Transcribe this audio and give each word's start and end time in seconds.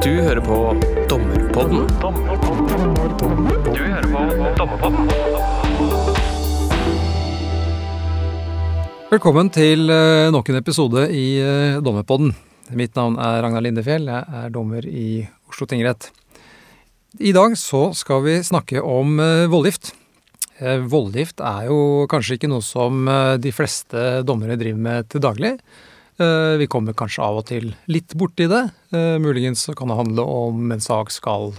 Du 0.00 0.14
hører 0.16 0.40
på 0.40 0.58
Dommerpodden. 1.10 1.82
Du 3.66 3.80
hører 3.84 4.06
på 4.08 4.22
Dommerpodden. 4.56 5.10
Velkommen 9.10 9.50
til 9.52 9.92
eh, 9.92 10.30
nok 10.32 10.48
en 10.48 10.56
episode 10.62 11.04
i 11.12 11.26
eh, 11.44 11.76
Dommerpodden. 11.84 12.32
Mitt 12.80 12.96
navn 12.96 13.18
er 13.20 13.42
Ragnar 13.44 13.66
Lindefjell, 13.66 14.08
jeg 14.08 14.40
er 14.40 14.48
dommer 14.54 14.88
i 14.88 15.26
Oslo 15.52 15.68
tingrett. 15.68 16.08
I 17.20 17.34
dag 17.36 17.58
så 17.60 17.90
skal 17.92 18.24
vi 18.24 18.38
snakke 18.40 18.80
om 18.80 19.20
eh, 19.20 19.44
voldgift. 19.52 19.92
Voldgift 20.88 21.44
er 21.44 21.68
jo 21.68 22.08
kanskje 22.08 22.40
ikke 22.40 22.48
noe 22.52 22.64
som 22.64 23.04
de 23.40 23.52
fleste 23.52 24.20
dommere 24.28 24.56
driver 24.60 24.80
med 24.80 25.12
til 25.12 25.24
daglig. 25.24 25.54
Eh, 26.20 26.56
Vi 26.60 26.66
kommer 26.68 26.92
kanskje 26.92 27.24
av 27.24 27.40
og 27.40 27.46
til 27.48 27.70
litt 27.88 28.12
borti 28.18 28.48
det. 28.50 28.64
Eh, 28.92 29.16
Muligens 29.22 29.64
kan 29.76 29.88
det 29.88 29.96
handle 29.96 30.26
om 30.28 30.72
en 30.72 30.82
sak 30.84 31.12
skal 31.14 31.54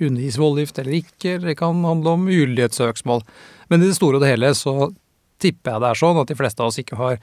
undergis 0.00 0.38
voldgift 0.38 0.78
eller 0.78 1.00
ikke, 1.02 1.34
eller 1.34 1.50
det 1.52 1.58
kan 1.58 1.82
handle 1.84 2.14
om 2.16 2.28
ugyldighetssøksmål. 2.30 3.24
Men 3.68 3.82
i 3.82 3.90
det 3.90 3.98
store 3.98 4.16
og 4.16 4.24
det 4.24 4.30
hele 4.32 4.54
så 4.56 4.94
tipper 5.42 5.74
jeg 5.74 5.82
det 5.82 5.90
er 5.90 6.00
sånn 6.00 6.20
at 6.22 6.30
de 6.30 6.38
fleste 6.38 6.62
av 6.62 6.70
oss 6.70 6.80
ikke 6.80 6.96
har 6.96 7.18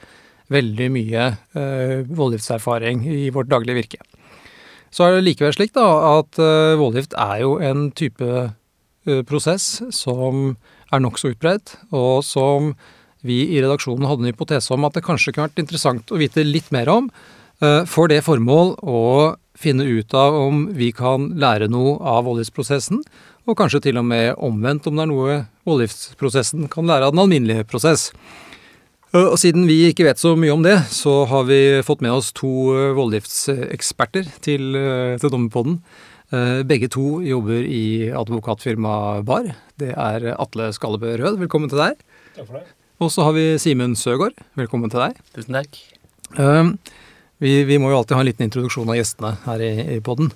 veldig 0.52 0.90
mye 0.94 1.24
eh, 1.58 2.04
voldgiftserfaring 2.06 3.02
i 3.10 3.30
vårt 3.34 3.50
daglige 3.50 3.80
virke. 3.80 3.98
Så 4.94 5.02
er 5.08 5.16
det 5.16 5.26
likevel 5.26 5.56
slik 5.56 5.74
da, 5.74 5.84
at 6.20 6.38
voldgift 6.78 7.12
er 7.18 7.40
jo 7.42 7.56
en 7.60 7.90
type 7.90 8.46
prosess 9.28 9.82
som 9.92 10.54
er 10.94 11.02
nokså 11.02 11.34
utbredt, 11.34 11.74
og 11.90 12.22
som 12.24 12.70
vi 13.26 13.42
i 13.56 13.60
redaksjonen 13.62 14.06
hadde 14.08 14.24
en 14.24 14.30
hypotese 14.32 14.72
om 14.74 14.86
at 14.88 14.96
det 14.96 15.04
kanskje 15.06 15.32
kunne 15.34 15.48
vært 15.50 15.62
interessant 15.62 16.12
å 16.14 16.20
vite 16.20 16.44
litt 16.46 16.70
mer 16.74 16.88
om, 16.92 17.10
eh, 17.60 17.82
for 17.84 18.08
det 18.08 18.22
formål 18.24 18.76
å 18.82 19.36
finne 19.56 19.84
ut 19.88 20.12
av 20.14 20.34
om 20.36 20.66
vi 20.76 20.90
kan 20.92 21.30
lære 21.40 21.68
noe 21.72 21.96
av 22.00 22.26
voldgiftsprosessen, 22.28 23.00
og 23.46 23.56
kanskje 23.56 23.80
til 23.86 23.98
og 24.00 24.04
med 24.04 24.34
omvendt 24.42 24.86
om 24.88 24.96
det 24.98 25.04
er 25.06 25.12
noe 25.12 25.36
voldgiftsprosessen 25.66 26.66
kan 26.68 26.86
lære 26.88 27.06
av 27.06 27.14
den 27.14 27.22
alminnelige 27.24 27.64
prosess. 27.68 28.10
Eh, 29.14 29.22
Og 29.24 29.38
siden 29.38 29.66
vi 29.66 29.90
ikke 29.92 30.04
vet 30.04 30.18
så 30.18 30.34
mye 30.36 30.52
om 30.52 30.62
det, 30.62 30.76
så 30.90 31.26
har 31.26 31.44
vi 31.48 31.80
fått 31.82 32.02
med 32.02 32.12
oss 32.12 32.32
to 32.32 32.74
eh, 32.74 32.92
voldgiftseksperter 32.98 34.28
til, 34.40 34.72
til 35.20 35.30
Dommerpodden. 35.30 35.80
Begge 36.66 36.88
to 36.90 37.20
jobber 37.22 37.62
i 37.62 38.10
advokatfirmaet 38.10 39.22
Bar. 39.24 39.52
Det 39.78 39.92
er 39.94 40.32
Atle 40.34 40.72
Skallebø 40.74 41.12
Rød, 41.20 41.38
velkommen 41.38 41.70
til 41.70 41.78
deg. 41.78 42.02
Takk 42.34 42.48
for 42.48 42.58
det. 42.58 42.75
Og 42.96 43.10
så 43.12 43.26
har 43.26 43.34
vi 43.36 43.44
Simen 43.60 43.92
Søgaard, 43.98 44.38
velkommen 44.56 44.88
til 44.92 45.02
deg. 45.02 45.18
Tusen 45.36 45.58
takk. 45.58 45.80
Eh, 46.40 46.70
Vi, 47.44 47.50
vi 47.68 47.76
må 47.76 47.90
jo 47.92 47.98
alltid 47.98 48.16
ha 48.16 48.22
en 48.22 48.28
liten 48.30 48.46
introduksjon 48.46 48.88
av 48.88 48.96
gjestene 48.96 49.34
her 49.42 49.60
i, 49.60 49.72
i 49.98 50.00
podden. 50.00 50.30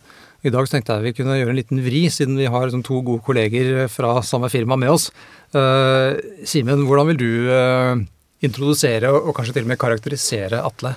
I 0.45 0.51
dag 0.53 0.67
så 0.69 0.75
tenkte 0.75 0.99
jeg 0.99 1.07
vi 1.07 1.13
kunne 1.17 1.39
gjøre 1.39 1.55
en 1.55 1.57
liten 1.57 1.81
vri, 1.81 2.03
siden 2.13 2.37
vi 2.37 2.49
har 2.53 2.69
sånn 2.73 2.85
to 2.85 3.01
gode 3.05 3.25
kolleger 3.25 3.87
fra 3.89 4.19
samme 4.25 4.51
firma 4.53 4.77
med 4.77 4.93
oss. 4.93 5.09
Uh, 5.57 6.21
Simen, 6.45 6.85
hvordan 6.85 7.09
vil 7.09 7.21
du 7.23 7.33
uh, 7.49 7.97
introdusere 8.45 9.09
og 9.09 9.33
kanskje 9.37 9.57
til 9.57 9.65
og 9.65 9.73
med 9.73 9.81
karakterisere 9.81 10.61
Atle? 10.61 10.93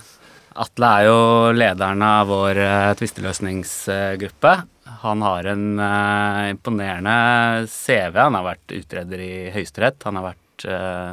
Atle 0.60 0.92
er 1.00 1.08
jo 1.08 1.18
lederen 1.56 2.04
av 2.04 2.28
vår 2.28 2.60
uh, 2.60 2.92
tvisteløsningsgruppe. 3.00 4.56
Han 5.04 5.24
har 5.24 5.48
en 5.52 5.80
eh, 5.80 6.50
imponerende 6.54 7.66
CV. 7.68 8.16
Han 8.20 8.38
har 8.38 8.46
vært 8.46 8.72
utreder 8.76 9.24
i 9.24 9.34
Høyesterett. 9.52 10.04
Han 10.08 10.20
har 10.20 10.30
vært 10.30 10.66
eh, 10.70 11.10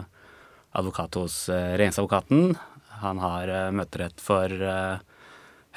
advokat 0.76 1.18
hos 1.18 1.42
uh, 1.50 1.74
regjeringsadvokaten. 1.74 2.54
Han 3.02 3.22
har 3.22 3.50
uh, 3.50 3.70
møterett 3.74 4.20
for 4.22 4.50
uh, 4.50 5.00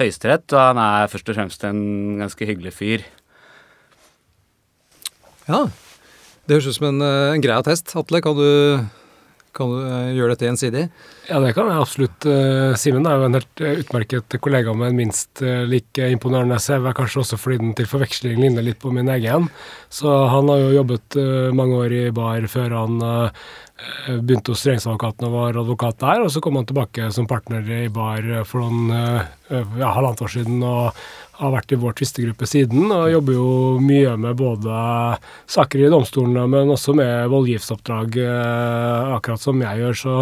Høyesterett, 0.02 0.48
og 0.54 0.62
han 0.72 0.82
er 0.82 1.12
først 1.12 1.30
og 1.30 1.38
fremst 1.38 1.66
en 1.68 1.84
ganske 2.22 2.48
hyggelig 2.50 2.74
fyr. 2.74 3.06
Ja, 5.46 5.68
det 6.48 6.58
høres 6.58 6.68
ut 6.72 6.78
som 6.80 6.88
en, 6.90 7.02
eh, 7.04 7.34
en 7.36 7.44
grei 7.44 7.56
attest. 7.56 7.94
Atle, 8.00 8.22
kan 8.24 8.36
du, 8.36 8.80
kan 9.54 9.72
du 9.72 9.82
eh, 9.86 10.14
gjøre 10.18 10.34
dette 10.34 10.48
gjensidig? 10.48 10.84
Ja, 11.30 11.40
det 11.44 11.54
kan 11.56 11.70
jeg 11.70 11.82
absolutt. 11.82 12.28
Eh, 12.30 12.74
Simen 12.80 13.08
er 13.08 13.20
jo 13.20 13.28
en 13.28 13.38
helt 13.38 13.64
eh, 13.64 13.82
utmerket 13.84 14.38
kollega 14.44 14.74
med 14.78 14.92
en 14.92 15.00
minst 15.00 15.44
like 15.70 16.10
imponerende 16.14 16.60
CV, 16.62 16.90
kanskje 16.98 17.22
også 17.24 17.40
fordi 17.40 17.60
den 17.62 17.76
til 17.78 17.90
forveksling 17.90 18.42
ligner 18.42 18.66
litt 18.66 18.82
på 18.82 18.94
min 18.94 19.12
egen. 19.14 19.50
Så 19.94 20.10
han 20.32 20.50
har 20.50 20.64
jo 20.64 20.74
jobbet 20.80 21.20
mange 21.56 21.78
år 21.86 21.94
i 21.94 22.04
bar 22.16 22.46
før 22.50 22.74
han 22.80 22.96
begynte 24.08 24.54
hos 24.54 24.64
regjeringsadvokaten 24.66 25.28
og 25.28 25.36
var 25.36 25.60
advokat 25.62 26.00
der, 26.02 26.24
og 26.24 26.32
så 26.34 26.42
kom 26.44 26.58
han 26.58 26.68
tilbake 26.70 27.10
som 27.14 27.28
partner 27.30 27.68
i 27.78 27.90
bar 27.94 28.26
for 28.48 28.64
noen 28.64 28.90
ja, 29.52 29.92
halvannet 29.92 30.24
år 30.24 30.34
siden 30.34 30.64
og 30.66 31.04
har 31.40 31.54
vært 31.56 31.74
i 31.74 31.80
vår 31.82 31.96
tvistegruppe 31.98 32.48
siden, 32.50 32.92
og 32.94 33.10
jobber 33.10 33.38
jo 33.38 33.50
mye 33.82 34.14
med 34.22 34.38
både 34.38 34.78
saker 35.50 35.82
i 35.82 35.92
domstolene, 35.92 36.46
men 36.50 36.74
også 36.74 36.94
med 36.98 37.32
voldgiftsoppdrag, 37.34 38.18
eh, 38.22 39.14
akkurat 39.18 39.42
som 39.42 39.62
jeg 39.62 39.82
gjør. 39.82 39.98
Så 39.98 40.16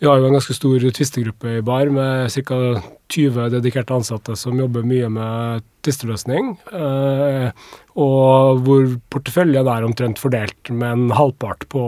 vi 0.00 0.08
har 0.08 0.20
jo 0.20 0.28
en 0.30 0.38
ganske 0.38 0.56
stor 0.56 0.86
tvistegruppe 0.98 1.58
i 1.58 1.64
bar 1.66 1.92
med 1.92 2.32
ca. 2.32 2.82
20 3.06 3.52
dedikerte 3.52 3.94
ansatte 3.94 4.34
som 4.34 4.58
jobber 4.58 4.82
mye 4.82 5.06
med 5.12 5.62
tvisteløsning, 5.86 6.56
eh, 6.74 7.52
og 7.94 8.64
hvor 8.66 8.88
porteføljen 9.14 9.70
er 9.70 9.86
omtrent 9.86 10.18
fordelt 10.18 10.72
med 10.72 10.90
en 10.90 11.14
halvpart 11.14 11.68
på 11.70 11.84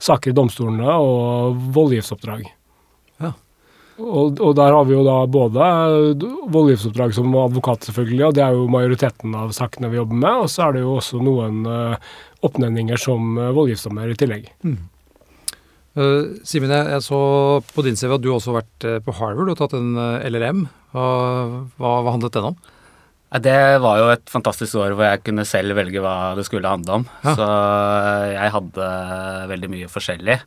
saker 0.00 0.32
i 0.32 0.38
domstolene 0.38 0.88
og 0.88 1.60
voldgiftsoppdrag. 1.76 2.48
Og, 3.98 4.38
og 4.38 4.52
der 4.54 4.74
har 4.74 4.84
vi 4.86 4.94
jo 4.94 5.02
da 5.06 5.16
både 5.26 5.68
voldgiftsoppdrag 6.54 7.16
som 7.16 7.34
advokat, 7.34 7.88
selvfølgelig, 7.88 8.28
og 8.28 8.36
det 8.36 8.44
er 8.44 8.54
jo 8.54 8.68
majoriteten 8.70 9.34
av 9.34 9.50
sakene 9.56 9.90
vi 9.90 9.98
jobber 9.98 10.20
med, 10.22 10.44
og 10.44 10.52
så 10.52 10.68
er 10.68 10.76
det 10.76 10.84
jo 10.84 10.94
også 11.00 11.18
noen 11.24 11.66
uh, 11.66 12.14
oppnevninger 12.46 13.00
som 13.02 13.34
uh, 13.40 13.50
voldgiftsdommer 13.56 14.12
i 14.12 14.16
tillegg. 14.18 14.46
Uh, 15.98 16.38
Simen, 16.46 16.70
jeg, 16.70 16.90
jeg 16.94 17.06
så 17.08 17.20
på 17.74 17.82
din 17.86 17.98
CV 17.98 18.14
at 18.14 18.22
du 18.22 18.30
også 18.30 18.52
har 18.52 18.60
vært 18.60 18.86
eh, 18.86 18.98
på 19.02 19.14
Harvard 19.18 19.50
og 19.50 19.58
tatt 19.58 19.74
en 19.74 19.96
eh, 19.98 20.26
LLM. 20.30 20.66
Hva, 20.94 21.06
hva, 21.80 21.94
hva 22.04 22.12
handlet 22.14 22.36
den 22.38 22.52
om? 22.52 22.58
Det 23.44 23.58
var 23.82 23.98
jo 24.00 24.06
et 24.12 24.30
fantastisk 24.30 24.78
år 24.80 24.94
hvor 24.96 25.04
jeg 25.04 25.24
kunne 25.26 25.44
selv 25.44 25.76
velge 25.76 26.00
hva 26.00 26.36
det 26.38 26.46
skulle 26.46 26.70
handle 26.70 27.00
om. 27.00 27.08
Ja. 27.24 27.34
Så 27.34 27.48
eh, 27.48 28.36
jeg 28.36 28.54
hadde 28.54 28.90
veldig 29.50 29.72
mye 29.74 29.90
forskjellig. 29.90 30.38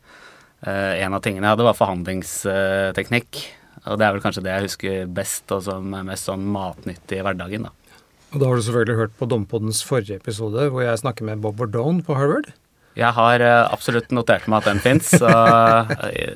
Eh, 0.61 1.01
en 1.01 1.17
av 1.17 1.23
tingene 1.25 1.47
jeg 1.47 1.55
hadde, 1.55 1.65
var 1.65 1.77
forhandlingsteknikk. 1.79 3.43
Og 3.89 3.97
det 3.97 4.05
er 4.05 4.13
vel 4.13 4.23
kanskje 4.23 4.43
det 4.45 4.53
jeg 4.53 4.67
husker 4.67 5.05
best, 5.09 5.45
og 5.55 5.63
som 5.65 5.93
er 5.97 6.05
mest 6.05 6.29
sånn 6.29 6.43
matnyttig 6.53 7.17
i 7.17 7.23
hverdagen. 7.25 7.65
da. 7.69 7.97
Og 8.31 8.39
da 8.39 8.47
har 8.47 8.55
du 8.55 8.63
selvfølgelig 8.63 8.99
hørt 8.99 9.15
på 9.19 9.27
Dompoddens 9.27 9.81
forrige 9.83 10.21
episode, 10.21 10.69
hvor 10.71 10.85
jeg 10.85 11.01
snakker 11.01 11.27
med 11.27 11.41
Bob 11.43 11.57
Bordone 11.59 12.05
på 12.05 12.15
Harvard. 12.15 12.53
Jeg 12.91 13.15
har 13.15 13.39
eh, 13.39 13.71
absolutt 13.71 14.09
notert 14.11 14.47
meg 14.51 14.59
at 14.59 14.67
den 14.67 14.81
fins, 14.83 15.13
eh, 15.15 15.91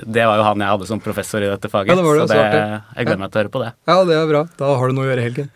det 0.07 0.23
var 0.23 0.39
jo 0.39 0.45
han 0.47 0.61
jeg 0.63 0.71
hadde 0.71 0.87
som 0.87 1.01
professor 1.03 1.43
i 1.43 1.49
dette 1.51 1.69
faget. 1.71 1.91
Ja, 1.91 1.99
det 1.99 2.05
det, 2.07 2.27
så 2.31 2.37
det, 2.39 2.61
jeg 2.95 3.09
gleder 3.09 3.21
meg 3.21 3.31
til 3.31 3.39
å 3.39 3.43
høre 3.43 3.53
på 3.53 3.63
det. 3.63 3.71
Ja, 3.91 3.97
det 4.07 4.15
er 4.17 4.29
bra. 4.31 4.43
Da 4.57 4.75
har 4.79 4.87
du 4.87 4.95
noe 4.95 5.05
å 5.05 5.09
gjøre 5.09 5.23
i 5.23 5.27
helgen. 5.27 5.49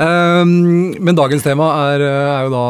Um, 0.00 0.54
men 1.04 1.20
dagens 1.20 1.44
tema 1.44 1.68
er, 1.92 2.06
er 2.08 2.48
jo 2.48 2.54
da 2.56 2.64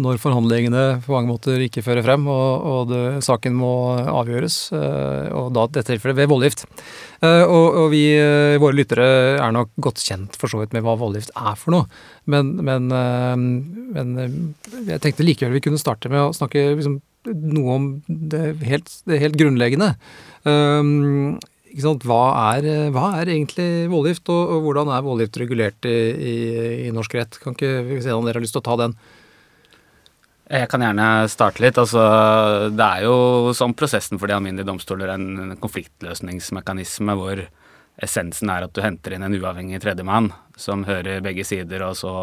når 0.00 0.18
forhandlingene 0.22 0.82
på 1.04 1.14
mange 1.14 1.30
måter 1.30 1.62
ikke 1.62 1.84
fører 1.86 2.04
frem, 2.06 2.26
og, 2.30 2.66
og 2.66 2.90
det, 2.90 3.00
saken 3.26 3.54
må 3.56 3.70
avgjøres, 4.10 4.58
eh, 4.74 5.30
og 5.36 5.52
da 5.54 5.66
dette 5.70 5.92
tilfellet 5.92 6.18
ved 6.18 6.30
voldgift. 6.32 6.64
Eh, 7.22 7.44
og, 7.44 7.78
og 7.84 7.88
vi, 7.94 8.02
eh, 8.18 8.58
våre 8.62 8.78
lyttere, 8.78 9.08
er 9.38 9.54
nok 9.54 9.72
godt 9.86 10.02
kjent 10.02 10.38
for 10.40 10.50
så 10.50 10.62
vidt 10.62 10.74
med 10.74 10.84
hva 10.86 10.96
voldgift 10.98 11.34
er 11.38 11.54
for 11.60 11.76
noe. 11.76 11.88
Men, 12.30 12.54
men, 12.64 12.90
men 13.94 14.14
jeg 14.88 15.02
tenkte 15.04 15.26
likevel 15.26 15.58
vi 15.58 15.64
kunne 15.66 15.80
starte 15.80 16.10
med 16.12 16.22
å 16.24 16.36
snakke 16.36 16.70
liksom, 16.74 17.00
noe 17.28 17.74
om 17.78 17.90
det 18.08 18.46
helt, 18.66 18.90
det 19.08 19.22
helt 19.22 19.38
grunnleggende. 19.40 19.94
Um? 20.44 21.36
Hva, 21.74 22.20
er, 22.54 22.66
hva 22.94 23.08
er 23.18 23.32
egentlig 23.32 23.88
voldgift, 23.90 24.28
og, 24.30 24.52
og 24.54 24.66
hvordan 24.68 24.92
er 24.94 25.02
voldgift 25.02 25.40
regulert 25.42 25.88
i, 25.90 25.96
i, 26.14 26.34
i 26.86 26.92
norsk 26.94 27.16
rett? 27.18 27.38
Kan 27.42 27.56
ikke 27.56 27.98
se 28.04 28.14
om 28.14 28.22
dere 28.22 28.38
har 28.38 28.44
lyst 28.44 28.54
til 28.54 28.62
å 28.62 28.68
ta 28.68 28.76
den? 28.84 28.94
Jeg 30.44 30.68
kan 30.68 30.82
gjerne 30.84 31.24
starte 31.32 31.62
litt. 31.64 31.78
Altså, 31.80 32.02
det 32.74 32.84
er 32.84 33.06
jo 33.06 33.52
sånn 33.56 33.76
prosessen 33.76 34.20
for 34.20 34.28
de 34.28 34.36
alminnelige 34.36 34.68
domstoler 34.68 35.14
en 35.14 35.54
konfliktløsningsmekanisme 35.62 37.16
hvor 37.16 37.46
essensen 38.04 38.50
er 38.52 38.66
at 38.66 38.74
du 38.74 38.82
henter 38.84 39.14
inn 39.14 39.24
en 39.24 39.36
uavhengig 39.38 39.80
tredjemann 39.80 40.32
som 40.60 40.84
hører 40.84 41.22
begge 41.24 41.46
sider, 41.46 41.86
og 41.86 41.96
så 41.96 42.14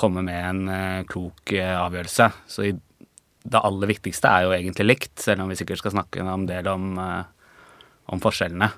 kommer 0.00 0.24
med 0.24 0.42
en 0.44 0.68
eh, 0.70 1.04
klok 1.08 1.52
eh, 1.56 1.74
avgjørelse. 1.76 2.30
Så 2.48 2.70
det 3.46 3.62
aller 3.62 3.90
viktigste 3.90 4.30
er 4.30 4.46
jo 4.46 4.54
egentlig 4.56 4.86
likt, 4.86 5.14
selv 5.22 5.44
om 5.44 5.50
vi 5.52 5.58
sikkert 5.58 5.82
skal 5.82 5.96
snakke 5.96 6.24
en 6.24 6.46
del 6.48 6.68
om, 6.70 6.96
eh, 7.00 7.52
om 8.12 8.22
forskjellene. 8.22 8.70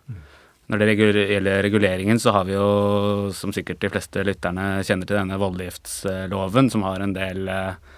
Når 0.68 0.82
det 0.82 0.96
gjelder 0.98 1.62
reguleringen, 1.64 2.18
så 2.20 2.34
har 2.36 2.44
vi 2.44 2.52
jo, 2.52 3.30
som 3.32 3.54
sikkert 3.56 3.80
de 3.80 3.88
fleste 3.92 4.24
lytterne 4.26 4.82
kjenner 4.84 5.08
til, 5.08 5.16
denne 5.16 5.38
voldgiftsloven, 5.40 6.68
som 6.72 6.84
har 6.84 7.00
en 7.00 7.14
del 7.16 7.48
eh, 7.48 7.94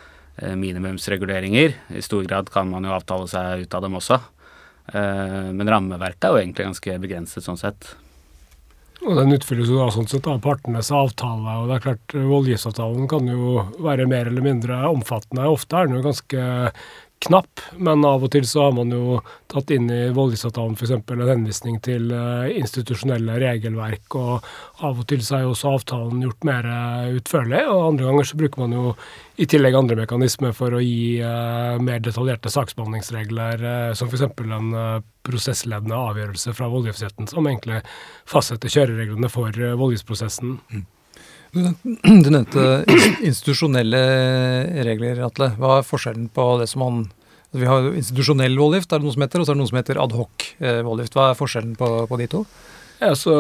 minimumsreguleringer. 0.57 1.75
I 1.97 2.03
stor 2.03 2.25
grad 2.25 2.51
kan 2.53 2.71
man 2.71 2.85
jo 2.87 2.95
avtale 2.97 3.29
seg 3.31 3.67
ut 3.67 3.75
av 3.75 3.83
dem 3.87 3.99
også. 4.01 4.21
Eh, 4.93 5.51
Men 5.53 5.69
rammeverket 5.69 6.25
er 6.25 6.33
jo 6.35 6.41
egentlig 6.43 6.69
ganske 6.71 6.99
begrenset 7.03 7.45
sånn 7.47 7.61
sett. 7.61 7.93
Og 9.01 9.17
Den 9.17 9.33
utfylles 9.33 9.71
jo 9.71 9.79
da 9.81 9.89
sånn 9.93 10.09
sett 10.11 10.27
av 10.29 10.43
partenes 10.45 10.91
avtale. 10.93 11.55
og 11.63 11.69
det 11.69 11.77
er 11.79 11.85
klart 11.87 12.17
Voldgiftsavtalen 12.33 13.09
kan 13.09 13.27
jo 13.29 13.63
være 13.81 14.07
mer 14.09 14.29
eller 14.29 14.45
mindre 14.45 14.77
omfattende. 14.91 15.49
Ofte 15.49 15.77
er 15.77 15.87
den 15.89 15.97
jo 15.97 16.03
ganske 16.05 16.73
knapp, 17.21 17.61
men 17.77 18.05
av 18.09 18.23
og 18.25 18.31
til 18.33 18.47
så 18.49 18.63
har 18.67 18.75
man 18.77 18.93
jo 18.95 19.19
tatt 19.53 19.71
inn 19.75 19.91
i 19.93 20.01
voldgiftsavtalen 20.17 20.77
f.eks. 20.79 20.93
en 20.97 21.23
henvisning 21.29 21.77
til 21.85 22.09
uh, 22.15 22.49
institusjonelle 22.49 23.37
regelverk, 23.43 24.17
og 24.17 24.47
av 24.87 25.03
og 25.03 25.09
til 25.11 25.21
så 25.25 25.37
er 25.37 25.45
jo 25.45 25.51
også 25.53 25.75
avtalen 25.75 26.23
gjort 26.25 26.47
mer 26.49 26.69
uh, 26.71 27.11
utførlig, 27.19 27.61
og 27.69 27.91
andre 27.91 28.09
ganger 28.09 28.31
så 28.31 28.41
bruker 28.41 28.65
man 28.65 28.77
jo 28.77 28.95
i 29.41 29.49
tillegg 29.49 29.77
andre 29.77 29.99
mekanismer 30.01 30.55
for 30.57 30.77
å 30.77 30.81
gi 30.85 31.21
uh, 31.21 31.77
mer 31.85 32.01
detaljerte 32.05 32.53
saksbehandlingsregler, 32.53 33.67
som 33.99 34.09
f.eks. 34.09 34.25
en 34.41 34.73
prosessledende 35.27 36.01
avgjørelse 36.11 36.57
fra 36.57 36.71
voldgiftsretten, 36.73 37.29
som 37.29 37.49
egentlig 37.49 37.83
fastsetter 38.29 38.73
kjørereglene 38.73 39.29
for 39.33 39.53
voldgiftsprosessen. 39.53 40.57
Mm. 40.73 40.89
Du 41.53 42.31
nevnte 42.31 42.85
institusjonelle 43.29 44.01
regler, 44.87 45.23
Atle. 45.27 45.51
Hva 45.59 45.81
er 45.81 45.87
forskjellen 45.87 46.29
på 46.35 46.47
det 46.61 46.69
som 46.71 46.85
man 46.85 47.01
Vi 47.51 47.67
har 47.67 47.89
institusjonell 47.99 48.55
voldgift, 48.59 48.93
er 48.93 49.01
det 49.01 49.09
noe 49.09 49.17
som 49.17 49.25
heter, 49.25 49.43
og 49.43 49.47
så 49.47 49.51
er 49.51 49.57
det 49.57 49.63
noe 49.65 49.71
som 49.73 49.79
heter 49.81 49.99
adhoc 49.99 50.45
eh, 50.63 50.83
voldgift. 50.87 51.17
Hva 51.19 51.33
er 51.33 51.39
forskjellen 51.39 51.73
på, 51.79 51.89
på 52.07 52.19
de 52.21 52.29
to? 52.31 52.45
Ja, 53.01 53.15
så 53.17 53.33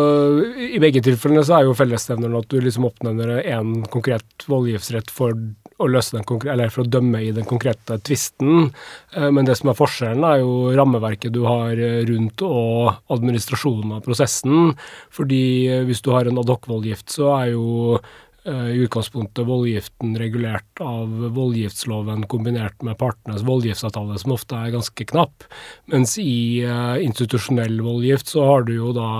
I 0.56 0.78
begge 0.80 1.02
tilfellene 1.04 1.42
så 1.44 1.58
er 1.58 1.66
jo 1.66 1.76
fellesnevneren 1.76 2.38
at 2.38 2.46
du 2.48 2.62
liksom 2.64 2.86
oppnevner 2.88 3.42
én 3.42 3.82
konkret 3.92 4.46
voldgiftsrett 4.48 5.12
for 5.12 5.36
å 5.80 5.88
eller 5.90 6.72
for 6.72 6.82
å 6.82 6.88
dømme 6.88 7.20
i 7.24 7.32
den 7.36 7.44
konkrete 7.48 7.98
tvisten. 8.04 8.70
Eh, 9.16 9.28
men 9.32 9.44
det 9.48 9.58
som 9.60 9.70
er 9.72 9.76
forskjellen, 9.76 10.24
er 10.24 10.40
jo 10.40 10.72
rammeverket 10.76 11.32
du 11.32 11.42
har 11.44 11.76
rundt 12.08 12.44
og 12.44 13.12
administrasjonen 13.12 13.98
av 13.98 14.02
prosessen. 14.04 14.74
Fordi 15.12 15.44
eh, 15.68 15.84
hvis 15.88 16.00
du 16.04 16.10
har 16.12 16.28
en 16.28 16.40
adhoc-voldgift, 16.40 17.08
så 17.16 17.32
er 17.38 17.52
jo 17.54 18.00
i 18.48 18.78
utgangspunktet 18.84 19.44
voldgiften 19.46 20.14
regulert 20.18 20.80
av 20.80 21.08
voldgiftsloven 21.36 22.26
kombinert 22.30 22.82
med 22.86 22.98
partenes 23.00 23.44
voldgiftsavtale, 23.44 24.16
som 24.22 24.32
ofte 24.36 24.56
er 24.56 24.72
ganske 24.72 25.08
knapp. 25.12 25.44
Mens 25.92 26.16
i 26.22 26.62
institusjonell 27.04 27.80
voldgift 27.84 28.32
så 28.32 28.46
har 28.48 28.64
du 28.68 28.74
jo 28.78 28.94
da 28.96 29.10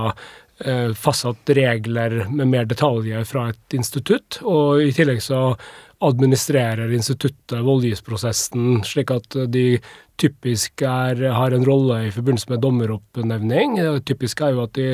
fastsatt 0.97 1.53
regler 1.57 2.27
med 2.29 2.51
mer 2.53 2.67
detaljer 2.69 3.25
fra 3.25 3.47
et 3.53 3.77
institutt, 3.77 4.41
og 4.45 4.83
i 4.85 4.93
tillegg 4.93 5.23
så 5.25 5.55
administrerer 6.05 6.93
instituttet 6.97 7.61
voldgiftsprosessen, 7.65 8.81
slik 8.89 9.13
at 9.13 9.37
de 9.53 9.81
typisk 10.21 10.85
er, 10.85 11.21
har 11.33 11.53
en 11.57 11.65
rolle 11.65 12.07
i 12.07 12.13
forbindelse 12.13 12.53
med 12.53 12.61
dommeroppnevning. 12.65 13.77
Typisk 14.09 14.41
er 14.45 14.57
jo 14.57 14.65
at 14.65 14.77
de 14.77 14.89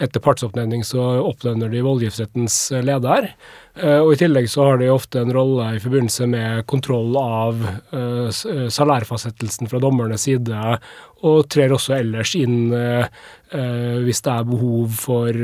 etter 0.00 0.22
partsoppnevning 0.24 0.84
så 0.86 1.02
oppnevner 1.22 1.70
de 1.72 1.82
voldgiftsrettens 1.84 2.56
leder. 2.86 3.30
Eh, 3.76 3.98
og 4.00 4.14
I 4.14 4.20
tillegg 4.22 4.48
så 4.50 4.66
har 4.68 4.80
de 4.80 4.88
ofte 4.92 5.20
en 5.20 5.32
rolle 5.34 5.66
i 5.76 5.82
forbindelse 5.82 6.28
med 6.30 6.64
kontroll 6.70 7.16
av 7.20 7.60
uh, 7.92 8.30
salærfastsettelsen 8.32 9.68
fra 9.70 9.80
dommernes 9.82 10.24
side, 10.28 10.62
og 11.20 11.50
trer 11.52 11.74
også 11.74 11.98
ellers 11.98 12.32
inn 12.38 12.70
hvis 12.70 14.22
det 14.24 14.32
er 14.32 14.46
behov 14.48 14.94
for 14.96 15.36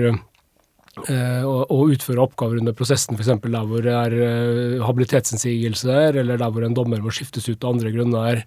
å 0.96 1.78
utføre 1.92 2.22
oppgaver 2.22 2.62
under 2.62 2.72
prosessen, 2.76 3.18
f.eks. 3.18 3.28
der 3.44 3.66
hvor 3.68 3.84
det 3.84 3.92
er 3.92 4.80
habilitetsinnsigelser, 4.86 6.16
eller 6.22 6.40
der 6.40 6.54
hvor 6.54 6.64
en 6.64 6.76
dommer 6.76 7.02
må 7.04 7.12
skiftes 7.12 7.50
ut 7.50 7.60
av 7.60 7.74
andre 7.74 7.92
grunner. 7.92 8.40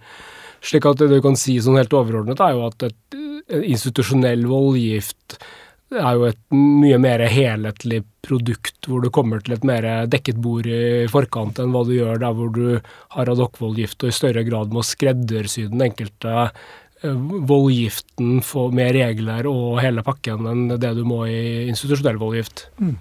Slik 0.66 0.88
at 0.90 1.04
det 1.04 1.12
du 1.12 1.20
kan 1.24 1.38
si 1.40 1.60
sånn 1.62 1.78
helt 1.80 1.94
overordnet, 1.94 2.42
er 2.42 2.58
jo 2.58 2.66
at 2.68 2.88
et, 2.90 3.20
institusjonell 3.50 4.46
voldgift 4.50 5.40
er 5.98 6.18
jo 6.20 6.28
et 6.28 6.40
mye 6.54 7.00
mer 7.02 7.24
helhetlig 7.26 8.04
produkt, 8.26 8.78
hvor 8.86 9.02
du 9.02 9.10
kommer 9.14 9.42
til 9.42 9.56
et 9.56 9.66
mer 9.66 9.88
dekket 10.12 10.38
bord 10.44 10.68
i 10.70 11.08
forkant 11.10 11.62
enn 11.62 11.74
hva 11.74 11.82
du 11.88 11.96
gjør 11.96 12.22
der 12.22 12.36
hvor 12.38 12.52
du 12.54 12.68
har 13.16 13.32
adokvoldgift 13.34 14.06
og 14.06 14.12
i 14.12 14.20
større 14.20 14.44
grad 14.46 14.76
må 14.76 14.86
skreddersy 14.86 15.66
den 15.72 15.88
enkelte 15.88 16.50
Eh, 17.02 17.16
voldgiften 17.48 18.42
med 18.76 18.92
regler 18.92 19.48
og 19.48 19.78
hele 19.80 20.04
pakken 20.04 20.48
enn 20.52 20.66
det 20.76 20.92
du 20.98 21.06
må 21.08 21.22
i 21.32 21.70
institusjonell 21.72 22.20
voldgift. 22.20 22.66
Mm. 22.82 22.98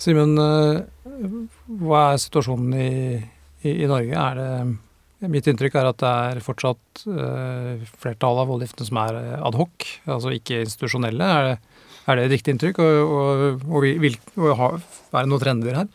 Simen, 0.00 0.32
eh, 0.40 1.28
hva 1.78 2.00
er 2.10 2.22
situasjonen 2.24 2.74
i, 2.74 3.20
i, 3.62 3.76
i, 3.84 3.86
Norge? 3.86 4.24
Det 4.34 5.30
Mitt 5.30 5.46
inntrykk 5.46 5.76
er 5.78 5.90
at 5.92 6.00
det 6.00 6.10
er 6.10 6.38
fortsatt 6.40 7.02
uh, 7.04 7.76
flertallet 8.00 8.40
av 8.40 8.48
voldgiftene 8.48 8.88
som 8.88 9.00
er 9.02 9.18
ad 9.36 9.58
hoc, 9.58 9.84
altså 10.08 10.32
ikke 10.32 10.62
institusjonelle. 10.64 11.26
Er 11.28 11.44
det, 11.44 11.79
er 12.06 12.16
det 12.16 12.24
et 12.26 12.34
riktig 12.36 12.54
inntrykk? 12.54 12.80
Og, 12.84 13.12
og, 13.16 13.66
og, 13.68 13.84
vil, 14.02 14.16
og 14.40 14.50
er 14.50 14.80
det 15.20 15.28
noen 15.30 15.42
trender 15.42 15.82
her? 15.82 15.90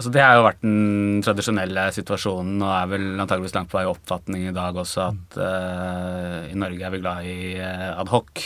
Altså 0.00 0.12
Det 0.14 0.22
har 0.22 0.38
jo 0.38 0.46
vært 0.46 0.62
den 0.62 1.22
tradisjonelle 1.24 1.88
situasjonen, 1.92 2.62
og 2.62 2.70
er 2.72 2.90
vel 2.92 3.06
antageligvis 3.20 3.56
langt 3.56 3.72
på 3.72 3.80
vei 3.80 3.88
oppfatning 3.90 4.46
i 4.48 4.54
dag 4.56 4.78
også, 4.78 5.08
at 5.10 5.40
uh, 5.42 6.36
i 6.48 6.56
Norge 6.56 6.86
er 6.86 6.94
vi 6.94 7.00
glad 7.02 7.26
i 7.28 7.38
uh, 7.58 7.98
adhoc. 8.00 8.44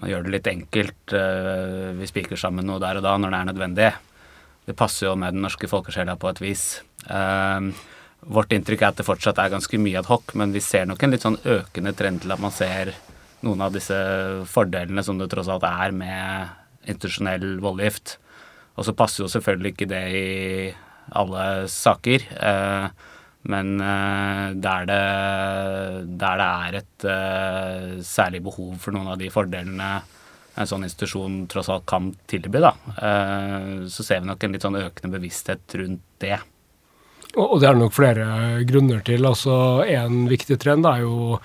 Man 0.00 0.12
gjør 0.12 0.24
det 0.24 0.34
litt 0.36 0.48
enkelt. 0.48 1.02
Uh, 1.12 1.90
vi 1.98 2.08
spiker 2.08 2.38
sammen 2.40 2.70
noe 2.70 2.80
der 2.82 3.00
og 3.00 3.04
da 3.04 3.16
når 3.18 3.34
det 3.34 3.40
er 3.40 3.50
nødvendig. 3.50 3.90
Det 4.70 4.78
passer 4.78 5.08
jo 5.08 5.16
med 5.18 5.34
den 5.34 5.44
norske 5.44 5.68
folkesjela 5.68 6.14
på 6.20 6.30
et 6.30 6.42
vis. 6.46 6.64
Uh, 7.10 7.74
vårt 8.30 8.54
inntrykk 8.54 8.84
er 8.84 8.92
at 8.92 9.02
det 9.02 9.08
fortsatt 9.08 9.42
er 9.42 9.52
ganske 9.52 9.82
mye 9.82 10.00
adhoc, 10.00 10.36
men 10.38 10.54
vi 10.54 10.62
ser 10.62 10.86
nok 10.86 11.02
en 11.02 11.16
litt 11.16 11.26
sånn 11.26 11.40
økende 11.44 11.96
trend 11.98 12.22
til 12.22 12.32
at 12.32 12.42
man 12.42 12.54
ser 12.54 12.94
noen 13.46 13.62
av 13.64 13.72
disse 13.74 13.96
fordelene 14.50 15.04
som 15.04 15.20
det 15.20 15.30
tross 15.32 15.48
alt 15.52 15.64
er 15.68 15.94
med 15.96 16.90
institusjonell 16.90 17.58
voldgift. 17.62 18.18
Og 18.76 18.86
så 18.86 18.96
passer 18.96 19.24
jo 19.24 19.32
selvfølgelig 19.32 19.74
ikke 19.74 19.90
det 19.90 20.04
i 20.16 20.28
alle 21.16 21.46
saker. 21.70 22.26
Eh, 22.36 22.86
men 23.50 23.74
eh, 23.80 24.46
der 24.60 24.86
det, 24.88 25.02
der 26.20 26.40
det 26.40 26.48
er 26.48 26.78
et 26.80 27.08
eh, 27.08 28.00
særlig 28.04 28.42
behov 28.44 28.76
for 28.82 28.96
noen 28.96 29.12
av 29.14 29.20
de 29.20 29.30
fordelene 29.32 29.92
en 30.60 30.68
sånn 30.68 30.84
institusjon 30.84 31.44
tross 31.48 31.70
alt 31.72 31.86
kan 31.88 32.10
tilby, 32.28 32.58
da, 32.60 32.72
så 33.88 34.04
ser 34.04 34.18
vi 34.20 34.28
nok 34.28 34.42
en 34.44 34.56
litt 34.56 34.64
sånn 34.66 34.76
økende 34.80 35.14
bevissthet 35.14 35.76
rundt 35.78 36.02
det. 36.20 36.36
Og 37.38 37.54
det 37.62 37.68
er 37.70 37.78
nok 37.78 37.94
flere 37.94 38.26
grunner 38.68 39.00
til. 39.06 39.24
altså 39.24 39.54
En 39.86 40.26
viktig 40.28 40.58
trend 40.60 40.88
er 40.90 41.04
jo 41.06 41.38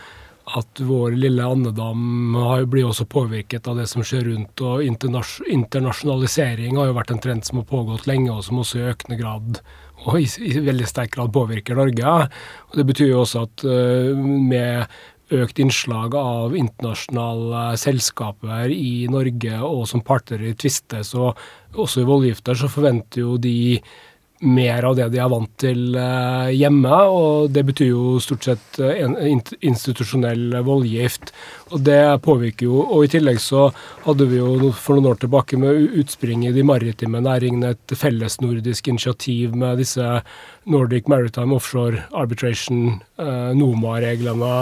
at 0.45 0.80
vår 0.86 1.15
lille 1.18 1.45
andedam 1.45 2.36
blir 2.69 2.86
også 2.86 3.07
påvirket 3.09 3.68
av 3.68 3.80
det 3.80 3.88
som 3.89 4.03
skjer 4.06 4.27
rundt. 4.30 4.62
og 4.62 4.83
Internasjonalisering 4.86 6.77
har 6.77 6.92
jo 6.92 6.97
vært 7.00 7.15
en 7.15 7.24
trend 7.24 7.47
som 7.47 7.62
har 7.62 7.68
pågått 7.69 8.06
lenge, 8.09 8.30
og 8.33 8.45
som 8.45 8.62
også 8.62 8.80
i 8.80 8.88
økende 8.92 9.18
grad 9.21 9.59
og 10.06 10.19
i, 10.19 10.28
i 10.45 10.61
veldig 10.61 10.87
sterk 10.90 11.16
grad 11.16 11.33
påvirker 11.33 11.80
Norge. 11.80 12.16
Og 12.69 12.78
Det 12.78 12.85
betyr 12.85 13.09
jo 13.09 13.23
også 13.23 13.45
at 13.47 13.66
uh, 13.66 14.14
med 14.16 14.85
økt 15.33 15.59
innslag 15.59 16.14
av 16.19 16.54
internasjonale 16.54 17.78
selskaper 17.81 18.69
i 18.69 19.07
Norge 19.09 19.57
og 19.66 19.87
som 19.90 20.04
parter 20.06 20.44
i 20.45 20.54
tvister, 20.54 21.02
så 21.02 21.31
også 21.73 22.04
i 22.04 22.07
voldgifter, 22.07 22.54
så 22.54 22.69
forventer 22.69 23.23
jo 23.23 23.40
de 23.42 23.80
mer 24.39 24.83
av 24.83 24.95
det 24.97 25.07
de 25.13 25.19
er 25.21 25.30
vant 25.31 25.51
til 25.61 25.95
eh, 25.99 26.51
hjemme. 26.56 26.97
Og 27.11 27.51
det 27.54 27.63
betyr 27.69 27.92
jo 27.92 28.18
stort 28.23 28.47
sett 28.47 28.80
eh, 28.83 28.99
institusjonell 29.61 30.57
voldgift. 30.65 31.31
Og 31.73 31.81
det 31.85 32.01
påvirker 32.21 32.68
jo 32.68 32.83
Og 32.83 33.06
i 33.06 33.09
tillegg 33.15 33.39
så 33.42 33.69
hadde 34.06 34.27
vi 34.30 34.37
jo 34.37 34.71
for 34.75 34.97
noen 34.97 35.13
år 35.13 35.21
tilbake 35.23 35.57
med 35.59 35.95
utspring 36.01 36.45
i 36.45 36.54
de 36.56 36.65
maritime 36.68 37.23
næringene 37.23 37.73
et 37.73 37.95
fellesnordisk 37.97 38.92
initiativ 38.92 39.56
med 39.56 39.81
disse 39.81 40.04
Nordic 40.69 41.09
Maritime 41.09 41.56
Offshore 41.56 42.06
Arbitration, 42.13 43.01
eh, 43.19 43.51
NOMA-reglene. 43.56 44.54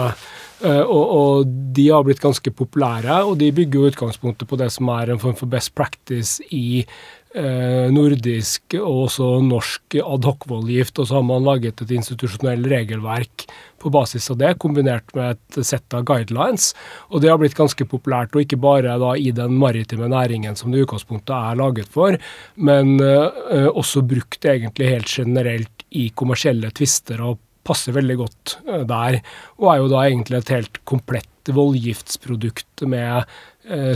Og, 0.64 1.10
og, 1.12 1.48
de 1.76 1.82
har 1.90 2.04
blitt 2.06 2.22
ganske 2.22 2.48
populære, 2.56 3.18
og 3.26 3.34
de 3.36 3.50
bygger 3.52 3.74
jo 3.74 3.88
utgangspunktet 3.90 4.48
på 4.48 4.56
det 4.56 4.70
som 4.72 4.88
er 4.94 5.10
en 5.12 5.20
form 5.20 5.34
for 5.36 5.50
best 5.50 5.74
practice 5.76 6.40
i 6.54 6.86
nordisk 7.34 8.76
og 8.78 9.08
også 9.08 9.28
norsk 9.42 9.96
adhocvoldgift, 9.98 11.00
og 11.02 11.08
så 11.08 11.16
har 11.18 11.24
man 11.26 11.42
laget 11.42 11.80
et 11.82 11.94
institusjonelt 11.96 12.68
regelverk 12.70 13.46
på 13.84 13.92
basis 13.92 14.30
av 14.32 14.40
det, 14.40 14.54
kombinert 14.62 15.12
med 15.16 15.36
et 15.36 15.66
sett 15.66 15.96
av 15.96 16.06
guidelines. 16.08 16.72
Og 17.12 17.22
det 17.22 17.30
har 17.32 17.40
blitt 17.40 17.56
ganske 17.58 17.86
populært, 17.88 18.34
og 18.34 18.44
ikke 18.44 18.60
bare 18.60 18.96
da 19.00 19.12
i 19.20 19.30
den 19.36 19.58
maritime 19.60 20.08
næringen 20.12 20.56
som 20.58 20.72
det 20.72 20.80
i 20.80 20.86
utgangspunktet 20.86 21.34
er 21.36 21.60
laget 21.60 21.90
for, 21.92 22.16
men 22.56 22.96
uh, 23.02 23.68
også 23.74 24.04
brukt 24.08 24.48
egentlig 24.48 24.92
helt 24.94 25.12
generelt 25.20 25.88
i 25.94 26.08
kommersielle 26.16 26.72
tvister 26.74 27.20
og 27.24 27.40
passer 27.64 27.96
veldig 27.96 28.18
godt 28.20 28.58
uh, 28.68 28.82
der. 28.88 29.20
Og 29.60 29.70
er 29.72 29.82
jo 29.82 29.92
da 29.92 30.06
egentlig 30.06 30.40
et 30.40 30.56
helt 30.56 30.84
komplett 30.88 31.30
voldgiftsprodukt 31.44 32.86
med 32.88 33.24
Eh, 33.24 33.24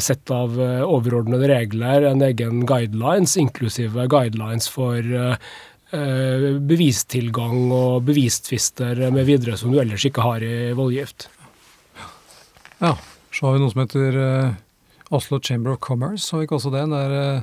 sett 0.01 0.31
av 0.33 0.55
eh, 0.61 0.85
overordnede 0.85 1.51
regler, 1.51 2.07
en 2.09 2.23
egen 2.25 2.63
guidelines, 2.69 3.37
inklusive 3.41 4.07
guidelines 4.09 4.69
for 4.73 5.01
eh, 5.03 6.47
bevistilgang 6.69 7.69
og 7.73 8.07
bevistvister 8.09 9.07
med 9.13 9.29
videre 9.29 9.59
som 9.61 9.73
du 9.73 9.81
ellers 9.83 10.05
ikke 10.09 10.25
har 10.25 10.45
i 10.45 10.73
voldgift. 10.77 11.29
Ja, 12.79 12.95
så 13.35 13.47
har 13.47 13.57
vi 13.57 13.63
noe 13.63 13.73
som 13.73 13.85
heter 13.85 14.19
Oslo 15.11 15.41
Chamber 15.41 15.73
of 15.73 15.81
Commerce, 15.81 16.31
har 16.31 16.43
vi 16.43 16.49
ikke 16.49 16.59
også 16.59 16.73
det. 16.75 16.85
Der, 16.93 17.15
eh, 17.19 17.43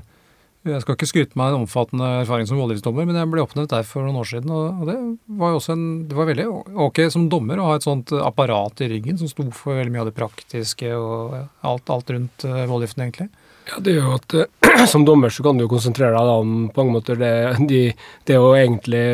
jeg 0.65 0.81
skal 0.81 0.97
ikke 0.97 1.07
skryte 1.09 1.37
meg 1.37 1.51
en 1.51 1.63
omfattende 1.63 2.07
erfaring 2.23 2.47
som 2.49 2.57
voldgiftsdommer, 2.57 3.05
men 3.05 3.19
jeg 3.19 3.29
ble 3.29 3.43
oppnevnt 3.43 3.73
der 3.73 3.85
for 3.85 4.05
noen 4.05 4.17
år 4.21 4.29
siden, 4.31 4.51
og 4.53 4.85
det 4.89 4.97
var 5.39 5.53
jo 5.53 5.59
også 5.59 5.75
en 5.75 5.85
Det 6.09 6.17
var 6.17 6.29
veldig 6.31 6.45
ok 6.87 7.01
som 7.13 7.27
dommer 7.29 7.61
å 7.61 7.69
ha 7.69 7.75
et 7.77 7.85
sånt 7.85 8.13
apparat 8.17 8.81
i 8.81 8.89
ryggen 8.95 9.19
som 9.19 9.29
sto 9.29 9.45
for 9.53 9.77
veldig 9.77 9.93
mye 9.93 10.05
av 10.05 10.09
det 10.09 10.17
praktiske 10.17 10.89
og 10.97 11.35
alt, 11.65 11.89
alt 11.93 12.09
rundt 12.13 12.47
uh, 12.47 12.63
voldgiften, 12.69 13.05
egentlig. 13.05 13.29
Ja, 13.65 13.79
det 13.81 13.93
er 13.93 13.99
jo 14.01 14.15
at 14.17 14.37
uh, 14.37 14.45
Som 14.91 15.05
dommer 15.07 15.31
så 15.31 15.45
kan 15.45 15.57
du 15.57 15.65
jo 15.65 15.71
konsentrere 15.71 16.17
deg 16.17 16.41
om 16.41 16.55
på 16.73 16.83
mange 16.83 16.97
måter 16.97 17.19
det, 17.19 17.35
de, 17.69 17.83
det 18.27 18.39
å 18.41 18.53
egentlig 18.57 19.05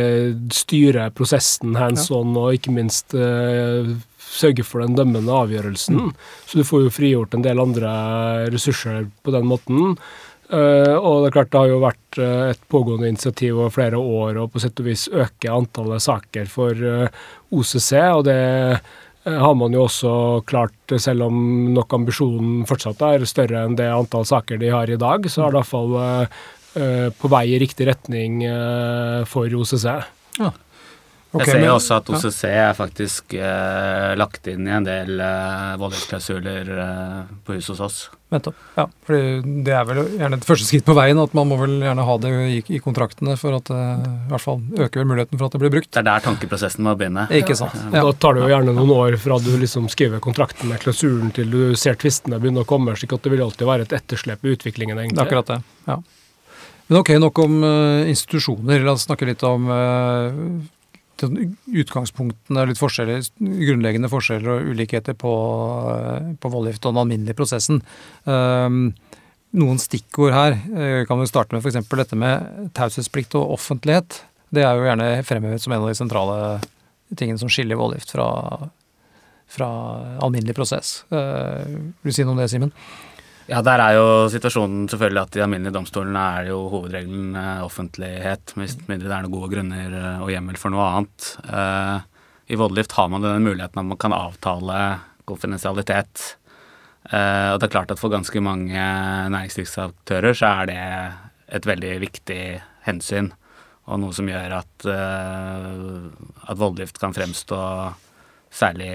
styre 0.55 1.11
prosessen 1.15 1.75
hands 1.77 2.09
on, 2.15 2.33
ja. 2.33 2.45
og 2.45 2.57
ikke 2.57 2.73
minst 2.75 3.15
uh, 3.15 3.91
sørge 4.31 4.63
for 4.65 4.83
den 4.83 4.95
dømmende 4.95 5.35
avgjørelsen. 5.35 5.99
Mm. 6.07 6.11
Så 6.47 6.59
du 6.59 6.67
får 6.67 6.85
jo 6.85 6.95
frigjort 6.95 7.35
en 7.35 7.45
del 7.45 7.59
andre 7.61 7.91
ressurser 8.53 9.09
på 9.25 9.33
den 9.35 9.47
måten. 9.49 9.97
Uh, 10.51 10.97
og 10.99 11.21
det 11.21 11.29
er 11.29 11.35
klart 11.37 11.51
det 11.53 11.59
har 11.61 11.69
jo 11.69 11.77
vært 11.79 12.17
uh, 12.19 12.49
et 12.51 12.63
pågående 12.71 13.07
initiativ 13.07 13.55
over 13.55 13.71
flere 13.71 13.99
år 13.99 14.39
å 14.41 14.49
på 14.51 14.59
sett 14.59 14.81
og 14.83 14.89
vis 14.89 15.05
øke 15.07 15.47
antallet 15.47 16.03
saker 16.03 16.49
for 16.51 16.75
uh, 16.75 17.05
eh, 17.05 17.21
OCC, 17.55 17.91
og 18.17 18.25
det 18.27 18.41
har 19.21 19.53
man 19.53 19.75
jo 19.75 19.83
også 19.85 20.11
klart, 20.49 20.95
selv 20.97 21.27
om 21.27 21.35
nok 21.75 21.93
ambisjonen 21.93 22.63
fortsatt 22.65 23.03
er 23.05 23.25
større 23.29 23.67
enn 23.67 23.75
det 23.77 23.85
antall 23.93 24.25
saker 24.25 24.57
de 24.57 24.71
har 24.73 24.89
i 24.89 24.97
dag, 24.97 25.27
så 25.29 25.45
er 25.45 25.53
det 25.53 25.59
iallfall 25.61 25.93
på 27.21 27.29
vei 27.29 27.43
i 27.51 27.59
riktig 27.61 27.85
retning 27.85 28.39
for 29.29 29.53
OCC. 29.61 29.85
Ja. 30.39 30.49
Okay, 31.35 31.43
jeg 31.43 31.51
ser 31.51 31.67
jo 31.67 31.75
også 31.75 31.99
at 31.99 32.09
OCC 32.15 32.41
er 32.49 32.73
faktisk 32.79 33.37
lagt 34.17 34.49
inn 34.49 34.65
i 34.65 34.73
en 34.79 34.89
del 34.89 35.21
voldgiftsklausuler 35.83 36.73
eh, 36.87 37.21
på 37.45 37.59
huset 37.59 37.75
hos 37.75 37.85
oss. 37.85 38.01
Nettopp. 38.31 38.55
Ja, 38.77 38.85
for 39.03 39.43
det 39.43 39.73
er 39.75 39.87
vel 39.89 39.97
gjerne 40.15 40.37
et 40.39 40.45
første 40.47 40.67
skritt 40.69 40.85
på 40.87 40.93
veien, 40.95 41.19
at 41.19 41.33
man 41.35 41.49
må 41.49 41.57
vel 41.59 41.73
gjerne 41.83 42.05
ha 42.07 42.13
det 42.23 42.31
i, 42.47 42.61
i 42.77 42.79
kontraktene 42.83 43.35
for 43.39 43.57
at 43.57 43.67
det 43.67 43.79
eh, 43.79 44.05
i 44.07 44.31
hvert 44.31 44.43
fall 44.45 44.61
øker 44.85 45.09
muligheten 45.09 45.35
for 45.41 45.49
at 45.49 45.57
det 45.57 45.61
blir 45.65 45.73
brukt. 45.73 45.89
Det 45.91 45.99
er 45.99 46.07
der 46.07 46.23
tankeprosessen 46.23 46.87
må 46.87 46.95
begynne. 46.95 47.25
Ikke 47.41 47.57
sant. 47.59 47.75
Ja. 47.91 48.05
Da 48.07 48.15
tar 48.15 48.37
det 48.37 48.45
jo 48.45 48.53
gjerne 48.53 48.75
noen 48.77 48.95
år 48.95 49.19
fra 49.19 49.35
du 49.43 49.51
liksom 49.59 49.91
skriver 49.91 50.23
kontrakten 50.23 50.71
med 50.71 50.79
klausulen 50.79 51.35
til 51.35 51.51
du 51.51 51.75
ser 51.79 51.99
tvistene 51.99 52.39
begynne 52.39 52.63
å 52.63 52.69
komme, 52.69 52.95
slik 52.95 53.17
at 53.17 53.27
det 53.27 53.35
vil 53.35 53.43
alltid 53.43 53.67
være 53.67 53.89
et 53.89 53.99
etterslep 53.99 54.47
i 54.47 54.55
utviklingen, 54.55 54.95
egentlig. 54.95 55.19
Det 55.19 55.25
er 55.25 55.27
akkurat 55.27 55.51
det, 55.51 55.59
ja. 55.91 55.99
Men 56.87 56.99
ok, 56.99 57.11
nok 57.23 57.39
om 57.39 57.61
uh, 57.63 58.09
institusjoner. 58.11 58.83
La 58.83 58.95
oss 58.95 59.05
snakke 59.07 59.27
litt 59.27 59.43
om 59.47 59.67
uh, 59.71 60.31
utgangspunktene 61.27 62.65
litt 62.69 62.79
forskjeller, 62.79 63.23
grunnleggende 63.39 64.09
forskjeller 64.11 64.55
og 64.55 64.73
ulikheter 64.73 65.17
på, 65.17 65.33
på 66.41 66.51
voldgift 66.53 66.85
og 66.85 66.95
den 66.95 67.01
alminnelige 67.03 67.37
prosessen. 67.37 67.81
Um, 68.25 68.91
noen 69.57 69.81
stikkord 69.83 70.31
her 70.31 70.53
vi 70.63 71.05
kan 71.09 71.19
vi 71.19 71.27
starte 71.27 71.55
med 71.55 71.65
f.eks. 71.65 71.83
dette 71.83 72.19
med 72.19 72.69
taushetsplikt 72.77 73.35
og 73.39 73.57
offentlighet. 73.57 74.21
Det 74.51 74.63
er 74.63 74.77
jo 74.77 74.87
gjerne 74.87 75.09
fremhevet 75.27 75.63
som 75.63 75.75
en 75.75 75.83
av 75.83 75.91
de 75.91 75.97
sentrale 75.99 76.37
tingene 77.19 77.39
som 77.41 77.51
skiller 77.51 77.79
voldgift 77.79 78.13
fra, 78.15 78.27
fra 79.51 79.69
alminnelig 80.23 80.55
prosess. 80.57 81.01
Uh, 81.11 81.91
vil 82.01 82.13
du 82.13 82.15
si 82.15 82.27
noe 82.27 82.37
om 82.37 82.43
det, 82.43 82.51
Simen? 82.51 82.75
Ja, 83.51 83.59
der 83.65 83.81
er 83.83 83.97
jo 83.97 84.03
situasjonen 84.31 84.85
selvfølgelig 84.87 85.21
at 85.25 85.33
i 85.33 85.39
de 85.39 85.43
alminnelige 85.43 85.75
domstolene 85.75 86.21
er 86.37 86.51
jo 86.53 86.59
hovedregelen 86.71 87.33
eh, 87.35 87.63
offentlighet, 87.65 88.53
hvis 88.55 88.77
mindre 88.87 89.09
det 89.09 89.15
er 89.15 89.25
noen 89.25 89.33
gode 89.33 89.49
grunner 89.51 89.95
eh, 89.97 90.21
og 90.23 90.31
hjemmel 90.31 90.59
for 90.59 90.71
noe 90.71 90.85
annet. 90.87 91.25
Eh, 91.51 91.97
I 92.55 92.59
voldelift 92.61 92.95
har 92.95 93.09
man 93.11 93.25
denne 93.25 93.43
muligheten 93.43 93.81
at 93.81 93.89
man 93.89 93.99
kan 93.99 94.15
avtale 94.15 94.77
konfidensialitet. 95.27 96.37
Og 97.01 97.57
det 97.59 97.65
er 97.65 97.71
klart 97.73 97.91
at 97.91 97.99
for 97.99 98.13
ganske 98.13 98.39
mange 98.43 98.77
næringslivsaktører 99.33 100.35
så 100.37 100.49
er 100.61 100.67
det 100.69 100.81
et 101.57 101.65
veldig 101.67 101.93
viktig 102.03 102.41
hensyn, 102.85 103.31
og 103.89 103.99
noe 104.03 104.13
som 104.15 104.29
gjør 104.29 104.53
at, 104.59 104.85
at 104.91 106.59
voldgift 106.61 107.01
kan 107.01 107.15
fremstå 107.15 107.61
særlig 108.53 108.91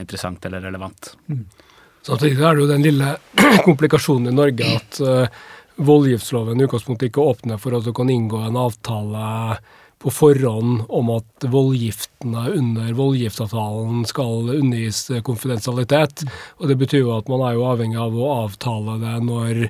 interessant 0.00 0.48
eller 0.48 0.64
relevant. 0.70 1.12
Mm. 1.28 1.44
Samtidig 2.08 2.40
er 2.40 2.56
det 2.56 2.64
jo 2.64 2.70
den 2.70 2.86
lille 2.86 3.14
komplikasjonen 3.68 4.32
i 4.32 4.36
Norge 4.36 4.68
at 4.78 5.00
uh, 5.04 5.42
voldgiftsloven 5.76 6.58
i 6.58 6.64
utgangspunktet 6.64 7.10
ikke 7.10 7.26
åpner 7.34 7.60
for 7.60 7.76
at 7.76 7.84
du 7.84 7.92
kan 7.96 8.08
inngå 8.10 8.40
en 8.46 8.56
avtale 8.58 9.58
på 9.98 10.12
forhånd 10.14 10.84
om 10.94 11.10
at 11.16 11.46
voldgiftene 11.50 12.44
under 12.54 12.90
voldgiftsavtalen 12.94 14.04
skal 14.06 14.52
undergis 14.54 15.08
konfidensialitet. 15.26 16.22
Og 16.62 16.70
Det 16.70 16.78
betyr 16.78 17.02
jo 17.02 17.16
at 17.16 17.30
man 17.30 17.42
er 17.44 17.56
jo 17.58 17.66
avhengig 17.66 17.98
av 18.00 18.14
å 18.14 18.34
avtale 18.44 18.98
det 19.02 19.16
når 19.26 19.64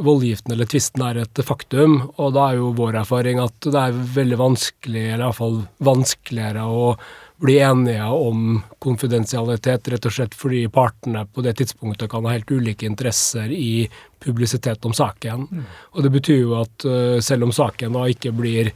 voldgiften 0.00 0.54
eller 0.54 0.68
tvisten 0.70 1.04
er 1.06 1.22
et 1.22 1.42
faktum. 1.46 2.00
Og 2.16 2.34
da 2.34 2.50
er 2.50 2.60
jo 2.60 2.74
vår 2.78 3.02
erfaring 3.04 3.40
at 3.42 3.56
det 3.66 3.78
er 3.78 4.04
veldig 4.18 4.40
vanskelig, 4.42 5.06
eller 5.06 5.28
iallfall 5.28 5.60
vanskeligere 5.90 6.66
å 6.66 6.94
bli 7.40 7.58
enige 7.58 8.04
om 8.04 8.60
konfidensialitet, 8.78 9.88
rett 9.88 10.06
og 10.06 10.12
slett 10.12 10.34
fordi 10.36 10.66
partene 10.72 11.24
på 11.24 11.40
det 11.44 11.54
tidspunktet 11.56 12.10
kan 12.12 12.26
ha 12.28 12.34
helt 12.34 12.50
ulike 12.52 12.84
interesser 12.84 13.48
i 13.52 13.88
publisitet 14.20 14.84
om 14.84 14.92
saken. 14.92 15.46
Mm. 15.48 15.66
Og 15.96 16.02
Det 16.02 16.10
betyr 16.18 16.40
jo 16.42 16.56
at 16.60 16.84
uh, 16.84 17.16
selv 17.24 17.48
om 17.48 17.54
saken 17.56 17.96
da 17.96 18.02
ikke 18.12 18.34
blir 18.36 18.68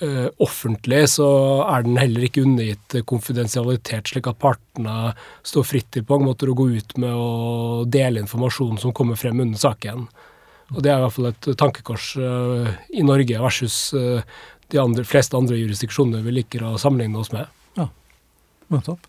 uh, 0.00 0.28
offentlig, 0.40 1.02
så 1.12 1.28
er 1.68 1.84
den 1.84 2.00
heller 2.00 2.24
ikke 2.24 2.46
undergitt 2.46 2.96
konfidensialitet, 3.04 4.08
slik 4.08 4.30
at 4.32 4.40
partene 4.40 5.12
står 5.44 5.68
fritt 5.68 5.92
til 5.92 6.06
på 6.06 6.16
mange 6.16 6.32
måter 6.32 6.52
å 6.52 6.56
gå 6.56 6.70
ut 6.72 6.96
med 7.02 7.12
å 7.12 7.84
dele 7.84 8.24
informasjon 8.24 8.80
som 8.80 8.96
kommer 8.96 9.20
frem 9.20 9.44
under 9.44 9.60
saken. 9.60 10.08
Og 10.72 10.80
Det 10.82 10.90
er 10.90 10.96
i 10.96 11.04
hvert 11.04 11.18
fall 11.18 11.30
et 11.34 11.52
tankekors 11.60 12.14
uh, 12.16 12.72
i 12.96 13.04
Norge 13.04 13.44
versus 13.44 13.92
de 14.72 14.80
andre, 14.80 15.04
fleste 15.04 15.36
andre 15.36 15.60
jurisdiksjoner 15.60 16.24
vi 16.24 16.40
liker 16.40 16.64
å 16.64 16.78
sammenligne 16.80 17.20
oss 17.20 17.34
med. 17.36 17.52
Nettopp. 18.72 19.06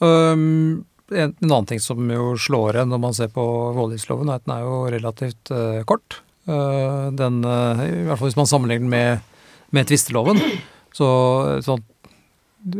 Um, 0.00 0.84
en, 1.10 1.34
en, 1.40 1.50
annen 1.50 1.68
ting 1.68 1.80
som 1.82 2.10
jo 2.12 2.34
slår 2.40 2.82
en 2.82 2.92
når 2.92 3.00
man 3.02 3.16
ser 3.16 3.30
på 3.34 3.44
voldgiftsloven, 3.76 4.30
er 4.30 4.40
at 4.40 4.46
den 4.46 4.56
er 4.56 4.66
jo 4.66 4.80
relativt 4.94 5.52
uh, 5.54 5.80
kort. 5.88 6.20
Uh, 6.48 7.10
den, 7.16 7.40
uh, 7.44 7.80
I 7.84 8.04
hvert 8.08 8.20
fall 8.20 8.30
hvis 8.30 8.38
man 8.38 8.50
sammenligner 8.50 8.86
den 8.86 8.92
med, 8.92 9.40
med 9.76 9.90
tvisteloven. 9.90 10.40
Så 10.96 11.08
sånn, 11.66 11.82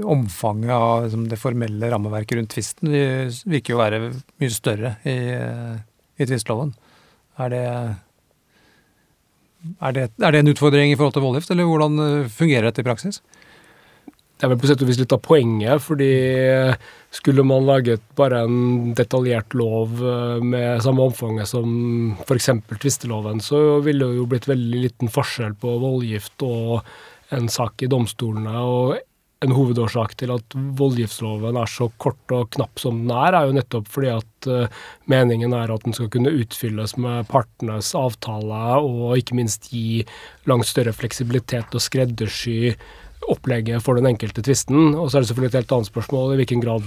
omfanget 0.05 0.75
av 0.75 1.07
liksom, 1.07 1.27
det 1.31 1.41
formelle 1.41 1.91
rammeverket 1.93 2.37
rundt 2.37 2.53
tvisten 2.53 2.91
virker 2.91 3.73
jo 3.73 3.79
å 3.79 3.81
være 3.81 4.01
mye 4.13 4.53
større 4.53 4.97
i, 5.09 5.17
i 6.21 6.27
tvisteloven. 6.29 6.75
Er 7.41 7.53
det, 7.55 7.63
er, 9.79 9.95
det, 9.97 10.09
er 10.21 10.35
det 10.35 10.43
en 10.43 10.53
utfordring 10.53 10.93
i 10.93 10.99
forhold 10.99 11.17
til 11.17 11.25
voldgift, 11.25 11.55
eller 11.55 11.71
hvordan 11.71 12.27
fungerer 12.35 12.69
dette 12.69 12.85
i 12.85 12.89
praksis? 12.91 13.23
Det 14.41 14.47
er 14.47 14.55
vel 14.55 14.61
på 14.63 14.71
sett 14.71 14.81
og 14.81 14.89
vis 14.89 14.97
litt 14.97 15.13
av 15.13 15.21
poenget, 15.21 15.83
fordi 15.85 16.13
skulle 17.13 17.45
man 17.45 17.67
laget 17.69 18.01
bare 18.17 18.39
en 18.47 18.95
detaljert 18.97 19.53
lov 19.53 20.01
eh, 20.01 20.41
med 20.41 20.81
samme 20.81 21.11
omfanget 21.11 21.51
som 21.51 22.15
f.eks. 22.25 22.49
tvisteloven, 22.73 23.45
så 23.45 23.83
ville 23.85 24.09
det 24.09 24.17
jo 24.17 24.25
blitt 24.31 24.49
veldig 24.49 24.81
liten 24.87 25.13
forskjell 25.13 25.59
på 25.61 25.75
voldgift 25.83 26.47
og 26.47 26.81
en 27.37 27.53
sak 27.53 27.85
i 27.85 27.91
domstolene. 27.93 28.57
og 28.65 28.97
en 29.41 29.55
hovedårsak 29.57 30.17
til 30.21 30.33
at 30.35 30.57
voldgiftsloven 30.77 31.57
er 31.57 31.71
så 31.71 31.89
kort 32.03 32.35
og 32.37 32.51
knapp 32.57 32.81
som 32.81 32.99
den 33.01 33.13
er, 33.15 33.37
er 33.37 33.49
jo 33.49 33.57
nettopp 33.57 33.87
fordi 33.89 34.11
at 34.13 34.49
uh, 34.53 34.83
meningen 35.09 35.55
er 35.57 35.73
at 35.73 35.87
den 35.87 35.97
skal 35.97 36.11
kunne 36.13 36.33
utfylles 36.43 36.99
med 37.01 37.29
partenes 37.31 37.95
avtale, 37.97 38.61
og 38.85 39.17
ikke 39.17 39.39
minst 39.39 39.71
gi 39.73 40.03
langt 40.51 40.69
større 40.69 40.93
fleksibilitet 40.93 41.73
og 41.73 41.85
skreddersy 41.85 42.75
opplegget 43.29 43.83
for 43.85 43.99
den 43.99 44.09
enkelte 44.11 44.43
tvisten. 44.45 44.95
Og 44.95 45.11
så 45.11 45.19
er 45.19 45.25
det 45.25 45.31
selvfølgelig 45.31 45.53
et 45.53 45.59
helt 45.63 45.75
annet 45.77 45.91
spørsmål 45.91 46.35
i 46.35 46.41
hvilken 46.41 46.63
grad 46.65 46.87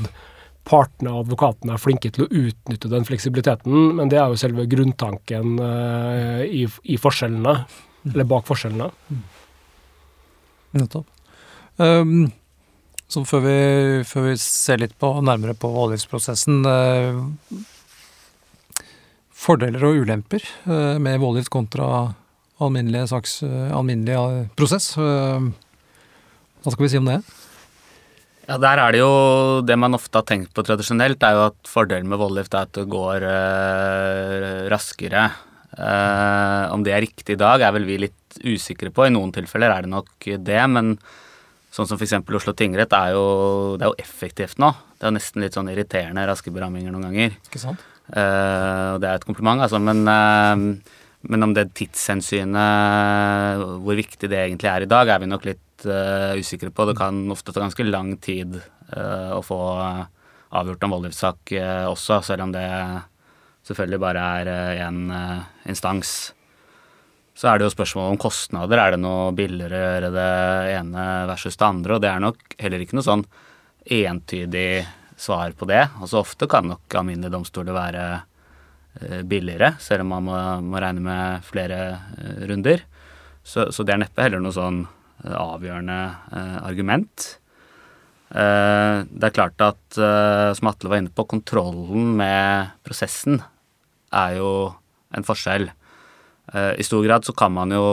partene 0.67 1.11
og 1.11 1.25
advokatene 1.25 1.75
er 1.75 1.81
flinke 1.81 2.11
til 2.13 2.25
å 2.25 2.43
utnytte 2.43 2.91
den 2.91 3.07
fleksibiliteten, 3.07 3.97
men 3.97 4.11
det 4.11 4.19
er 4.19 4.31
jo 4.31 4.39
selve 4.39 4.65
grunntanken 4.71 5.57
uh, 5.59 6.43
i, 6.45 6.63
i, 6.63 6.99
forskjellene, 6.99 7.55
eller 8.13 8.29
bak 8.29 8.47
forskjellene. 8.47 8.87
Nettopp. 10.79 11.09
Um, 11.77 12.31
så 13.11 13.25
før 13.27 13.43
vi, 13.43 13.57
før 14.07 14.29
vi, 14.29 14.37
ser 14.41 14.79
litt 14.81 14.95
på, 15.01 15.11
nærmere 15.25 15.57
på 15.57 15.69
voldgiftsprosessen 15.73 16.63
uh, 16.65 17.21
Fordeler 19.43 19.83
og 19.83 20.05
ulemper 20.05 20.45
uh, 20.69 20.95
med 21.03 21.19
voldgift 21.19 21.51
kontra 21.51 21.87
alminnelig, 22.63 23.09
saks, 23.11 23.41
alminnelig 23.75 24.47
prosess. 24.55 24.93
Uh, 26.63 26.67
hva 26.67 26.71
skal 26.71 26.85
vi 26.85 26.91
si 26.93 26.99
om 27.01 27.09
det? 27.09 27.19
Ja, 28.47 28.57
Der 28.57 28.79
er 28.79 28.91
det 28.91 28.99
jo 28.99 29.61
Det 29.63 29.77
man 29.79 29.95
ofte 29.95 30.19
har 30.19 30.27
tenkt 30.27 30.53
på 30.55 30.63
tradisjonelt, 30.63 31.23
er 31.23 31.35
jo 31.35 31.47
at 31.51 31.59
fordelen 31.67 32.07
med 32.07 32.19
voldgift 32.19 32.53
er 32.53 32.67
at 32.67 32.73
det 32.75 32.87
går 32.91 33.23
uh, 33.27 34.69
raskere. 34.71 35.31
Uh, 35.73 36.71
om 36.71 36.83
det 36.83 36.93
er 36.93 37.03
riktig 37.03 37.35
i 37.35 37.39
dag, 37.39 37.61
er 37.61 37.73
vel 37.75 37.85
vi 37.85 37.99
litt 38.05 38.39
usikre 38.43 38.91
på. 38.91 39.07
I 39.07 39.13
noen 39.13 39.33
tilfeller 39.35 39.71
er 39.71 39.83
det 39.83 39.91
nok 39.91 40.27
det, 40.39 40.61
men 40.69 40.97
sånn 41.73 41.89
som 41.89 41.97
f.eks. 41.97 42.19
Oslo 42.21 42.53
tingrett 42.53 42.93
er 42.93 43.15
jo, 43.15 43.23
det 43.77 43.87
er 43.87 43.91
jo 43.91 44.01
effektivt 44.03 44.59
nå. 44.61 44.71
Det 44.99 45.09
er 45.09 45.15
nesten 45.15 45.43
litt 45.43 45.55
sånn 45.57 45.71
irriterende 45.71 46.27
raske 46.29 46.53
beramminger 46.53 46.93
noen 46.93 47.09
ganger. 47.09 47.39
Ikke 47.49 47.61
sant? 47.61 47.89
og 48.03 48.97
det 48.99 49.07
er 49.07 49.15
et 49.15 49.23
kompliment, 49.25 49.63
altså. 49.63 49.79
Men, 49.79 50.03
men 51.29 51.45
om 51.45 51.53
det 51.55 51.69
tidshensynet, 51.79 53.63
hvor 53.83 53.95
viktig 53.95 54.27
det 54.31 54.39
egentlig 54.41 54.69
er 54.71 54.83
i 54.83 54.89
dag, 54.91 55.07
er 55.07 55.19
vi 55.23 55.29
nok 55.31 55.45
litt 55.47 55.85
usikre 56.39 56.71
på. 56.71 56.85
Det 56.89 56.97
kan 56.99 57.23
ofte 57.31 57.51
ta 57.51 57.63
ganske 57.63 57.83
lang 57.87 58.17
tid 58.23 58.59
å 58.91 59.41
få 59.43 59.59
avgjort 60.53 60.83
en 60.85 60.93
voldgiftssak 60.93 61.55
også, 61.89 62.21
selv 62.27 62.45
om 62.45 62.51
det 62.55 62.67
selvfølgelig 63.67 64.01
bare 64.03 64.23
er 64.43 64.47
én 64.83 64.99
instans. 65.71 66.33
Så 67.33 67.47
er 67.49 67.57
det 67.57 67.65
jo 67.65 67.73
spørsmål 67.73 68.11
om 68.11 68.19
kostnader. 68.21 68.77
Er 68.77 68.93
det 68.93 69.01
noe 69.01 69.31
billigere 69.33 69.79
å 69.79 69.85
gjøre 69.87 70.11
det 70.13 70.33
ene 70.75 71.05
versus 71.31 71.57
det 71.57 71.65
andre? 71.65 71.95
Og 71.95 72.03
det 72.03 72.11
er 72.11 72.21
nok 72.21 72.37
heller 72.59 72.83
ikke 72.83 72.99
noe 72.99 73.07
sånn 73.07 73.25
entydig 73.83 74.83
svar 75.17 75.55
på 75.57 75.65
det. 75.71 75.87
Altså 75.97 76.19
ofte 76.21 76.45
kan 76.51 76.67
nok 76.69 76.85
alminnelige 76.99 77.33
domstoler 77.33 77.73
være 77.73 78.03
billigere, 79.25 79.73
selv 79.81 80.05
om 80.05 80.11
man 80.13 80.27
må, 80.27 80.39
må 80.73 80.81
regne 80.81 81.03
med 81.03 81.45
flere 81.47 81.79
eh, 82.17 82.43
runder. 82.49 82.83
Så, 83.43 83.71
så, 83.75 83.83
det 83.83 83.95
er 83.95 84.03
neppe 84.05 84.23
heller 84.23 84.43
noe 84.43 84.55
sånn 84.55 84.83
eh, 84.85 85.35
avgjørende 85.35 85.99
eh, 86.31 86.59
argument. 86.63 87.27
Eh, 88.33 88.97
det 89.05 89.29
er 89.29 89.35
klart 89.35 89.61
at, 89.61 89.81
eh, 89.99 90.49
som 90.57 90.71
Atle 90.71 90.89
var 90.89 91.03
inne 91.03 91.13
på, 91.13 91.27
kontrollen 91.29 92.15
med 92.17 92.73
prosessen 92.85 93.41
er 94.13 94.37
jo 94.39 94.51
en 95.13 95.27
forskjell. 95.27 95.67
Eh, 96.53 96.73
I 96.79 96.85
stor 96.87 97.03
grad 97.05 97.27
så 97.27 97.35
kan 97.37 97.53
man 97.53 97.73
jo, 97.75 97.83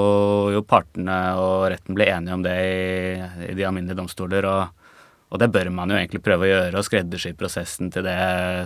jo 0.54 0.62
partene 0.64 1.19
og 1.40 1.69
retten 1.75 1.99
bli 1.99 2.07
enige 2.09 2.37
om 2.38 2.45
det 2.47 2.57
i, 2.57 3.50
i 3.50 3.57
de 3.59 3.66
alminnelige 3.66 3.99
domstoler, 3.99 4.49
og, 4.49 4.87
og, 5.28 5.40
det 5.42 5.50
bør 5.52 5.73
man 5.75 5.92
jo 5.92 5.99
egentlig 5.99 6.23
prøve 6.25 6.47
å 6.47 6.52
gjøre, 6.52 6.78
og 6.78 6.87
skreddersy 6.87 7.35
prosessen 7.38 7.90
til 7.92 8.07
det 8.07 8.21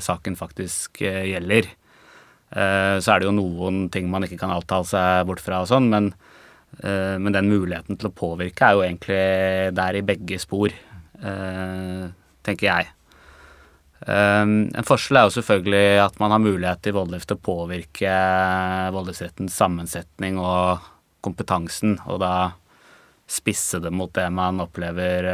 saken 0.04 0.38
faktisk 0.38 1.02
gjelder. 1.02 1.72
Uh, 2.54 3.02
så 3.02 3.14
er 3.14 3.20
det 3.20 3.26
jo 3.26 3.34
noen 3.34 3.88
ting 3.90 4.06
man 4.10 4.22
ikke 4.26 4.38
kan 4.38 4.52
avtale 4.54 4.86
seg 4.86 5.26
bort 5.26 5.42
fra 5.42 5.64
og 5.64 5.70
sånn, 5.72 5.88
men, 5.90 6.12
uh, 6.84 7.16
men, 7.18 7.32
den 7.34 7.50
muligheten 7.50 7.98
til 7.98 8.10
å 8.10 8.14
påvirke 8.14 8.68
er 8.68 8.76
jo 8.76 8.84
egentlig 8.86 9.22
der 9.74 9.98
i 9.98 10.04
begge 10.06 10.38
spor, 10.42 10.74
tenker 12.44 12.66
jeg. 12.66 12.88
En 14.04 14.84
forskjell 14.84 15.16
er 15.16 15.28
jo 15.28 15.32
selvfølgelig 15.38 16.00
at 16.02 16.18
man 16.20 16.34
har 16.34 16.42
mulighet 16.42 16.90
i 16.90 16.92
voldgift 16.92 17.30
til 17.30 17.38
å 17.38 17.44
påvirke 17.46 18.16
voldgiftsrettens 18.92 19.56
sammensetning 19.56 20.36
og 20.42 20.84
kompetansen, 21.24 21.94
og 22.04 22.18
da 22.20 22.34
spisse 23.30 23.80
det 23.80 23.94
mot 23.94 24.12
det 24.12 24.26
man 24.36 24.60
opplever 24.66 25.30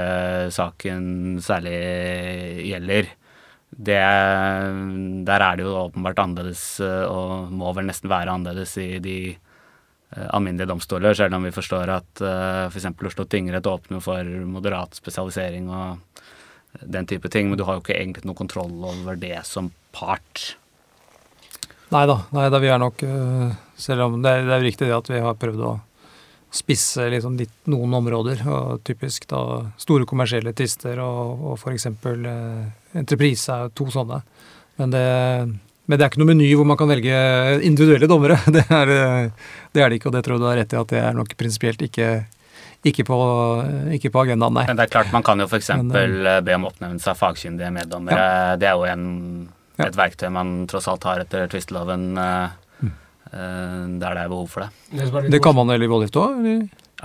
saken 0.54 1.40
særlig 1.42 1.80
gjelder. 2.68 3.10
Det, 3.70 4.00
der 5.26 5.44
er 5.46 5.56
det 5.56 5.64
jo 5.64 5.76
åpenbart 5.86 6.18
annerledes, 6.18 6.64
uh, 6.82 7.06
og 7.06 7.54
må 7.54 7.70
vel 7.76 7.86
nesten 7.88 8.10
være 8.10 8.34
annerledes 8.34 8.74
i 8.82 8.88
de 9.02 9.16
uh, 9.36 10.26
alminnelige 10.34 10.68
domstoler, 10.72 11.14
selv 11.14 11.38
om 11.38 11.46
vi 11.46 11.54
forstår 11.54 11.94
at 11.94 12.24
f.eks. 12.72 12.90
For 12.98 13.12
Oslo 13.12 13.28
tingrett 13.30 13.70
åpner 13.70 14.02
for 14.04 14.34
moderat 14.50 14.98
spesialisering 14.98 15.70
og 15.70 16.00
den 16.80 17.06
type 17.06 17.28
ting, 17.28 17.48
men 17.48 17.58
du 17.58 17.64
har 17.66 17.78
jo 17.78 17.84
ikke 17.84 17.98
egentlig 17.98 18.26
noe 18.28 18.38
kontroll 18.38 18.72
over 18.86 19.18
det 19.18 19.38
som 19.48 19.70
part. 19.94 20.54
Nei 21.90 22.04
da, 22.06 22.60
vi 22.62 22.70
er 22.70 22.78
nok 22.78 23.02
eh, 23.02 23.54
Selv 23.74 24.04
om 24.04 24.20
det 24.22 24.30
er, 24.30 24.44
det 24.46 24.52
er 24.54 24.62
riktig 24.62 24.86
det 24.86 24.94
at 24.94 25.08
vi 25.10 25.22
har 25.24 25.38
prøvd 25.38 25.64
å 25.66 25.72
spisse 26.54 27.04
liksom 27.10 27.36
litt 27.38 27.70
noen 27.70 27.92
områder, 27.94 28.42
og 28.50 28.80
typisk 28.86 29.28
da 29.30 29.70
store 29.78 30.06
kommersielle 30.06 30.50
tvister 30.54 30.98
og, 31.02 31.44
og 31.46 31.58
f.eks. 31.58 31.86
Eh, 31.86 32.79
entreprise 32.96 33.54
er 33.54 33.72
to 33.76 33.86
sånne. 33.92 34.20
Men 34.80 34.92
det, 34.94 35.06
men 35.86 35.98
det 35.98 36.04
er 36.04 36.10
ikke 36.10 36.22
noe 36.22 36.32
meny 36.32 36.50
hvor 36.56 36.68
man 36.68 36.78
kan 36.80 36.90
velge 36.90 37.14
individuelle 37.66 38.08
dommere. 38.10 38.38
Det 38.56 38.66
er, 38.66 39.30
det 39.70 39.82
er 39.82 39.90
det 39.90 40.00
ikke, 40.00 40.10
og 40.10 40.16
det 40.16 40.24
tror 40.26 40.36
jeg 40.36 40.42
du 40.42 40.48
har 40.48 40.60
rett 40.60 40.74
i 40.74 40.78
at 40.80 40.92
det 40.92 41.00
er 41.02 41.16
nok 41.16 41.34
prinsipielt 41.38 41.82
ikke 41.86 42.10
ikke 42.80 43.04
på, 43.04 43.16
ikke 43.92 44.08
på, 44.08 44.22
agendaen, 44.22 44.54
nei. 44.56 44.64
Men 44.70 44.78
det 44.78 44.86
er 44.86 44.92
klart 44.94 45.10
man 45.12 45.24
kan 45.24 45.40
jo 45.42 45.44
f.eks. 45.50 45.68
Eh, 45.68 46.38
be 46.46 46.54
om 46.56 46.64
oppnevnelse 46.70 47.12
av 47.12 47.18
fagkyndige 47.20 47.68
meddommere. 47.76 48.16
Ja. 48.16 48.54
Det 48.56 48.70
er 48.70 48.78
jo 48.78 48.86
en, 48.88 49.04
et 49.76 49.84
ja. 49.84 49.90
verktøy 49.98 50.30
man 50.32 50.54
tross 50.70 50.88
alt 50.88 51.04
har 51.04 51.20
etter 51.26 51.44
tvisteloven 51.52 52.06
uh, 52.16 52.48
mm. 52.80 52.94
der 54.00 54.16
det 54.16 54.24
er 54.24 54.32
behov 54.32 54.48
for 54.48 54.64
det. 54.64 55.28
Det 55.28 55.42
kan 55.44 55.58
man 55.60 55.74
vel 55.74 55.84
i 55.84 55.90
voldgift 55.92 56.16
òg? 56.22 56.48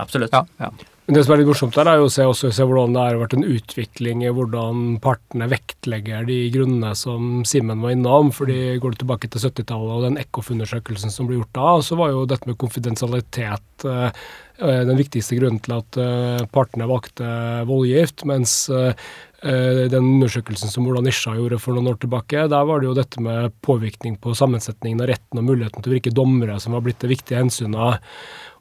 Absolutt. 0.00 0.32
Ja, 0.32 0.46
ja. 0.64 0.72
Men 1.06 1.14
Det 1.14 1.22
som 1.22 1.36
er 1.36 1.38
litt 1.38 1.46
morsomt 1.52 1.76
der, 1.78 1.86
er 1.86 2.00
jo 2.00 2.08
å 2.08 2.10
se, 2.10 2.24
også, 2.26 2.48
se 2.50 2.64
hvordan 2.66 2.96
det 2.96 3.02
har 3.04 3.18
vært 3.20 3.36
en 3.36 3.46
utvikling 3.46 4.24
i 4.26 4.32
hvordan 4.34 4.96
partene 5.04 5.46
vektlegger 5.52 6.24
de 6.26 6.38
grunnene 6.50 6.96
som 6.98 7.44
Simen 7.46 7.84
var 7.84 7.94
innom. 7.94 8.32
fordi 8.34 8.74
Går 8.82 8.96
du 8.96 8.98
tilbake 9.04 9.30
til 9.30 9.44
70-tallet 9.44 9.92
og 9.94 10.02
den 10.02 10.18
Eckhoff-undersøkelsen 10.18 11.14
som 11.14 11.28
ble 11.28 11.38
gjort 11.38 11.52
da, 11.54 11.68
så 11.86 11.98
var 12.00 12.10
jo 12.10 12.24
dette 12.26 12.50
med 12.50 12.58
konfidensialitet 12.58 13.86
eh, 13.86 14.26
eh 14.56 14.82
den 14.88 14.98
viktigste 14.98 15.38
grunnen 15.38 15.62
til 15.62 15.76
at 15.76 16.00
eh, 16.00 16.42
partene 16.50 16.90
valgte 16.90 17.30
voldgift. 17.70 18.26
Mens 18.26 18.56
eh, 18.74 19.06
eh 19.46 19.86
den 19.92 20.10
undersøkelsen 20.16 20.74
som 20.74 20.90
Ola 20.90 21.04
Nisha 21.06 21.36
gjorde 21.38 21.60
for 21.62 21.78
noen 21.78 21.92
år 21.92 22.00
tilbake, 22.02 22.48
der 22.50 22.66
var 22.66 22.82
det 22.82 22.90
jo 22.90 22.98
dette 22.98 23.22
med 23.22 23.54
påvirkning 23.62 24.18
på 24.18 24.34
sammensetningen 24.34 25.06
av 25.06 25.12
retten 25.12 25.38
og 25.38 25.46
muligheten 25.52 25.86
til 25.86 25.92
å 25.92 25.98
virke 26.00 26.16
dommere 26.18 26.58
som 26.58 26.74
var 26.74 26.82
blitt 26.82 26.98
det 26.98 27.14
viktige 27.14 27.44
hensynet. 27.44 28.02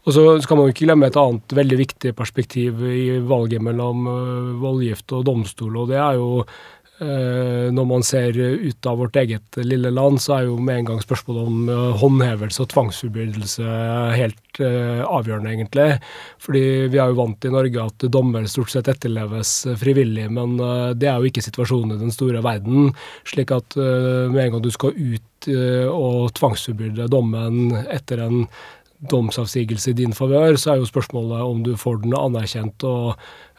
Og 0.05 0.13
så 0.13 0.23
skal 0.43 0.59
man 0.59 0.69
ikke 0.69 0.85
glemme 0.85 1.09
et 1.09 1.17
annet 1.17 1.57
veldig 1.57 1.81
viktig 1.81 2.13
perspektiv 2.17 2.85
i 2.85 3.17
valget 3.25 3.63
mellom 3.65 4.05
uh, 4.05 4.55
voldgift 4.61 5.15
og 5.17 5.25
domstol, 5.25 5.81
og 5.81 5.89
det 5.89 5.97
er 5.97 6.19
jo 6.19 6.27
uh, 6.43 7.71
når 7.73 7.87
man 7.89 8.05
ser 8.05 8.37
ut 8.37 8.89
av 8.89 9.01
vårt 9.01 9.17
eget 9.17 9.57
lille 9.65 9.89
land, 9.89 10.21
så 10.21 10.35
er 10.37 10.45
jo 10.51 10.59
med 10.61 10.83
en 10.83 10.91
gang 10.91 11.01
spørsmålet 11.01 11.49
om 11.49 11.71
uh, 11.71 11.97
håndhevelse 12.03 12.61
og 12.61 12.69
tvangsforbrytelse 12.75 13.79
helt 14.19 14.41
avgjørende, 14.55 15.51
egentlig. 15.51 15.87
Fordi 16.39 16.61
vi 16.87 16.99
er 17.01 17.09
jo 17.11 17.17
vant 17.17 17.43
i 17.43 17.51
Norge 17.51 17.89
at 17.89 18.05
dommer 18.07 18.45
stort 18.47 18.71
sett 18.71 18.87
etterleves 18.87 19.57
frivillig, 19.81 20.29
men 20.31 20.53
det 20.95 21.09
er 21.11 21.17
jo 21.19 21.27
ikke 21.27 21.43
situasjonen 21.43 21.97
i 21.97 21.99
den 22.05 22.13
store 22.15 22.39
verden. 22.45 22.93
Slik 23.27 23.51
at 23.51 23.75
med 23.75 24.39
en 24.45 24.53
gang 24.53 24.63
du 24.63 24.71
skal 24.71 24.95
ut 24.95 25.49
og 25.91 26.31
tvangsforbyrde 26.39 27.09
dommen 27.11 27.75
etter 27.83 28.23
en 28.29 28.45
domsavsigelse 29.11 29.91
i 29.91 29.99
din 30.01 30.15
favør, 30.15 30.57
så 30.59 30.73
er 30.73 30.81
jo 30.81 30.89
spørsmålet 30.89 31.45
om 31.45 31.63
du 31.65 31.75
får 31.79 32.03
den 32.03 32.15
anerkjent 32.17 32.85
og 32.87 33.15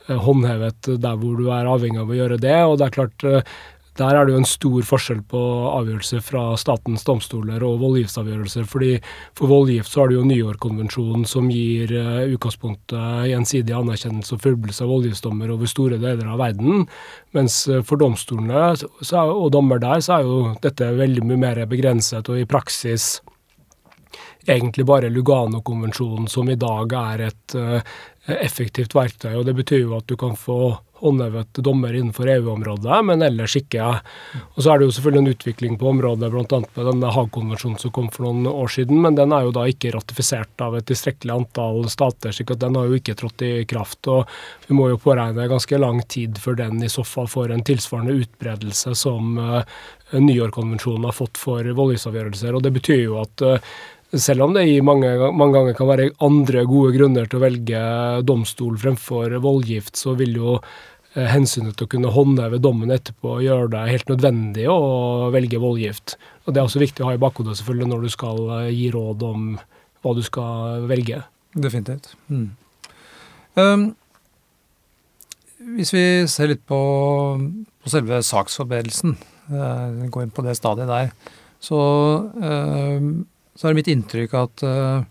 eh, 0.09 0.19
håndhevet 0.27 0.93
der 1.03 1.17
hvor 1.21 1.39
du 1.39 1.51
er 1.51 1.71
avhengig 1.71 2.03
av 2.03 2.13
å 2.13 2.19
gjøre 2.19 2.41
det. 2.43 2.59
Og 2.67 2.79
det 2.79 2.89
er 2.89 2.97
klart, 2.99 3.27
eh, 3.27 3.57
der 3.97 4.13
er 4.13 4.27
det 4.27 4.35
jo 4.35 4.41
en 4.43 4.49
stor 4.49 4.85
forskjell 4.85 5.23
på 5.31 5.41
avgjørelser 5.71 6.21
fra 6.25 6.43
statens 6.61 7.05
domstoler 7.07 7.63
og 7.65 7.79
voldgiftsavgjørelser. 7.81 8.67
fordi 8.69 8.91
For 9.39 9.49
voldgift 9.49 9.89
så 9.91 10.03
har 10.03 10.11
du 10.11 10.19
jo 10.19 10.25
New 10.29 10.37
York-konvensjonen 10.37 11.25
som 11.29 11.49
gir 11.51 11.93
uh, 11.97 12.27
utgangspunktet 12.35 13.31
gjensidig 13.31 13.73
anerkjennelse 13.77 14.37
og 14.37 14.43
fullbyrdelse 14.45 14.85
av 14.85 14.93
voldgiftsdommer 14.93 15.55
over 15.55 15.71
store 15.71 16.01
deler 16.03 16.29
av 16.29 16.43
verden. 16.45 16.85
Mens 17.37 17.63
for 17.89 18.01
domstolene 18.01 18.75
så, 18.77 19.25
og 19.25 19.49
dommer 19.57 19.81
der 19.81 20.05
så 20.05 20.19
er 20.19 20.29
jo 20.29 20.37
dette 20.61 20.93
veldig 21.01 21.25
mye 21.25 21.41
mer 21.47 21.65
begrenset 21.71 22.29
og 22.29 22.43
i 22.43 22.49
praksis 22.49 23.17
egentlig 24.47 24.87
bare 24.87 25.11
Lugano-konvensjonen 25.11 26.29
som 26.29 26.51
i 26.51 26.59
dag 26.61 26.93
er 26.93 27.25
et 27.29 27.57
uh, 27.59 27.97
effektivt 28.27 28.95
verktøy. 28.95 29.35
og 29.35 29.47
Det 29.47 29.55
betyr 29.55 29.85
jo 29.85 29.97
at 29.99 30.07
du 30.07 30.17
kan 30.21 30.37
få 30.39 30.77
håndhevet 30.97 31.59
dommer 31.61 31.95
innenfor 31.95 32.29
EU-området, 32.29 33.05
men 33.05 33.23
ellers 33.23 33.57
ikke. 33.59 33.85
Og 34.55 34.63
Så 34.63 34.73
er 34.73 34.79
det 34.79 34.87
jo 34.87 34.95
selvfølgelig 34.97 35.23
en 35.23 35.35
utvikling 35.35 35.75
på 35.79 35.89
området, 35.91 36.31
bl.a. 36.33 36.61
med 36.77 36.89
denne 36.89 37.11
Haag-konvensjonen 37.13 37.81
som 37.81 37.93
kom 37.93 38.09
for 38.13 38.25
noen 38.27 38.49
år 38.49 38.73
siden, 38.73 39.03
men 39.05 39.19
den 39.19 39.35
er 39.37 39.45
jo 39.45 39.53
da 39.55 39.67
ikke 39.69 39.93
ratifisert 39.95 40.65
av 40.65 40.79
et 40.79 40.89
tilstrekkelig 40.89 41.35
antall 41.35 41.85
stater, 41.93 42.33
slik 42.33 42.55
at 42.55 42.63
den 42.65 42.79
har 42.81 42.89
jo 42.89 42.97
ikke 42.97 43.17
trådt 43.19 43.45
i 43.45 43.53
kraft. 43.69 44.09
og 44.09 44.25
Vi 44.69 44.79
må 44.79 44.89
jo 44.93 45.03
påregne 45.03 45.49
ganske 45.51 45.81
lang 45.81 46.01
tid 46.09 46.41
før 46.41 46.57
den 46.65 46.81
i 46.83 46.93
så 46.93 47.05
fall 47.05 47.29
får 47.29 47.53
en 47.53 47.67
tilsvarende 47.67 48.17
utbredelse 48.17 48.95
som 48.97 49.37
uh, 49.37 49.61
New 50.17 50.35
York-konvensjonen 50.35 51.05
har 51.05 51.17
fått 51.17 51.37
for 51.37 51.61
voldgiftsavgjørelser. 51.61 52.57
og 52.57 52.65
Det 52.65 52.73
betyr 52.73 53.03
jo 53.05 53.21
at 53.21 53.45
uh, 53.45 53.77
selv 54.15 54.47
om 54.47 54.55
det 54.55 54.67
i 54.71 54.81
mange, 54.85 55.09
mange, 55.35 55.55
ganger 55.57 55.77
kan 55.77 55.89
være 55.91 56.11
andre 56.23 56.63
gode 56.69 56.95
grunner 56.95 57.27
til 57.27 57.41
å 57.41 57.43
velge 57.43 57.81
domstol 58.27 58.77
fremfor 58.79 59.35
voldgift, 59.43 59.97
så 59.99 60.15
vil 60.19 60.37
jo 60.39 60.53
eh, 60.57 61.27
hensynet 61.33 61.77
til 61.77 61.89
å 61.89 61.93
kunne 61.97 62.13
håndheve 62.15 62.61
dommen 62.63 62.95
etterpå 62.95 63.41
gjøre 63.45 63.73
det 63.75 63.85
helt 63.91 64.13
nødvendig 64.13 64.69
å 64.71 64.79
velge 65.35 65.61
voldgift. 65.63 66.17
Og 66.47 66.55
Det 66.55 66.63
er 66.63 66.69
også 66.69 66.85
viktig 66.85 67.03
å 67.03 67.11
ha 67.11 67.17
i 67.19 67.23
bakhodet 67.23 67.59
selvfølgelig 67.59 67.91
når 67.93 68.07
du 68.07 68.15
skal 68.15 68.43
eh, 68.61 68.73
gi 68.77 68.89
råd 68.95 69.27
om 69.27 69.53
hva 70.07 70.15
du 70.15 70.23
skal 70.23 70.87
velge. 70.87 71.25
Definitivt. 71.57 72.13
Mm. 72.31 72.51
Um, 73.57 73.87
hvis 75.77 75.91
vi 75.95 76.05
ser 76.31 76.53
litt 76.53 76.67
på, 76.69 76.79
på 77.83 77.91
selve 77.91 78.21
saksforberedelsen, 78.23 79.17
uh, 79.51 80.05
går 80.13 80.27
inn 80.27 80.35
på 80.37 80.45
det 80.47 80.55
stadiet 80.59 80.91
der, 80.93 81.09
så 81.65 81.81
uh, 82.37 83.01
så 83.57 83.67
er 83.67 83.73
det 83.73 83.81
mitt 83.81 83.93
inntrykk 83.93 84.37
at 84.39 84.67
uh, 84.67 85.07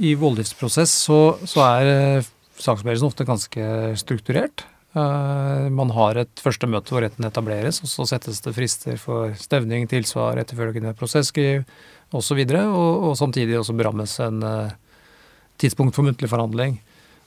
i 0.00 0.14
voldgiftsprosess 0.18 0.94
så, 1.06 1.20
så 1.44 1.64
er 1.66 1.90
uh, 2.20 2.30
saksbevegelsen 2.60 3.10
ofte 3.10 3.28
ganske 3.28 3.68
strukturert. 4.00 4.64
Uh, 4.96 5.68
man 5.68 5.92
har 5.92 6.16
et 6.22 6.40
første 6.40 6.68
møte 6.70 6.94
hvor 6.94 7.04
retten 7.04 7.26
etableres, 7.28 7.82
og 7.84 7.90
så 7.92 8.06
settes 8.08 8.40
det 8.44 8.54
frister 8.56 8.96
for 9.00 9.34
stevning, 9.36 9.84
tilsvar, 9.90 10.40
etterfølgende 10.40 10.96
prosesskriv 10.96 11.66
osv. 12.16 12.40
Og, 12.40 12.56
og, 12.56 13.08
og 13.10 13.16
samtidig 13.18 13.58
også 13.58 13.76
berammes 13.76 14.14
en 14.24 14.42
eh, 14.46 14.76
tidspunkt 15.60 15.96
for 15.96 16.06
muntlig 16.06 16.30
forhandling. 16.30 16.78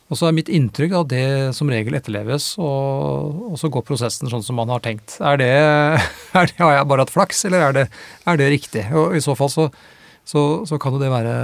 Og 0.09 0.17
så 0.17 0.25
er 0.25 0.33
mitt 0.33 0.49
inntrykk 0.49 0.95
at 0.97 1.11
det 1.11 1.27
som 1.53 1.69
regel 1.69 1.97
etterleves, 1.99 2.55
og, 2.57 3.43
og 3.51 3.59
så 3.61 3.69
går 3.69 3.85
prosessen 3.85 4.31
sånn 4.31 4.45
som 4.45 4.57
man 4.57 4.71
har 4.73 4.81
tenkt. 4.81 5.19
Er 5.21 5.37
det, 5.37 5.51
er 6.39 6.49
det, 6.49 6.57
Har 6.57 6.73
jeg 6.79 6.89
bare 6.89 7.05
hatt 7.05 7.13
flaks, 7.13 7.45
eller 7.45 7.67
er 7.67 7.77
det, 7.77 7.87
er 8.25 8.41
det 8.41 8.49
riktig? 8.55 8.87
Og 8.97 9.17
I 9.19 9.21
så 9.21 9.37
fall 9.37 9.53
så, 9.53 9.69
så, 10.29 10.45
så 10.69 10.77
kan 10.81 10.95
jo 10.95 11.01
det 11.01 11.09
være 11.11 11.35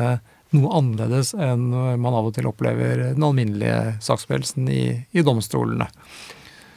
noe 0.56 0.72
annerledes 0.78 1.34
enn 1.34 1.68
man 1.72 2.16
av 2.16 2.30
og 2.30 2.36
til 2.36 2.48
opplever 2.50 3.10
den 3.16 3.26
alminnelige 3.26 3.98
saksforberedelsen 4.06 4.70
i, 4.72 4.84
i, 5.12 5.24
domstolene. 5.26 5.88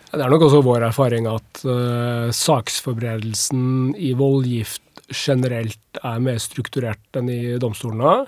Det 0.09 0.23
er 0.25 0.33
nok 0.33 0.47
også 0.47 0.63
vår 0.65 0.87
erfaring 0.89 1.29
at 1.29 1.65
uh, 1.69 2.31
saksforberedelsen 2.33 3.93
i 4.01 4.15
voldgift 4.17 5.05
generelt 5.13 6.01
er 6.01 6.25
mer 6.25 6.41
strukturert 6.41 7.21
enn 7.21 7.29
i 7.33 7.43
domstolene. 7.61 8.23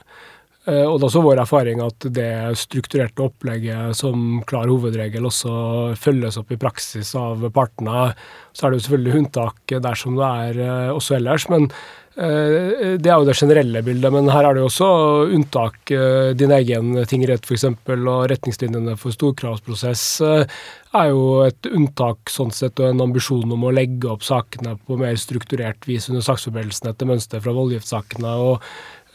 Uh, 0.68 0.84
og 0.84 0.98
det 0.98 1.06
er 1.06 1.08
også 1.08 1.24
vår 1.24 1.40
erfaring 1.46 1.80
at 1.80 2.04
det 2.12 2.34
strukturerte 2.60 3.24
opplegget 3.24 3.96
som 3.96 4.42
klar 4.48 4.68
hovedregel 4.68 5.24
også 5.30 5.54
følges 5.98 6.36
opp 6.42 6.52
i 6.52 6.60
praksis 6.60 7.14
av 7.16 7.48
partene. 7.56 8.10
Så 8.52 8.66
er 8.66 8.74
det 8.74 8.82
jo 8.82 8.86
selvfølgelig 8.90 9.24
unntak 9.24 9.78
dersom 9.88 10.20
det 10.20 10.30
er 10.44 10.60
uh, 10.60 10.98
også 10.98 11.16
ellers. 11.16 11.48
men 11.48 11.70
Eh, 11.70 11.99
det 12.20 13.08
er 13.08 13.16
jo 13.16 13.24
det 13.24 13.36
generelle 13.38 13.80
bildet, 13.84 14.12
men 14.12 14.28
her 14.28 14.44
er 14.44 14.56
det 14.56 14.60
jo 14.60 14.68
også 14.68 14.88
unntak. 15.32 15.78
Eh, 15.94 16.32
din 16.36 16.52
egen 16.52 16.98
tingrett 17.08 17.46
f.eks. 17.48 17.64
og 17.88 18.26
retningslinjene 18.28 18.96
for 19.00 19.14
storkravsprosess 19.14 20.02
eh, 20.26 20.58
er 21.00 21.12
jo 21.12 21.22
et 21.46 21.70
unntak 21.70 22.32
sånn 22.32 22.52
sett, 22.52 22.76
og 22.82 22.90
en 22.90 23.04
ambisjon 23.06 23.54
om 23.56 23.64
å 23.64 23.72
legge 23.72 24.10
opp 24.12 24.26
sakene 24.26 24.74
på 24.84 24.98
mer 25.00 25.16
strukturert 25.20 25.88
vis 25.88 26.10
under 26.10 26.26
saksforberedelsen 26.26 26.90
etter 26.92 27.08
mønster 27.08 27.40
fra 27.40 27.54
voldgiftssakene. 27.56 28.34
og 28.34 28.66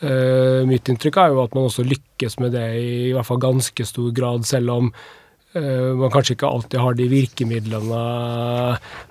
uh, 0.01 0.63
Mitt 0.65 0.87
inntrykk 0.89 1.19
er 1.19 1.35
jo 1.35 1.43
at 1.43 1.53
man 1.57 1.67
også 1.67 1.85
lykkes 1.85 2.39
med 2.39 2.55
det 2.55 2.65
i, 2.79 2.89
i 3.09 3.13
hvert 3.13 3.27
fall 3.27 3.43
ganske 3.43 3.87
stor 3.91 4.09
grad, 4.15 4.47
selv 4.47 4.73
om 4.77 4.89
Eh, 4.89 5.24
man 5.55 6.11
kanskje 6.11 6.35
ikke 6.35 6.49
alltid 6.51 6.81
har 6.83 6.97
de 6.97 7.05
virkemidlene 7.07 8.01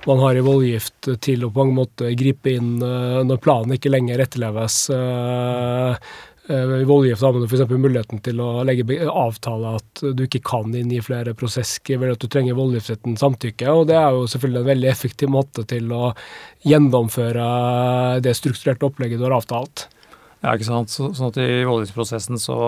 man 0.06 0.18
har 0.20 0.36
i 0.36 0.44
voldgift 0.44 1.08
til 1.24 1.46
å 1.46 1.50
på 1.54 1.64
en 1.64 1.74
måte 1.76 2.12
gripe 2.18 2.52
inn 2.58 2.76
eh, 2.84 3.22
når 3.26 3.42
planen 3.42 3.76
ikke 3.76 3.92
lenger 3.92 4.22
etterleves. 4.24 4.78
Eh, 4.92 6.12
I 6.54 6.84
voldgift 6.88 7.24
har 7.24 7.32
man 7.32 7.46
f.eks. 7.46 7.64
muligheten 7.72 8.20
til 8.24 8.42
å 8.44 8.50
legge 8.68 8.98
avtale 9.08 9.76
at 9.78 10.02
du 10.12 10.26
ikke 10.26 10.42
kan 10.44 10.74
inngi 10.76 11.00
flere 11.04 11.32
prosesskriv, 11.38 12.02
eller 12.02 12.18
at 12.18 12.24
du 12.24 12.28
trenger 12.28 12.58
voldgiftsretten 12.58 13.16
samtykke. 13.20 13.70
og 13.72 13.88
Det 13.88 13.96
er 13.96 14.10
jo 14.12 14.28
selvfølgelig 14.34 14.60
en 14.60 14.70
veldig 14.74 14.92
effektiv 14.92 15.32
måte 15.32 15.64
til 15.70 15.88
å 15.96 16.12
gjennomføre 16.68 17.48
det 18.24 18.36
strukturerte 18.36 18.90
opplegget 18.90 19.22
du 19.22 19.28
har 19.30 19.38
avtalt. 19.38 19.88
Ja, 20.44 20.52
ikke 20.52 20.68
sant. 20.68 20.92
Så, 20.92 21.14
sånn 21.16 21.32
at 21.32 21.40
i 21.40 21.64
voldgiftsprosessen 21.64 22.36
så, 22.36 22.58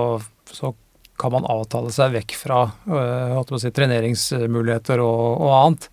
så 0.49 0.73
kan 1.19 1.33
man 1.35 1.47
avtale 1.51 1.93
seg 1.95 2.15
vekk 2.17 2.35
fra 2.39 2.65
uh, 2.89 3.57
si, 3.61 3.71
treneringsmuligheter 3.75 5.03
og, 5.03 5.23
og 5.45 5.55
annet. 5.61 5.89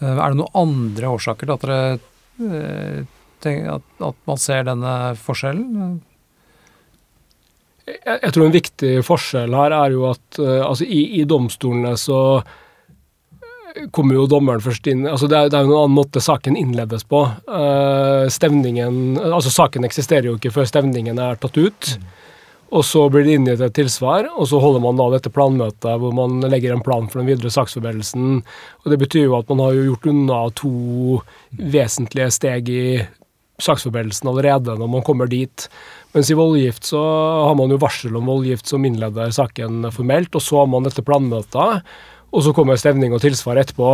Uh, 0.00 0.16
er 0.16 0.32
det 0.32 0.40
noen 0.40 0.58
andre 0.64 1.12
årsaker 1.14 1.48
til 1.48 1.54
at, 1.54 1.68
dere, 1.68 2.00
uh, 2.40 3.30
tenker, 3.44 3.78
at, 3.78 3.86
at, 4.10 4.18
man 4.30 4.42
ser 4.42 4.66
denne 4.68 4.96
forskjellen? 5.20 5.94
Jeg, 7.84 8.00
jeg, 8.08 8.32
tror 8.32 8.46
en 8.46 8.58
viktig 8.58 8.92
forskjell 9.04 9.56
her 9.60 9.74
er 9.76 9.92
jo 9.92 10.06
at 10.08 10.38
altså 10.40 10.86
i, 10.88 11.02
i, 11.20 11.26
domstolene 11.28 11.90
så 12.00 12.18
kommer 13.92 14.16
jo 14.16 14.24
dommeren 14.30 14.62
først 14.64 14.86
inn 14.88 15.02
altså 15.10 15.28
Det 15.28 15.36
er, 15.36 15.50
det 15.52 15.58
er 15.58 15.66
jo 15.66 15.72
noen 15.74 15.82
annen 15.82 15.98
måte 15.98 16.22
saken 16.24 16.56
innledes 16.56 17.04
på. 17.04 17.20
stevningen, 18.32 19.18
altså 19.20 19.52
Saken 19.52 19.84
eksisterer 19.84 20.30
jo 20.30 20.38
ikke 20.38 20.54
før 20.54 20.70
stevningen 20.70 21.20
er 21.20 21.36
tatt 21.42 21.60
ut. 21.60 21.90
Mm. 21.98 22.23
Og 22.72 22.84
så 22.86 23.04
blir 23.12 23.26
det 23.26 23.34
inngitt 23.38 23.62
et 23.62 23.74
tilsvar, 23.76 24.28
og 24.32 24.48
så 24.50 24.58
holder 24.62 24.82
man 24.82 24.96
da 24.98 25.10
dette 25.12 25.32
planmøtet 25.32 25.98
hvor 26.00 26.14
man 26.16 26.40
legger 26.48 26.74
en 26.74 26.84
plan 26.84 27.06
for 27.10 27.20
den 27.20 27.28
videre 27.28 27.52
saksforberedelsen. 27.52 28.40
Og 28.82 28.90
det 28.90 28.98
betyr 29.02 29.28
jo 29.28 29.36
at 29.38 29.50
man 29.52 29.62
har 29.66 29.76
gjort 29.76 30.08
unna 30.10 30.40
to 30.58 30.72
vesentlige 31.60 32.30
steg 32.34 32.72
i 32.72 32.86
saksforberedelsen 33.62 34.30
allerede 34.32 34.74
når 34.80 34.90
man 34.90 35.04
kommer 35.06 35.30
dit. 35.30 35.68
Mens 36.14 36.30
i 36.30 36.38
voldgift 36.38 36.88
så 36.90 37.02
har 37.48 37.54
man 37.58 37.70
jo 37.70 37.80
varsel 37.82 38.16
om 38.18 38.30
voldgift 38.30 38.70
som 38.70 38.84
innleder 38.86 39.34
saken 39.34 39.86
formelt, 39.94 40.34
og 40.34 40.42
så 40.42 40.62
har 40.62 40.70
man 40.70 40.86
dette 40.86 41.04
planmøtet, 41.06 41.84
og 42.34 42.42
så 42.42 42.54
kommer 42.54 42.80
stevning 42.80 43.14
og 43.14 43.22
tilsvar 43.22 43.60
etterpå. 43.62 43.90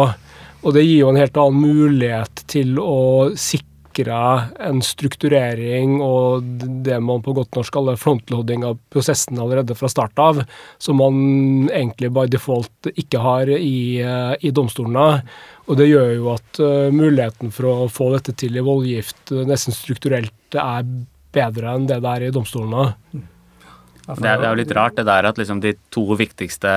Og 0.61 0.77
det 0.77 0.85
gir 0.85 1.03
jo 1.03 1.11
en 1.13 1.21
helt 1.21 1.37
annen 1.41 1.61
mulighet 1.61 2.45
til 2.49 2.79
å 2.81 3.33
sikre 3.37 3.70
sikra 4.01 4.49
en 4.59 4.81
strukturering 4.83 6.01
og 6.01 6.43
det 6.85 6.99
man 7.01 7.23
på 7.23 7.33
godt 7.33 7.55
norsk 7.57 7.73
kaller 7.73 7.97
frontloading 7.97 8.65
av 8.65 8.79
prosessen 8.91 9.39
allerede 9.39 9.75
fra 9.75 9.89
start 9.89 10.19
av, 10.19 10.43
som 10.79 10.97
man 10.97 11.69
egentlig 11.71 12.11
by 12.11 12.27
default 12.29 12.91
ikke 12.95 13.19
har 13.19 13.49
i, 13.49 14.01
eh, 14.01 14.35
i 14.41 14.51
domstolene. 14.51 15.23
Og 15.67 15.77
det 15.77 15.87
gjør 15.87 16.15
jo 16.17 16.31
at 16.33 16.59
uh, 16.59 16.91
muligheten 16.91 17.53
for 17.53 17.69
å 17.69 17.89
få 17.89 18.11
dette 18.17 18.33
til 18.35 18.57
i 18.57 18.65
voldgift 18.65 19.31
uh, 19.31 19.45
nesten 19.47 19.73
strukturelt 19.73 20.57
er 20.59 20.83
bedre 21.31 21.75
enn 21.77 21.87
det 21.87 22.01
det 22.03 22.11
er 22.11 22.27
i 22.27 22.33
domstolene. 22.35 22.89
Det 23.13 24.27
er, 24.27 24.41
det 24.41 24.49
er 24.49 24.51
jo 24.51 24.59
litt 24.59 24.75
rart 24.75 24.97
det 24.99 25.07
der 25.07 25.29
at 25.29 25.39
liksom 25.39 25.61
de 25.63 25.77
to 25.95 26.03
viktigste 26.19 26.73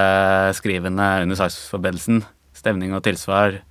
skrivene 0.53 1.23
under 1.23 1.39
saksforberedelsen, 1.39 2.21
stevning 2.53 2.93
og 2.93 3.01
tilsvar, 3.07 3.63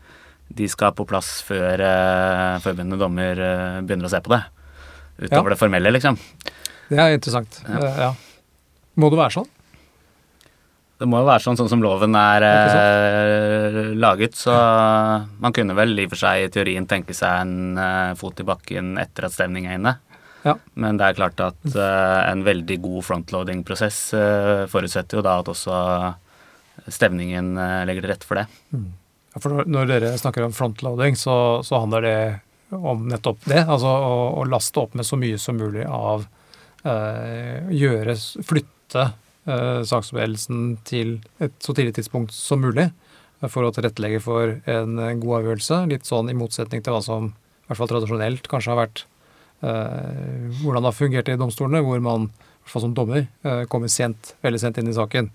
de 0.56 0.68
skal 0.70 0.92
på 0.96 1.06
plass 1.08 1.40
før 1.46 1.80
uh, 1.80 2.60
forbundne 2.64 2.98
dommer 3.00 3.38
uh, 3.40 3.80
begynner 3.84 4.08
å 4.08 4.12
se 4.12 4.20
på 4.24 4.32
det. 4.34 4.42
Utover 5.22 5.52
ja. 5.52 5.54
det 5.54 5.60
formelle, 5.60 5.92
liksom. 5.94 6.18
Det 6.90 7.00
er 7.00 7.16
interessant. 7.16 7.58
Ja. 7.66 7.80
Uh, 7.80 7.98
ja. 8.06 8.12
Må 9.00 9.10
det 9.12 9.20
være 9.20 9.36
sånn? 9.38 9.50
Det 11.02 11.08
må 11.10 11.18
jo 11.18 11.26
være 11.26 11.42
sånn, 11.42 11.58
sånn 11.58 11.70
som 11.72 11.82
loven 11.82 12.14
er 12.18 12.46
uh, 12.46 13.78
laget. 13.98 14.36
Så 14.38 14.54
man 15.42 15.56
kunne 15.56 15.76
vel 15.78 15.96
i 15.98 16.06
og 16.06 16.14
for 16.14 16.22
seg 16.22 16.44
i 16.44 16.52
teorien 16.52 16.86
tenke 16.90 17.16
seg 17.16 17.42
en 17.42 18.16
fot 18.20 18.38
i 18.38 18.46
bakken 18.46 18.96
etter 19.02 19.26
at 19.26 19.34
stevning 19.34 19.68
er 19.68 19.80
inne. 19.80 19.96
Ja. 20.42 20.56
Men 20.74 20.98
det 20.98 21.06
er 21.06 21.18
klart 21.18 21.38
at 21.42 21.74
en 21.76 22.40
veldig 22.42 22.80
god 22.82 23.04
frontloading-prosess 23.06 23.98
forutsetter 24.72 25.20
jo 25.20 25.22
da 25.22 25.36
at 25.38 25.50
også 25.52 25.76
stevningen 26.90 27.54
legger 27.86 28.02
til 28.02 28.10
rette 28.10 28.26
for 28.26 28.40
det. 28.40 28.48
Mm. 28.74 28.88
For 29.40 29.64
når 29.64 29.88
dere 29.88 30.16
snakker 30.20 30.44
om 30.44 30.52
frontloading, 30.52 31.16
så, 31.16 31.34
så 31.64 31.80
handler 31.80 32.04
det 32.04 32.16
om 32.76 33.06
nettopp 33.08 33.46
det. 33.48 33.62
Altså 33.64 33.88
å, 33.88 34.16
å, 34.40 34.44
laste 34.48 34.80
opp 34.82 34.96
med 34.98 35.08
så 35.08 35.16
mye 35.20 35.38
som 35.40 35.56
mulig 35.60 35.86
av 35.88 36.26
eh, 36.88 37.70
gjøre, 37.72 38.16
Flytte 38.48 39.06
eh, 39.48 39.80
saksbevegelsen 39.88 40.66
til 40.88 41.16
et 41.42 41.56
så 41.64 41.76
tidlig 41.76 41.96
tidspunkt 41.96 42.34
som 42.36 42.60
mulig 42.64 42.90
for 43.50 43.66
å 43.66 43.72
tilrettelegge 43.74 44.20
for 44.22 44.52
en 44.70 44.98
god 45.18 45.38
avgjørelse. 45.40 45.80
Litt 45.90 46.06
sånn 46.06 46.30
i 46.30 46.36
motsetning 46.38 46.84
til 46.84 46.94
hva 46.94 47.00
som 47.02 47.32
i 47.32 47.64
hvert 47.70 47.80
fall 47.80 47.90
tradisjonelt 47.90 48.46
kanskje 48.50 48.70
har 48.70 48.82
vært 48.84 49.04
eh, 49.64 50.52
hvordan 50.60 50.84
det 50.84 50.90
har 50.90 50.98
fungert 50.98 51.32
i 51.32 51.38
domstolene, 51.40 51.82
hvor 51.82 52.04
man 52.04 52.28
i 52.28 52.62
hvert 52.62 52.74
fall 52.76 52.84
som 52.84 52.94
dommer 52.94 53.24
eh, 53.24 53.64
kommer 53.72 53.90
sent, 53.90 54.36
veldig 54.44 54.60
sent 54.62 54.78
inn 54.78 54.92
i 54.92 54.96
saken 54.96 55.32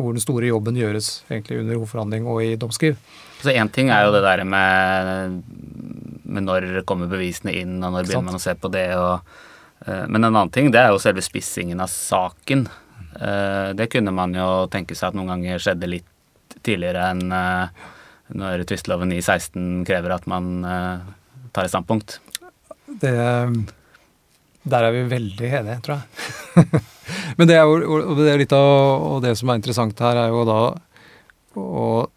hvor 0.00 0.16
den 0.16 0.22
store 0.22 0.50
jobben 0.50 0.78
gjøres 0.78 1.20
egentlig 1.30 1.60
under 1.62 1.78
hovedforhandling 1.78 2.28
og 2.30 2.42
i 2.44 2.56
domskriv. 2.60 2.98
Så 3.40 3.54
Én 3.54 3.70
ting 3.72 3.90
er 3.92 4.04
jo 4.04 4.14
det 4.14 4.22
der 4.24 4.42
med, 4.44 5.40
med, 6.24 6.44
når 6.44 6.82
kommer 6.88 7.10
bevisene 7.10 7.54
inn, 7.56 7.78
og 7.80 7.94
når 7.94 8.08
begynner 8.08 8.28
man 8.28 8.40
å 8.40 8.42
se 8.42 8.54
på 8.58 8.70
det. 8.72 8.86
Og, 8.98 9.32
uh, 9.86 10.04
men 10.06 10.20
en 10.20 10.30
annen 10.32 10.52
ting 10.52 10.70
det 10.72 10.82
er 10.82 10.92
jo 10.92 11.00
selve 11.02 11.24
spissingen 11.24 11.80
av 11.80 11.92
saken. 11.92 12.66
Uh, 13.16 13.72
det 13.76 13.88
kunne 13.92 14.12
man 14.14 14.36
jo 14.36 14.66
tenke 14.72 14.96
seg 14.98 15.10
at 15.10 15.18
noen 15.18 15.32
ganger 15.34 15.62
skjedde 15.62 15.90
litt 15.90 16.58
tidligere 16.66 17.08
enn 17.14 17.32
uh, 17.32 17.88
når 18.36 18.66
tvisteloven 18.68 19.16
i 19.16 19.22
16 19.22 19.82
krever 19.88 20.12
at 20.14 20.26
man 20.30 20.60
tar 21.50 21.66
et 21.66 21.72
standpunkt. 21.72 22.20
Det, 23.02 23.10
der 24.62 24.84
er 24.84 24.94
vi 24.94 25.02
veldig 25.08 25.50
enige, 25.60 25.80
tror 25.84 26.00
jeg. 26.00 26.80
Men 27.38 27.48
det 27.48 27.56
er 27.56 27.66
jo 27.66 28.00
det 28.18 28.28
er 28.28 28.40
litt 28.40 28.54
av 28.54 29.20
det 29.24 29.34
som 29.38 29.50
er 29.50 29.60
interessant 29.60 30.00
her, 30.04 30.18
er 30.20 30.32
jo 30.34 30.44
da 30.48 30.58
Og 31.58 32.10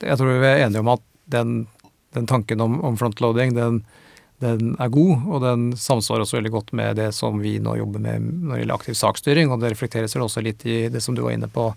jeg 0.00 0.16
tror 0.16 0.38
vi 0.40 0.48
er 0.48 0.66
enige 0.66 0.82
om 0.84 0.92
at 0.94 1.02
den, 1.30 1.64
den 2.16 2.28
tanken 2.30 2.62
om, 2.62 2.78
om 2.86 2.96
frontloading, 2.98 3.52
den, 3.54 3.82
den, 4.40 4.74
er 4.80 4.92
god, 4.92 5.26
og 5.28 5.42
den 5.44 5.66
samsvarer 5.76 6.24
også 6.24 6.38
veldig 6.38 6.52
godt 6.54 6.72
med 6.78 6.96
det 6.98 7.10
som 7.14 7.38
vi 7.42 7.58
nå 7.62 7.76
jobber 7.78 8.02
med 8.02 8.24
når 8.24 8.54
det 8.54 8.62
gjelder 8.62 8.78
aktiv 8.78 8.96
saksstyring, 8.98 9.50
og 9.50 9.60
det 9.60 9.74
reflekteres 9.74 10.16
vel 10.16 10.24
også 10.24 10.42
litt 10.46 10.64
i 10.66 10.78
det 10.92 11.02
som 11.04 11.14
du 11.14 11.22
var 11.26 11.36
inne 11.36 11.50
på, 11.52 11.68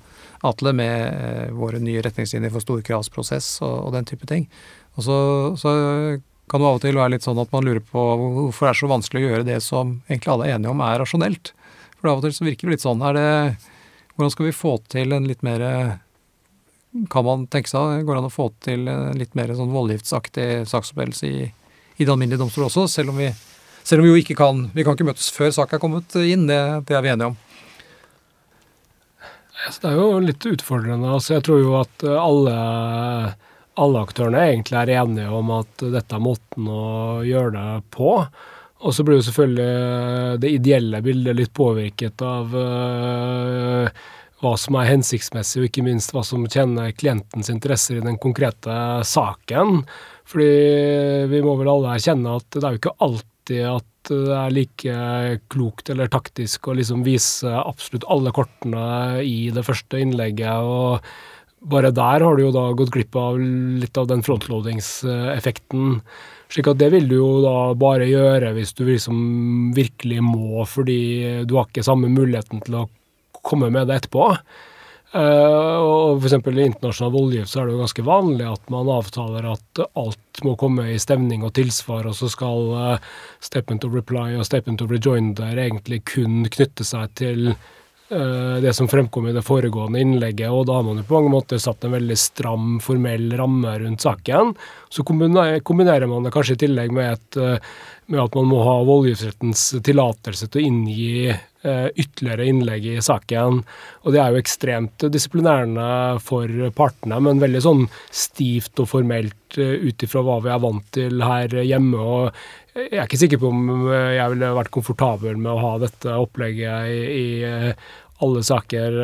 Atle, 0.47 0.73
med 0.75 0.95
eh, 1.07 1.51
våre 1.55 1.79
nye 1.83 2.01
retningslinjer 2.03 2.51
for 2.51 2.63
storkravsprosess 2.63 3.57
og, 3.63 3.75
og 3.87 3.93
den 3.95 4.07
type 4.07 4.27
ting. 4.27 4.47
Og 4.97 5.05
så, 5.05 5.17
så 5.59 5.75
kan 6.51 6.61
jo 6.61 6.69
av 6.69 6.77
og 6.77 6.83
til 6.83 6.97
være 6.99 7.15
litt 7.15 7.25
sånn 7.25 7.39
at 7.41 7.51
man 7.53 7.65
lurer 7.65 7.83
på 7.83 8.01
hvorfor 8.19 8.67
det 8.67 8.71
er 8.73 8.79
så 8.81 8.89
vanskelig 8.91 9.21
å 9.21 9.29
gjøre 9.29 9.47
det 9.47 9.59
som 9.63 9.93
egentlig 10.09 10.33
alle 10.33 10.47
er 10.49 10.57
enige 10.57 10.73
om 10.73 10.83
er 10.83 10.97
rasjonelt. 11.01 11.53
For 11.99 12.11
av 12.11 12.19
og 12.19 12.25
til 12.25 12.35
så 12.35 12.47
virker 12.47 12.67
det 12.67 12.75
litt 12.75 12.85
sånn. 12.85 13.03
Er 13.07 13.15
det, 13.17 13.29
hvordan 14.13 14.33
skal 14.33 14.49
vi 14.49 14.57
få 14.57 14.75
til 14.91 15.15
en 15.15 15.29
litt 15.29 15.45
mer 15.45 15.63
kan 17.09 17.25
man 17.25 17.47
tenke 17.49 17.71
seg 17.71 18.03
går 18.05 18.13
det 18.13 18.21
an 18.21 18.29
å 18.29 18.33
få 18.33 18.49
til 18.61 18.85
en 18.91 19.17
litt 19.17 19.33
mer 19.37 19.53
sånn 19.57 19.73
voldgiftsaktig 19.73 20.67
saksopphevelse 20.69 21.25
i, 21.25 21.47
i 21.97 22.05
den 22.05 22.13
alminnelige 22.13 22.43
domstol 22.43 22.67
også, 22.67 22.85
selv 22.91 23.13
om 23.13 23.17
vi, 23.17 23.31
selv 23.81 24.03
om 24.03 24.07
vi 24.07 24.11
jo 24.13 24.21
ikke 24.21 24.37
kan 24.37 24.67
Vi 24.75 24.85
kan 24.85 24.97
ikke 24.97 25.07
møtes 25.07 25.31
før 25.33 25.49
sak 25.55 25.73
er 25.73 25.81
kommet 25.81 26.13
inn, 26.21 26.45
det, 26.49 26.59
det 26.89 26.97
er 26.97 27.05
vi 27.05 27.13
enige 27.15 27.31
om. 27.31 27.39
Det 29.63 29.89
er 29.89 29.95
jo 29.95 30.19
litt 30.19 30.45
utfordrende. 30.45 31.07
altså 31.07 31.37
Jeg 31.37 31.45
tror 31.47 31.61
jo 31.61 31.75
at 31.79 32.03
alle, 32.03 32.55
alle 33.81 34.01
aktørene 34.05 34.41
egentlig 34.51 34.77
er 34.79 34.91
enige 35.01 35.29
om 35.33 35.51
at 35.55 35.85
dette 35.95 36.17
er 36.17 36.23
måten 36.23 36.67
å 36.69 37.21
gjøre 37.25 37.53
det 37.55 37.85
på. 37.95 38.17
Og 38.83 38.91
så 38.95 39.05
blir 39.07 39.19
jo 39.19 39.27
selvfølgelig 39.29 40.41
det 40.43 40.51
ideelle 40.57 40.99
bildet 41.05 41.37
litt 41.39 41.53
påvirket 41.55 42.21
av 42.27 42.51
uh, 42.51 44.03
hva 44.43 44.53
som 44.59 44.75
er 44.75 44.89
hensiktsmessig, 44.91 45.61
og 45.61 45.69
ikke 45.69 45.85
minst 45.85 46.11
hva 46.13 46.25
som 46.27 46.43
tjener 46.51 46.91
klientens 46.97 47.49
interesser 47.53 48.01
i 48.01 48.03
den 48.03 48.19
konkrete 48.21 48.75
saken. 49.07 49.85
Fordi 50.27 51.29
vi 51.31 51.41
må 51.45 51.55
vel 51.59 51.71
alle 51.71 51.95
erkjenne 51.95 52.37
at 52.41 52.49
det 52.51 52.63
er 52.63 52.75
jo 52.75 52.81
ikke 52.83 52.97
alltid 53.07 53.65
at 53.71 53.89
det 54.03 54.35
er 54.35 54.51
like 54.51 54.95
klokt 55.51 55.87
eller 55.91 56.11
taktisk 56.11 56.67
å 56.67 56.75
liksom 56.75 57.05
vise 57.05 57.47
absolutt 57.47 58.03
alle 58.11 58.33
kortene 58.35 59.21
i 59.23 59.47
det 59.55 59.63
første 59.63 60.01
innlegget. 60.03 60.59
og 60.59 60.99
bare 61.63 61.93
der 61.95 62.23
har 62.25 62.35
du 62.35 62.43
jo 62.45 62.53
da 62.55 62.65
gått 62.77 62.91
glipp 62.93 63.15
av 63.19 63.39
litt 63.39 63.97
av 63.99 64.09
den 64.09 64.23
frontloadingseffekten. 64.25 66.01
Slik 66.53 66.69
at 66.69 66.81
det 66.81 66.91
vil 66.93 67.07
du 67.09 67.15
jo 67.17 67.29
da 67.43 67.55
bare 67.79 68.09
gjøre 68.09 68.51
hvis 68.57 68.75
du 68.77 68.83
liksom 68.87 69.71
virkelig 69.77 70.19
må, 70.25 70.65
fordi 70.69 71.45
du 71.47 71.55
har 71.57 71.69
ikke 71.69 71.85
samme 71.85 72.11
muligheten 72.13 72.61
til 72.65 72.83
å 72.83 72.89
komme 73.43 73.71
med 73.73 73.89
det 73.89 74.01
etterpå. 74.01 74.29
Uh, 75.13 75.77
og 75.77 76.23
f.eks. 76.23 76.39
i 76.41 76.63
internasjonal 76.65 77.11
voldgift 77.13 77.51
så 77.51 77.59
er 77.61 77.67
det 77.67 77.75
jo 77.75 77.81
ganske 77.83 78.05
vanlig 78.07 78.47
at 78.49 78.71
man 78.73 78.87
avtaler 78.89 79.45
at 79.51 79.81
alt 79.99 80.41
må 80.41 80.55
komme 80.57 80.87
i 80.89 80.97
stemning 81.01 81.43
og 81.45 81.53
tilsvar, 81.53 82.07
og 82.09 82.17
så 82.17 82.31
skal 82.33 82.71
uh, 82.73 83.11
statement 83.37 83.85
of 83.85 83.93
reply 83.93 84.31
og 84.33 84.47
statement 84.47 84.81
of 84.81 84.89
rejoinder 84.89 85.53
egentlig 85.53 86.01
kun 86.09 86.47
knytte 86.49 86.87
seg 86.87 87.13
til 87.19 87.51
det 88.09 88.73
som 88.75 88.87
fremkom 88.91 89.29
i 89.29 89.33
det 89.33 89.41
foregående 89.47 90.01
innlegget, 90.03 90.51
og 90.51 90.67
da 90.67 90.75
har 90.77 90.83
man 90.85 90.99
jo 90.99 91.05
på 91.07 91.15
mange 91.15 91.31
måter 91.33 91.61
satt 91.61 91.85
en 91.87 91.95
veldig 91.95 92.17
stram, 92.19 92.75
formell 92.83 93.31
ramme 93.39 93.71
rundt 93.79 94.03
saken. 94.03 94.51
Så 94.91 95.05
kombinerer 95.07 96.05
man 96.11 96.27
det 96.27 96.33
kanskje 96.35 96.57
i 96.57 96.61
tillegg 96.65 96.93
med, 96.93 97.15
et, 97.15 97.39
med 98.11 98.21
at 98.25 98.35
man 98.37 98.51
må 98.51 98.59
ha 98.67 98.75
voldgiftsrettens 98.85 99.65
tillatelse 99.87 100.51
til 100.51 100.61
å 100.61 100.67
inngi 100.67 101.33
Eh, 101.65 101.87
ytterligere 101.95 102.45
innlegg 102.45 102.85
i 102.85 103.01
saken. 103.01 103.61
Og 104.03 104.11
det 104.11 104.19
er 104.19 104.33
jo 104.33 104.39
ekstremt 104.41 105.05
disiplinerende 105.13 106.19
for 106.19 106.51
partene, 106.75 107.21
men 107.23 107.39
veldig 107.39 107.61
sånn 107.63 107.85
stivt 108.11 108.81
og 108.83 108.89
formelt 108.91 109.55
eh, 109.55 109.77
ut 109.87 110.03
ifra 110.03 110.25
hva 110.27 110.41
vi 110.43 110.51
er 110.51 110.59
vant 110.59 110.89
til 110.91 111.23
her 111.23 111.55
hjemme. 111.63 112.01
og 112.03 112.43
Jeg 112.73 112.97
er 112.97 113.05
ikke 113.05 113.21
sikker 113.21 113.41
på 113.41 113.51
om 113.53 113.87
jeg 113.93 114.33
ville 114.33 114.53
vært 114.57 114.73
komfortabel 114.73 115.37
med 115.37 115.51
å 115.51 115.61
ha 115.61 115.73
dette 115.83 116.15
opplegget 116.17 116.89
i, 116.89 117.01
i 117.21 118.23
alle 118.23 118.41
saker, 118.45 118.95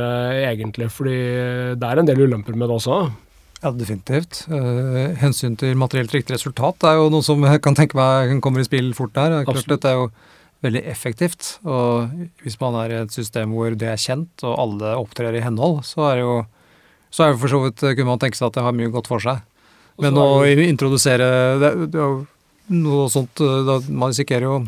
egentlig, 0.41 0.87
fordi 0.93 1.17
det 1.77 1.89
er 1.89 2.01
en 2.01 2.07
del 2.07 2.23
ulemper 2.25 2.57
med 2.57 2.65
det 2.69 2.79
også. 2.79 3.01
Ja, 3.59 3.71
definitivt. 3.75 4.45
Uh, 4.47 5.11
hensyn 5.19 5.57
til 5.59 5.75
materielt 5.79 6.13
riktig 6.15 6.37
resultat 6.37 6.85
er 6.87 6.95
jo 6.95 7.09
noe 7.11 7.25
som 7.25 7.43
jeg 7.43 7.59
kan 7.63 7.75
tenke 7.75 7.97
meg 7.99 8.37
kommer 8.43 8.63
i 8.63 8.67
spill 8.67 8.93
fort 8.95 9.11
der. 9.17 9.41
Klart, 9.47 9.67
dette 9.67 9.91
er 9.91 9.97
jo 9.99 10.05
veldig 10.63 10.83
effektivt. 10.87 11.57
Og 11.67 12.13
hvis 12.45 12.55
man 12.61 12.77
er 12.79 12.93
i 12.93 13.01
et 13.01 13.15
system 13.15 13.51
hvor 13.55 13.75
det 13.75 13.91
er 13.91 13.99
kjent, 13.99 14.31
og 14.47 14.55
alle 14.63 14.95
opptrer 15.01 15.35
i 15.35 15.43
henhold, 15.43 15.81
så 15.87 16.07
er 16.11 16.19
det 16.19 16.25
jo 16.27 16.39
så 17.09 17.25
er 17.25 17.31
det 17.33 17.41
for 17.41 17.49
så 17.49 17.59
vidt 17.63 17.81
kunne 17.81 18.11
man 18.11 18.19
tenke 18.21 18.37
seg 18.37 18.51
at 18.51 18.59
det 18.59 18.63
har 18.63 18.75
mye 18.77 18.91
godt 18.93 19.07
for 19.09 19.23
seg. 19.23 19.41
Men 19.99 20.15
å 20.21 20.45
introdusere 20.45 21.29
det, 21.59 21.71
det 21.91 22.03
noe 22.69 23.09
sånt 23.09 23.41
da, 23.41 23.79
Man 23.89 24.11
risikerer 24.11 24.45
jo 24.45 24.59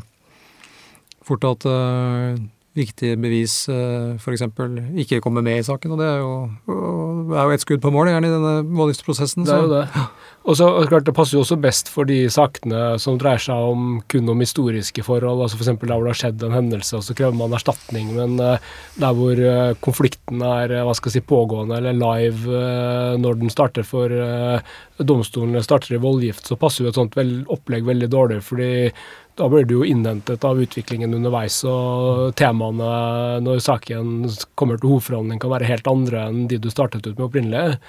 fort 1.25 1.45
at 1.45 1.65
uh, 1.69 2.35
viktige 2.77 3.17
bevis 3.19 3.53
uh, 3.67 4.15
f.eks. 4.15 4.45
ikke 5.03 5.19
kommer 5.23 5.43
med 5.43 5.59
i 5.59 5.65
saken. 5.67 5.91
Og 5.91 5.99
det 5.99 6.07
er 6.07 6.21
jo, 6.21 6.33
det 7.27 7.39
er 7.39 7.49
jo 7.49 7.55
et 7.57 7.65
skudd 7.65 7.81
på 7.83 7.91
mål 7.91 8.11
gjerne 8.13 8.29
i 8.29 8.33
denne 8.33 8.53
voldgiftsprosessen. 8.79 9.47
Det 9.47 9.55
er 9.55 9.65
jo 9.65 9.71
det. 9.73 10.05
Og 10.41 10.57
så 10.57 10.67
klart 10.89 11.05
Det 11.05 11.13
passer 11.13 11.35
jo 11.35 11.43
også 11.43 11.59
best 11.61 11.91
for 11.91 12.07
de 12.09 12.23
sakene 12.33 12.95
som 13.01 13.19
dreier 13.21 13.43
seg 13.43 13.67
om 13.73 13.99
kun 14.09 14.31
om 14.31 14.39
historiske 14.41 15.03
forhold. 15.05 15.43
altså 15.43 15.59
F.eks. 15.59 15.73
der 15.73 15.91
hvor 15.91 16.07
det 16.07 16.13
har 16.13 16.21
skjedd 16.23 16.45
en 16.47 16.55
hendelse, 16.55 16.95
og 16.97 17.05
så 17.05 17.17
krever 17.17 17.35
man 17.37 17.57
erstatning. 17.57 18.13
Men 18.15 18.39
uh, 18.39 18.71
der 19.01 19.17
hvor 19.19 19.43
uh, 19.43 19.75
konflikten 19.83 20.41
er 20.45 20.77
hva 20.81 20.95
skal 20.97 21.11
jeg 21.11 21.19
si, 21.19 21.27
pågående 21.27 21.77
eller 21.77 21.97
live 21.97 22.61
når 23.21 23.37
den 23.41 23.51
starter 23.51 23.85
for 23.85 24.11
domstolen 25.05 25.61
starter 25.63 25.95
i 25.95 26.01
voldgift, 26.01 26.47
så 26.47 26.57
passer 26.59 26.85
jo 26.85 26.91
et 26.91 26.97
sånt 26.97 27.17
opplegg 27.51 27.85
veldig 27.87 28.09
dårlig. 28.11 28.39
fordi 28.45 28.71
da 29.39 29.47
blir 29.49 29.65
du 29.65 29.75
jo 29.79 29.87
innhentet 29.87 30.43
av 30.47 30.59
utviklingen 30.61 31.13
underveis, 31.15 31.61
og 31.67 32.33
temaene 32.39 33.39
når 33.45 33.61
saken 33.63 34.29
kommer 34.59 34.79
til 34.79 34.91
hovedforhandling 34.93 35.41
kan 35.41 35.53
være 35.53 35.69
helt 35.69 35.87
andre 35.89 36.25
enn 36.29 36.47
de 36.51 36.59
du 36.61 36.69
startet 36.73 37.07
ut 37.07 37.15
med 37.15 37.27
opprinnelig. 37.29 37.79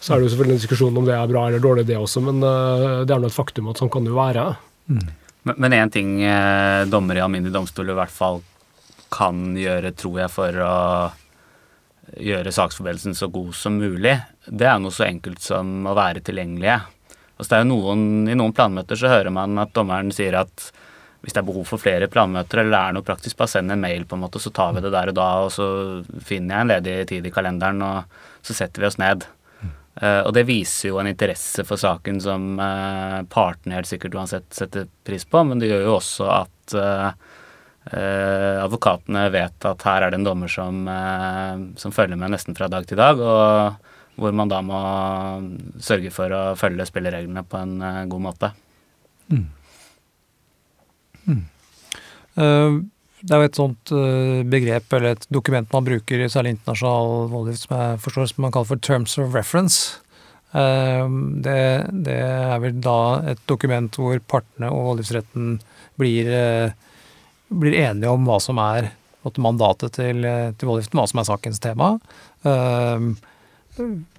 Så 0.00 0.14
er 0.14 0.20
det 0.20 0.28
jo 0.28 0.32
selvfølgelig 0.34 0.56
en 0.56 0.62
diskusjon 0.62 0.98
om 1.00 1.06
det 1.06 1.14
er 1.16 1.30
bra 1.30 1.46
eller 1.48 1.62
dårlig, 1.62 1.86
det 1.88 1.98
også, 1.98 2.22
men 2.24 2.42
uh, 2.44 3.04
det 3.04 3.14
er 3.14 3.22
nå 3.22 3.30
et 3.30 3.34
faktum 3.34 3.70
at 3.70 3.80
sånn 3.80 3.90
kan 3.92 4.06
det 4.06 4.14
jo 4.14 4.20
være. 4.20 4.44
Mm. 4.88 5.08
Men 5.48 5.72
én 5.72 5.90
ting 5.92 6.18
eh, 6.22 6.84
dommere 6.90 7.22
i 7.22 7.24
alminnelig 7.24 7.54
domstol 7.54 7.88
i 7.88 7.96
hvert 7.96 8.12
fall 8.12 8.42
kan 9.12 9.54
gjøre, 9.56 9.94
tror 9.96 10.18
jeg, 10.20 10.32
for 10.34 10.58
å 10.60 10.74
gjøre 12.20 12.52
saksforberedelsen 12.52 13.16
så 13.16 13.30
god 13.32 13.54
som 13.56 13.78
mulig, 13.80 14.16
det 14.44 14.68
er 14.68 14.80
noe 14.80 14.92
så 14.94 15.06
enkelt 15.06 15.40
som 15.44 15.86
å 15.88 15.94
være 15.96 16.22
tilgjengelige. 16.24 16.80
Altså 17.38 17.52
det 17.52 17.58
er 17.58 17.64
jo 17.64 17.70
noen, 17.70 18.02
I 18.28 18.36
noen 18.36 18.54
planmøter 18.56 18.98
så 18.98 19.12
hører 19.12 19.32
man 19.34 19.60
at 19.62 19.74
dommeren 19.76 20.10
sier 20.14 20.36
at 20.40 20.70
hvis 21.22 21.34
det 21.34 21.40
er 21.40 21.48
behov 21.48 21.66
for 21.66 21.82
flere 21.82 22.06
planmøter 22.10 22.62
eller 22.62 22.74
det 22.74 22.82
er 22.82 22.94
noe 22.94 23.06
praktisk, 23.06 23.36
bare 23.40 23.50
send 23.50 23.74
en 23.74 23.82
mail, 23.82 24.04
på 24.06 24.16
en 24.16 24.22
måte, 24.22 24.40
så 24.42 24.52
tar 24.54 24.76
vi 24.76 24.84
det 24.84 24.92
der 24.94 25.10
og 25.10 25.16
da, 25.18 25.30
og 25.46 25.50
så 25.54 25.66
finner 26.24 26.54
jeg 26.54 26.66
en 26.66 26.72
ledig 26.72 26.94
tid 27.10 27.26
i 27.26 27.32
kalenderen, 27.34 27.82
og 27.82 28.46
så 28.46 28.54
setter 28.54 28.84
vi 28.84 28.90
oss 28.90 29.00
ned. 29.02 29.26
Uh, 29.98 30.22
og 30.28 30.30
det 30.36 30.44
viser 30.46 30.92
jo 30.92 31.00
en 31.00 31.08
interesse 31.10 31.64
for 31.66 31.80
saken 31.80 32.20
som 32.22 32.52
uh, 32.60 33.24
partene 33.32 33.74
helt 33.74 33.88
sikkert 33.90 34.14
uansett 34.14 34.46
setter 34.54 34.86
pris 35.06 35.24
på, 35.26 35.42
men 35.42 35.58
det 35.58 35.72
gjør 35.72 35.88
jo 35.88 35.96
også 35.96 36.28
at 36.36 36.76
uh, 36.78 37.10
advokatene 37.88 39.24
vet 39.32 39.64
at 39.64 39.84
her 39.88 40.04
er 40.04 40.12
det 40.12 40.18
en 40.20 40.26
dommer 40.26 40.50
som, 40.52 40.82
som, 41.80 41.92
følger 41.94 42.18
med 42.20 42.34
nesten 42.34 42.52
fra 42.52 42.66
dag 42.68 42.84
til 42.84 43.00
dag, 43.00 43.16
og 43.16 44.18
hvor 44.20 44.34
man 44.36 44.50
da 44.52 44.58
må 44.60 44.80
sørge 45.80 46.12
for 46.12 46.34
å 46.36 46.42
følge 46.60 46.84
spillereglene 46.84 47.46
på 47.48 47.62
en 47.62 47.78
god 48.12 48.24
måte. 48.26 48.50
Mm. 49.32 49.46
Mm. 51.28 51.44
Det 53.18 53.34
er 53.34 53.40
jo 53.42 53.48
et 53.48 53.58
sånt 53.58 53.92
uh, 53.94 54.44
begrep 54.46 54.92
eller 54.94 55.16
et 55.16 55.24
dokument 55.34 55.72
man 55.74 55.86
bruker, 55.88 56.20
i 56.22 56.30
særlig 56.30 56.54
internasjonal 56.54 57.30
voldgift, 57.32 57.64
som 57.64 57.74
jeg 57.74 58.02
forstår 58.04 58.28
som 58.30 58.44
man 58.44 58.54
kaller 58.54 58.70
for 58.70 58.82
terms 58.84 59.16
of 59.18 59.34
reference. 59.34 59.98
Uh, 60.54 61.08
det, 61.44 61.58
det, 62.06 62.18
er 62.22 62.62
vel 62.62 62.78
da 62.84 62.98
et 63.34 63.42
dokument 63.50 63.98
hvor 63.98 64.22
partene 64.30 64.70
og 64.70 64.92
voldgiftsretten 64.92 65.58
blir, 65.98 66.30
blir, 67.50 67.74
enige 67.74 68.12
om 68.14 68.28
hva 68.28 68.38
som 68.40 68.60
er 68.62 68.92
mandatet 69.42 69.98
til, 69.98 70.22
til 70.56 70.70
voldgiften, 70.70 71.00
hva 71.00 71.08
som 71.10 71.18
er 71.20 71.26
sakens 71.26 71.58
tema. 71.60 71.88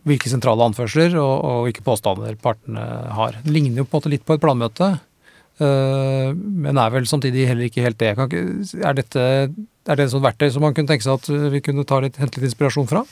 hvilke 0.06 0.30
sentrale 0.30 0.68
anførsler 0.68 1.16
og, 1.18 1.34
og 1.40 1.62
hvilke 1.66 1.86
påstander 1.88 2.36
partene 2.44 2.84
har. 3.16 3.40
Det 3.46 3.56
ligner 3.56 3.82
jo 3.82 3.88
på 3.88 3.96
en 3.96 4.04
måte 4.04 4.12
litt 4.12 4.28
på 4.28 4.36
et 4.36 4.44
planmøte. 4.44 4.98
Eh, 5.60 6.30
men 6.36 6.80
er 6.80 6.94
vel 6.94 7.08
samtidig 7.10 7.48
heller 7.50 7.68
ikke 7.68 7.84
helt 7.84 8.00
det. 8.00 8.14
Er, 8.16 8.94
dette, 8.96 9.24
er 9.52 10.00
det 10.00 10.06
et 10.06 10.14
sånt 10.14 10.24
verktøy 10.24 10.48
som 10.54 10.64
man 10.64 10.76
kunne 10.76 10.92
tenke 10.92 11.04
seg 11.06 11.20
at 11.20 11.52
vi 11.56 11.64
kunne 11.66 11.84
litt, 12.06 12.20
hente 12.22 12.40
litt 12.40 12.52
inspirasjon 12.52 12.88
fra? 12.90 13.04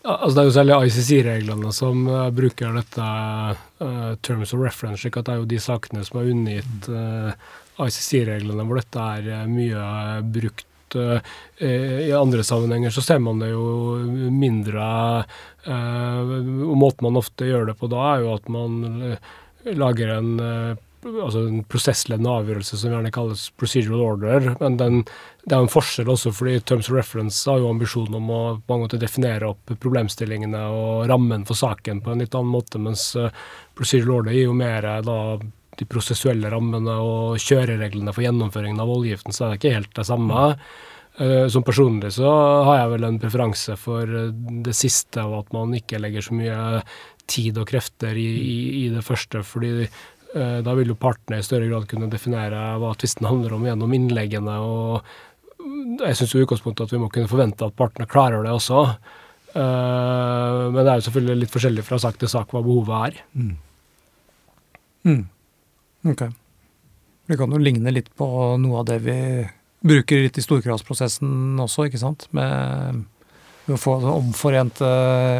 Altså 0.00 0.32
det 0.32 0.40
er 0.40 0.48
jo 0.48 0.54
særlig 0.56 0.76
ICC-reglene 0.88 1.70
som 1.76 2.06
uh, 2.08 2.30
bruker 2.32 2.72
dette 2.72 3.04
uh, 3.04 4.14
terms 4.24 4.54
of 4.56 4.62
reference, 4.64 5.02
slik 5.02 5.18
at 5.20 5.28
det 5.28 5.34
er 5.34 5.42
jo 5.42 5.50
de 5.50 5.58
sakene 5.60 6.04
som 6.06 6.22
er 6.22 6.30
unngitt 6.32 6.88
uh, 6.88 7.34
ICC-reglene 7.84 8.64
hvor 8.64 8.80
dette 8.80 9.06
er 9.20 9.46
mye 9.50 9.84
brukt. 10.24 10.66
I 10.90 12.10
andre 12.18 12.42
sammenhenger 12.42 12.90
så 12.90 13.04
ser 13.06 13.20
man 13.22 13.38
det 13.38 13.52
jo 13.52 14.00
mindre 14.34 14.88
og 15.70 16.72
Måten 16.80 17.06
man 17.06 17.20
ofte 17.20 17.46
gjør 17.46 17.68
det 17.68 17.76
på 17.78 17.86
da, 17.92 18.00
er 18.16 18.24
jo 18.24 18.32
at 18.34 18.48
man 18.50 18.72
lager 19.78 20.10
en 20.16 20.32
altså 21.06 21.44
en 21.46 21.62
prosessledende 21.70 22.32
avgjørelse 22.32 22.78
som 22.80 22.92
gjerne 22.92 23.12
kalles 23.14 23.46
procedural 23.60 24.02
order. 24.14 24.50
Men 24.60 24.76
den, 24.80 24.98
det 25.44 25.56
er 25.56 25.64
en 25.64 25.72
forskjell 25.72 26.10
også, 26.12 26.32
fordi 26.36 26.58
Terms 26.60 26.90
of 26.90 26.98
Reference 26.98 27.48
har 27.50 27.62
jo 27.62 27.70
ambisjonen 27.70 28.18
om 28.20 28.34
å 28.34 28.42
på 28.66 28.76
en 28.76 28.84
måte 28.84 29.00
definere 29.00 29.52
opp 29.54 29.72
problemstillingene 29.80 30.66
og 30.74 31.08
rammen 31.10 31.46
for 31.48 31.58
saken 31.58 32.04
på 32.04 32.12
en 32.12 32.24
litt 32.24 32.36
annen 32.36 32.52
måte, 32.52 32.82
mens 32.82 33.10
uh, 33.16 33.30
procedural 33.78 34.20
order 34.20 34.36
gir 34.36 34.48
jo 34.50 34.60
mer 34.60 34.90
da 35.06 35.18
de 35.80 35.88
prosessuelle 35.88 36.50
rammene 36.52 36.94
og 37.00 37.40
kjørereglene 37.40 38.12
for 38.12 38.26
gjennomføringen 38.26 38.80
av 38.82 38.90
voldgiften, 38.90 39.32
så 39.32 39.46
er 39.46 39.52
det 39.52 39.60
ikke 39.60 39.76
helt 39.78 39.94
det 39.96 40.06
samme. 40.08 40.48
Eh, 41.20 41.46
som 41.48 41.64
personlig 41.66 42.12
så 42.16 42.30
har 42.64 42.78
jeg 42.78 42.92
vel 42.94 43.06
en 43.08 43.18
preferanse 43.20 43.74
for 43.80 44.08
eh, 44.08 44.30
det 44.64 44.76
siste, 44.76 45.24
og 45.24 45.42
at 45.42 45.56
man 45.56 45.74
ikke 45.76 46.00
legger 46.00 46.24
så 46.24 46.36
mye 46.36 46.60
tid 47.30 47.58
og 47.60 47.68
krefter 47.70 48.16
i, 48.16 48.28
i, 48.40 48.58
i 48.84 48.86
det 48.94 49.02
første. 49.06 49.42
fordi 49.46 49.72
eh, 49.84 49.98
da 50.34 50.74
vil 50.78 50.92
jo 50.92 50.98
partene 50.98 51.40
i 51.40 51.46
større 51.46 51.66
grad 51.66 51.88
kunne 51.90 52.10
definere 52.10 52.58
hva 52.78 52.92
tvisten 52.98 53.26
handler 53.26 53.56
om 53.56 53.64
gjennom 53.66 53.94
innleggene. 53.96 54.58
og 54.62 56.04
Jeg 56.04 56.18
syns 56.18 56.34
i 56.36 56.44
utgangspunktet 56.44 56.86
at 56.86 56.94
vi 56.94 57.00
må 57.02 57.08
kunne 57.10 57.30
forvente 57.30 57.66
at 57.66 57.74
partene 57.74 58.06
klarer 58.06 58.46
det 58.46 58.52
også. 58.54 58.84
men 59.56 60.78
det 60.78 60.86
er 60.86 61.00
jo 61.00 61.06
selvfølgelig 61.08 61.40
litt 61.40 61.54
forskjellig 61.56 61.82
fra 61.82 61.98
sak 61.98 62.20
til 62.20 62.30
sak 62.30 62.54
hva 62.54 62.62
behovet 62.62 63.08
er. 63.08 63.18
Mm. 63.34 63.56
Mm. 65.10 65.24
Ok. 66.12 66.28
Det 67.30 67.38
kan 67.38 67.50
jo 67.50 67.62
ligne 67.62 67.92
litt 67.94 68.10
på 68.18 68.26
noe 68.58 68.80
av 68.80 68.88
det 68.88 69.00
vi 69.04 69.18
bruker 69.86 70.24
litt 70.24 70.38
i 70.38 70.44
storkravsprosessen 70.44 71.60
også, 71.62 71.86
ikke 71.88 72.00
sant. 72.00 72.26
Med, 72.36 73.04
få 73.78 73.98
omforente, 74.10 74.88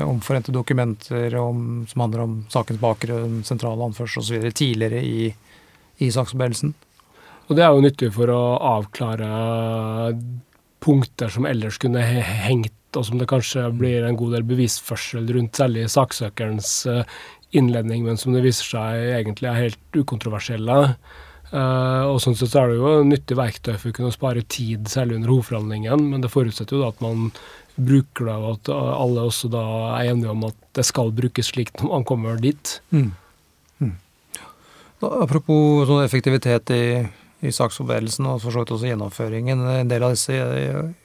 omforente 0.07 0.53
dokumenter 0.55 1.35
om, 1.41 1.87
som 1.91 2.05
handler 2.05 2.23
om 2.27 2.37
sakens 2.53 2.81
bakgrunn, 2.83 3.41
sentrale 3.47 3.89
anførsel 3.89 4.23
osv. 4.23 4.47
tidligere 4.53 5.03
i, 5.03 5.31
i 5.99 6.11
saksforberedelsen. 6.13 6.75
Og 7.51 7.57
det 7.59 7.65
er 7.67 7.75
jo 7.75 7.83
nyttig 7.83 8.13
for 8.15 8.31
å 8.31 8.43
avklare 8.77 9.31
punkter 10.81 11.33
som 11.33 11.49
ellers 11.51 11.81
kunne 11.83 12.03
hengt, 12.03 12.77
og 12.97 13.07
som 13.07 13.19
det 13.19 13.29
kanskje 13.31 13.69
blir 13.75 14.07
en 14.07 14.19
god 14.19 14.37
del 14.37 14.47
bevisførsel 14.47 15.27
rundt, 15.35 15.59
særlig 15.59 15.89
saksøkerens 15.91 16.71
eh, 16.91 17.19
innledning, 17.59 18.05
men 18.07 18.19
som 18.19 18.35
det 18.35 18.45
viser 18.47 18.71
seg 18.77 19.11
egentlig 19.19 19.51
er 19.51 19.65
helt 19.65 19.99
ukontroversielle. 19.99 20.79
Uh, 21.51 22.07
og 22.07 22.21
sånn 22.23 22.37
sett 22.39 22.53
er 22.55 22.71
det 22.71 22.77
jo 22.79 22.91
nyttig 23.03 23.35
verktøy 23.35 23.73
for 23.75 23.91
å 23.91 23.95
kunne 23.97 24.15
spare 24.15 24.45
tid, 24.47 24.87
særlig 24.87 25.17
under 25.19 25.33
hovedforhandlingen, 25.33 26.05
men 26.13 26.23
det 26.23 26.31
forutsetter 26.31 26.77
jo 26.77 26.85
da 26.85 26.93
at 26.93 27.03
man 27.03 27.33
bruker 27.87 28.29
det, 28.29 28.35
og 28.37 28.59
at 28.59 28.71
alle 28.75 29.25
også 29.29 29.51
da 29.53 29.63
er 30.01 30.11
enige 30.13 30.33
om 30.33 30.45
at 30.49 30.59
det 30.77 30.85
skal 30.87 31.13
brukes 31.15 31.51
slik 31.53 31.73
når 31.79 31.91
man 31.95 32.07
kommer 32.09 32.41
dit. 32.41 32.77
Mm. 32.95 33.11
Mm. 33.81 33.97
Da, 35.01 35.11
apropos 35.25 35.89
sånn 35.89 36.05
effektivitet 36.05 36.73
i, 36.77 36.85
i 37.41 37.53
saksforberedelsen 37.55 38.29
og 38.31 38.43
for 38.43 38.55
så 38.55 38.65
vidt 38.65 38.75
også 38.77 38.91
gjennomføringen. 38.91 39.63
En 39.81 39.93
del 39.93 40.05
av 40.07 40.17
disse 40.17 40.37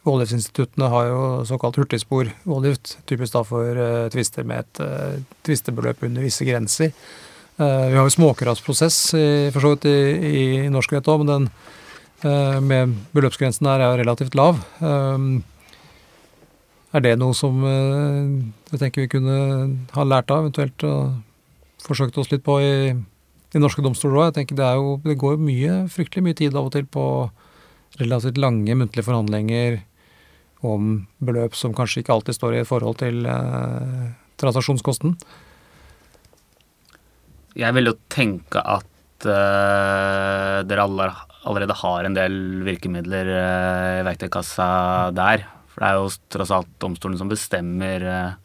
voldgiftsinstituttene 0.08 0.90
har 0.92 1.12
jo 1.12 1.22
såkalt 1.50 1.80
hurtigspor 1.82 2.34
voldgift, 2.44 2.98
typisk 3.10 3.38
da 3.38 3.46
for 3.48 3.80
uh, 3.80 4.08
tvister 4.14 4.48
med 4.48 4.66
et 4.66 4.84
uh, 4.84 5.22
tvistebeløp 5.48 6.04
under 6.08 6.26
visse 6.26 6.48
grenser. 6.48 6.92
Uh, 7.56 7.88
vi 7.88 7.96
har 7.96 8.04
jo 8.04 8.18
småkravsprosess 8.18 9.00
for 9.56 9.64
så 9.64 9.74
vidt 9.76 9.88
i, 9.88 9.98
i 10.28 10.46
norsk 10.74 10.98
rett 10.98 11.08
òg, 11.12 11.24
men 11.24 11.32
den 11.32 11.50
eh, 12.26 12.60
med 12.62 12.96
beløpsgrensen 13.16 13.68
her 13.70 13.82
er 13.82 13.92
jo 13.94 14.02
relativt 14.04 14.38
lav. 14.38 14.62
Eh, 14.82 15.28
er 16.96 17.04
det 17.04 17.16
noe 17.20 17.36
som 17.36 17.60
jeg 17.66 18.80
tenker 18.80 19.04
vi 19.04 19.12
kunne 19.18 19.38
ha 19.96 20.06
lært 20.08 20.32
av, 20.32 20.46
eventuelt 20.46 20.86
og 20.88 21.18
forsøkt 21.86 22.18
oss 22.22 22.32
litt 22.32 22.46
på 22.46 22.58
i, 22.64 22.94
i 22.96 23.62
norske 23.62 23.84
domstoler 23.86 24.22
òg? 24.22 24.30
Jeg 24.30 24.38
tenker 24.40 24.60
det, 24.60 24.70
det 25.06 25.18
går 25.22 25.42
mye, 25.42 25.82
fryktelig 25.92 26.26
mye 26.30 26.40
tid 26.40 26.56
av 26.56 26.70
og 26.70 26.76
til 26.76 26.88
på 26.88 27.06
relativt 28.00 28.40
lange 28.42 28.76
muntlige 28.76 29.06
forhandlinger 29.08 29.82
om 30.66 31.06
beløp 31.24 31.56
som 31.58 31.76
kanskje 31.76 32.02
ikke 32.02 32.16
alltid 32.16 32.38
står 32.38 32.60
i 32.60 32.66
forhold 32.68 33.00
til 33.02 33.26
eh, 33.30 34.06
transaksjonskosten. 34.42 35.16
Jeg 37.56 37.76
vil 37.78 37.92
jo 37.92 37.96
tenke 38.12 38.60
at 38.60 39.28
eh, 39.30 40.60
dere 40.68 40.88
alle, 40.88 41.10
allerede 41.48 41.78
har 41.80 42.08
en 42.08 42.18
del 42.18 42.40
virkemidler 42.66 43.30
uh, 43.30 44.00
i 44.02 44.06
verktøykassa 44.08 44.68
der. 45.16 45.46
For 45.76 45.84
det 45.84 45.92
er 45.92 46.00
jo 46.00 46.12
tross 46.32 46.54
alt 46.56 46.72
domstolen 46.80 47.20
som 47.20 47.32
bestemmer 47.32 48.06
uh, 48.08 48.36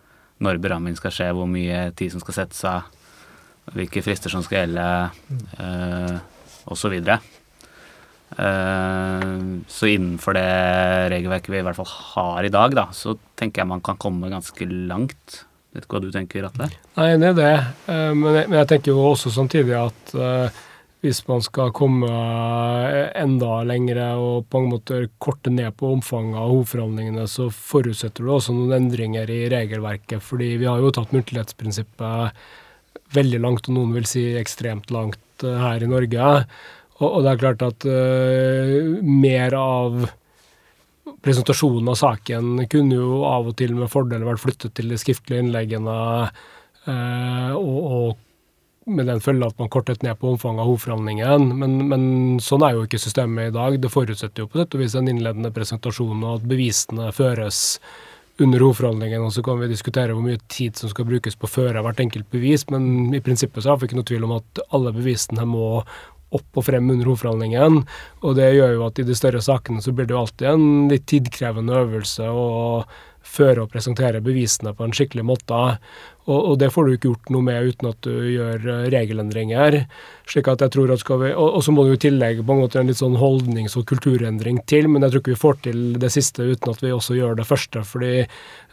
når 0.43 0.59
beramming 0.63 0.97
skal 0.99 1.15
skje, 1.15 1.29
hvor 1.37 1.47
mye 1.51 1.91
tid 1.97 2.11
som 2.15 2.23
skal 2.23 2.41
settes 2.41 2.65
av, 2.67 2.89
hvilke 3.77 4.03
frister 4.03 4.33
som 4.33 4.43
skal 4.43 4.65
gjelde, 4.65 4.87
uh, 5.61 6.17
osv. 6.75 6.97
Uh, 8.31 9.61
så 9.71 9.91
innenfor 9.93 10.35
det 10.35 10.49
regelverket 11.15 11.55
vi 11.55 11.61
i 11.61 11.67
hvert 11.67 11.79
fall 11.79 11.93
har 11.93 12.49
i 12.49 12.53
dag, 12.53 12.75
da, 12.75 12.89
så 12.97 13.15
tenker 13.39 13.63
jeg 13.63 13.73
man 13.77 13.85
kan 13.85 14.01
komme 14.01 14.33
ganske 14.33 14.67
langt. 14.67 15.45
Vet 15.71 15.87
ikke 15.87 16.01
hva 16.01 16.03
du 16.03 16.11
tenker, 16.11 16.49
Atle? 16.49 16.67
Jeg 16.97 17.05
er 17.05 17.15
enig 17.15 17.31
i 17.31 17.39
det, 17.39 17.55
eh, 17.95 18.11
men 18.11 18.35
jeg, 18.35 18.49
men 18.51 18.57
jeg, 18.59 18.69
tenker 18.73 18.91
jo 18.91 19.05
også 19.13 19.31
samtidig 19.31 19.77
at 19.79 20.15
hvis 21.01 21.23
man 21.29 21.41
skal 21.45 21.73
komme 21.77 22.09
eh, 22.09 23.07
enda 23.23 23.63
lengre 23.69 24.11
og 24.21 24.49
på 24.53 24.61
en 24.61 24.71
måte 24.75 25.03
korte 25.23 25.53
ned 25.53 25.73
på 25.81 25.95
omfanget 25.97 26.37
av 26.41 26.53
hovedforhandlingene, 26.53 27.25
så 27.31 27.49
forutsetter 27.55 28.27
det 28.27 28.35
også 28.37 28.57
noen 28.57 28.77
endringer 28.77 29.31
i 29.33 29.47
regelverket. 29.53 30.21
fordi 30.23 30.57
vi 30.61 30.69
har 30.69 30.81
jo 30.81 30.93
tatt 30.93 31.15
muntlighetsprinsippet 31.17 32.45
veldig 33.17 33.41
langt, 33.41 33.69
og 33.69 33.79
noen 33.79 33.97
vil 33.97 34.07
si 34.07 34.27
ekstremt 34.39 34.93
langt 34.95 35.43
her 35.43 35.83
i 35.83 35.89
Norge. 35.89 36.31
Og, 37.01 37.23
det 37.25 37.31
er 37.31 37.41
klart 37.41 37.63
at 37.65 37.87
uh, 37.89 39.01
mer 39.01 39.55
av 39.57 40.03
presentasjonen 41.25 41.89
av 41.93 41.99
saken 42.01 42.65
kunne 42.71 42.97
jo 42.99 43.23
av 43.29 43.51
og 43.51 43.57
til 43.59 43.75
med 43.77 43.91
fordel 43.93 44.25
vært 44.27 44.43
flyttet 44.43 44.75
til 44.77 44.93
de 44.93 44.99
skriftlige 45.01 45.45
innleggene, 45.45 45.95
eh, 46.89 47.53
og, 47.57 47.79
og, 47.81 48.27
med 48.91 49.09
den 49.09 49.23
følge 49.25 49.49
at 49.49 49.59
man 49.61 49.71
kortet 49.73 50.05
ned 50.05 50.19
på 50.21 50.33
omfanget 50.35 50.65
av 50.65 50.71
hovedforhandlingen. 50.71 51.49
Men, 51.63 51.77
men, 51.91 52.05
sånn 52.45 52.65
er 52.67 52.77
jo 52.77 52.85
ikke 52.87 53.01
systemet 53.01 53.51
i 53.51 53.57
dag. 53.57 53.79
Det 53.81 53.93
forutsetter 53.93 54.45
jo 54.45 54.51
på 54.51 54.61
sett 54.61 54.77
og 54.77 54.83
vis 54.83 54.97
en 54.99 55.11
innledende 55.11 55.53
presentasjon, 55.55 56.25
og 56.25 56.41
at 56.41 56.49
bevisene 56.51 57.11
føres 57.17 57.81
under 58.41 58.63
hovedforhandlingen, 58.65 59.27
og 59.27 59.35
så 59.35 59.43
kan 59.45 59.59
vi 59.61 59.69
diskutere 59.69 60.15
hvor 60.17 60.25
mye 60.25 60.41
tid 60.49 60.79
som 60.79 60.89
skal 60.93 61.05
brukes 61.09 61.37
på 61.37 61.45
å 61.45 61.53
føre 61.53 61.83
hvert 61.85 62.01
enkelt 62.01 62.31
bevis, 62.33 62.65
men 62.73 63.13
i 63.13 63.21
prinsippet 63.25 63.65
så 63.65 63.75
har 63.75 63.81
vi 63.81 63.91
ikke 63.91 63.99
noe 63.99 64.09
tvil 64.09 64.25
om 64.25 64.39
at 64.39 64.63
alle 64.73 64.95
bevisene 64.97 65.45
må 65.49 65.83
opp 66.31 66.61
og 66.61 66.65
frem 66.65 66.89
under 66.93 67.09
hovedforhandlingen. 67.11 67.83
Og 68.25 68.37
det 68.39 68.53
gjør 68.55 68.77
jo 68.77 68.87
at 68.87 69.01
i 69.03 69.07
de 69.07 69.17
større 69.19 69.43
sakene 69.45 69.83
så 69.85 69.93
blir 69.93 70.09
det 70.09 70.15
jo 70.15 70.23
alltid 70.23 70.49
en 70.53 70.67
litt 70.93 71.07
tidkrevende 71.11 71.79
øvelse 71.83 72.29
å 72.31 72.49
føre 73.31 73.65
og 73.65 73.73
presentere 73.73 74.23
bevisene 74.25 74.73
på 74.77 74.87
en 74.87 74.95
skikkelig 74.97 75.27
måte. 75.27 75.61
Og, 76.31 76.39
og, 76.39 76.55
det 76.63 76.71
får 76.71 76.87
du 76.87 76.95
ikke 76.95 77.11
gjort 77.11 77.33
noe 77.35 77.47
med 77.47 77.73
uten 77.73 77.91
at 77.91 77.99
du 78.07 78.13
gjør 78.15 78.67
eh, 78.71 78.87
regelendringer. 78.95 79.81
slik 80.31 80.49
at 80.53 80.63
jeg 80.63 80.75
tror 80.77 80.93
at 80.95 81.03
skal 81.03 81.21
vi, 81.25 81.33
Og, 81.35 81.57
og 81.59 81.65
så 81.67 81.75
må 81.75 81.85
du 81.87 81.95
i 81.97 82.01
tillegg 82.01 82.45
på 82.45 82.55
en 82.55 82.63
måte 82.63 82.81
en 82.81 82.91
litt 82.91 83.01
sånn 83.01 83.19
holdnings- 83.19 83.77
og 83.81 83.87
kulturendring 83.91 84.63
til, 84.71 84.89
men 84.89 85.03
jeg 85.03 85.13
tror 85.13 85.25
ikke 85.25 85.35
vi 85.35 85.45
får 85.45 85.61
til 85.67 85.85
det 86.01 86.13
siste 86.15 86.47
uten 86.47 86.73
at 86.73 86.83
vi 86.85 86.95
også 86.95 87.19
gjør 87.19 87.41
det 87.41 87.49
første. 87.49 87.85
fordi 87.85 88.15
eh, 88.23 88.27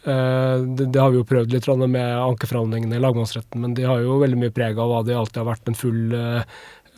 det, 0.05 0.85
det, 0.85 1.01
har 1.01 1.11
vi 1.11 1.21
jo 1.21 1.29
prøvd 1.33 1.55
litt 1.55 1.69
med 1.87 2.07
ankeforhandlingene 2.21 2.97
i 2.97 3.03
lagmannsretten, 3.03 3.61
men 3.61 3.73
de 3.73 3.87
har 3.89 4.01
jo 4.03 4.21
veldig 4.21 4.41
mye 4.45 4.55
preg 4.55 4.77
av 4.77 4.91
hva 4.91 5.03
det 5.03 5.17
alltid 5.17 5.43
har 5.43 5.51
vært 5.51 5.71
en 5.71 5.81
full 5.81 6.13
eh, 6.13 6.43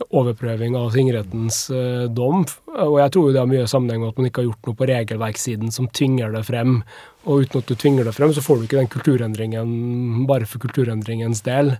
overprøving 0.08 0.76
av 0.78 0.92
tingrettens 0.94 1.62
eh, 1.74 2.06
dom. 2.12 2.44
Og 2.72 2.98
jeg 3.00 3.12
tror 3.12 3.28
jo 3.28 3.34
det 3.34 3.42
har 3.42 3.50
mye 3.50 3.68
sammenheng 3.70 4.02
med 4.02 4.12
at 4.12 4.20
man 4.20 4.28
ikke 4.30 4.42
har 4.42 4.50
gjort 4.50 4.68
noe 4.68 4.78
på 4.78 4.88
regelverkssiden 4.90 5.74
som 5.74 5.88
tvinger 5.92 6.32
det 6.34 6.44
frem. 6.48 6.80
Og 7.26 7.44
uten 7.44 7.60
at 7.60 7.68
du 7.68 7.76
tvinger 7.76 8.06
det 8.06 8.14
frem, 8.16 8.32
så 8.32 8.44
får 8.44 8.58
du 8.58 8.66
ikke 8.66 8.80
den 8.80 8.92
kulturendringen 8.92 10.26
bare 10.28 10.48
for 10.48 10.62
kulturendringens 10.62 11.42
del. 11.46 11.74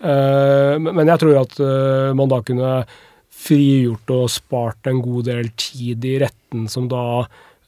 Uh, 0.00 0.78
men 0.80 1.10
jeg 1.10 1.20
tror 1.22 1.42
at 1.42 1.58
uh, 1.60 2.10
man 2.16 2.30
da 2.30 2.40
kunne 2.46 2.74
frigjort 3.40 4.12
og 4.14 4.30
spart 4.32 4.88
en 4.90 5.02
god 5.04 5.28
del 5.30 5.50
tid 5.58 6.04
i 6.06 6.16
retten, 6.22 6.66
som 6.70 6.88
da 6.90 7.24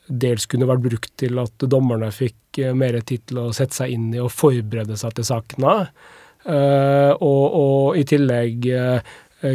dels 0.06 0.46
kunne 0.50 0.68
vært 0.68 0.84
brukt 0.84 1.12
til 1.20 1.38
at 1.40 1.66
dommerne 1.70 2.10
fikk 2.12 2.60
mer 2.76 2.98
tid 3.06 3.22
til 3.30 3.38
å 3.40 3.52
sette 3.56 3.78
seg 3.78 3.94
inn 3.94 4.10
i 4.12 4.20
og 4.20 4.32
forberede 4.34 4.98
seg 5.00 5.14
til 5.16 5.24
sakene. 5.24 5.76
Og, 6.42 7.44
og, 7.54 7.96
i 7.96 8.02
tillegg 8.10 8.66
Eh, 8.66 9.00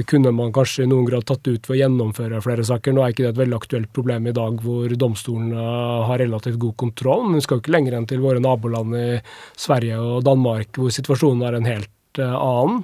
kunne 0.07 0.31
man 0.35 0.51
kanskje 0.55 0.83
i 0.83 0.89
noen 0.89 1.05
grad 1.07 1.25
tatt 1.27 1.47
ut 1.47 1.67
ved 1.69 1.75
å 1.75 1.79
gjennomføre 1.79 2.41
flere 2.43 2.65
saker. 2.67 2.93
Nå 2.93 3.03
er 3.03 3.13
ikke 3.13 3.23
det 3.23 3.33
et 3.33 3.41
veldig 3.41 3.57
aktuelt 3.57 3.91
problem 3.95 4.27
i 4.27 4.35
dag 4.35 4.57
hvor 4.63 4.95
domstolene 4.99 5.67
har 6.09 6.19
relativt 6.19 6.59
god 6.59 6.75
kontroll, 6.83 7.27
men 7.27 7.39
vi 7.39 7.45
skal 7.45 7.59
jo 7.59 7.63
ikke 7.63 7.75
lenger 7.77 7.97
enn 7.97 8.07
til 8.09 8.23
våre 8.23 8.43
naboland 8.43 8.97
i 8.99 9.07
Sverige 9.55 10.01
og 10.03 10.25
Danmark 10.27 10.75
hvor 10.75 10.91
situasjonen 10.93 11.45
er 11.47 11.59
en 11.59 11.69
helt 11.69 12.21
uh, 12.21 12.35
annen. 12.35 12.83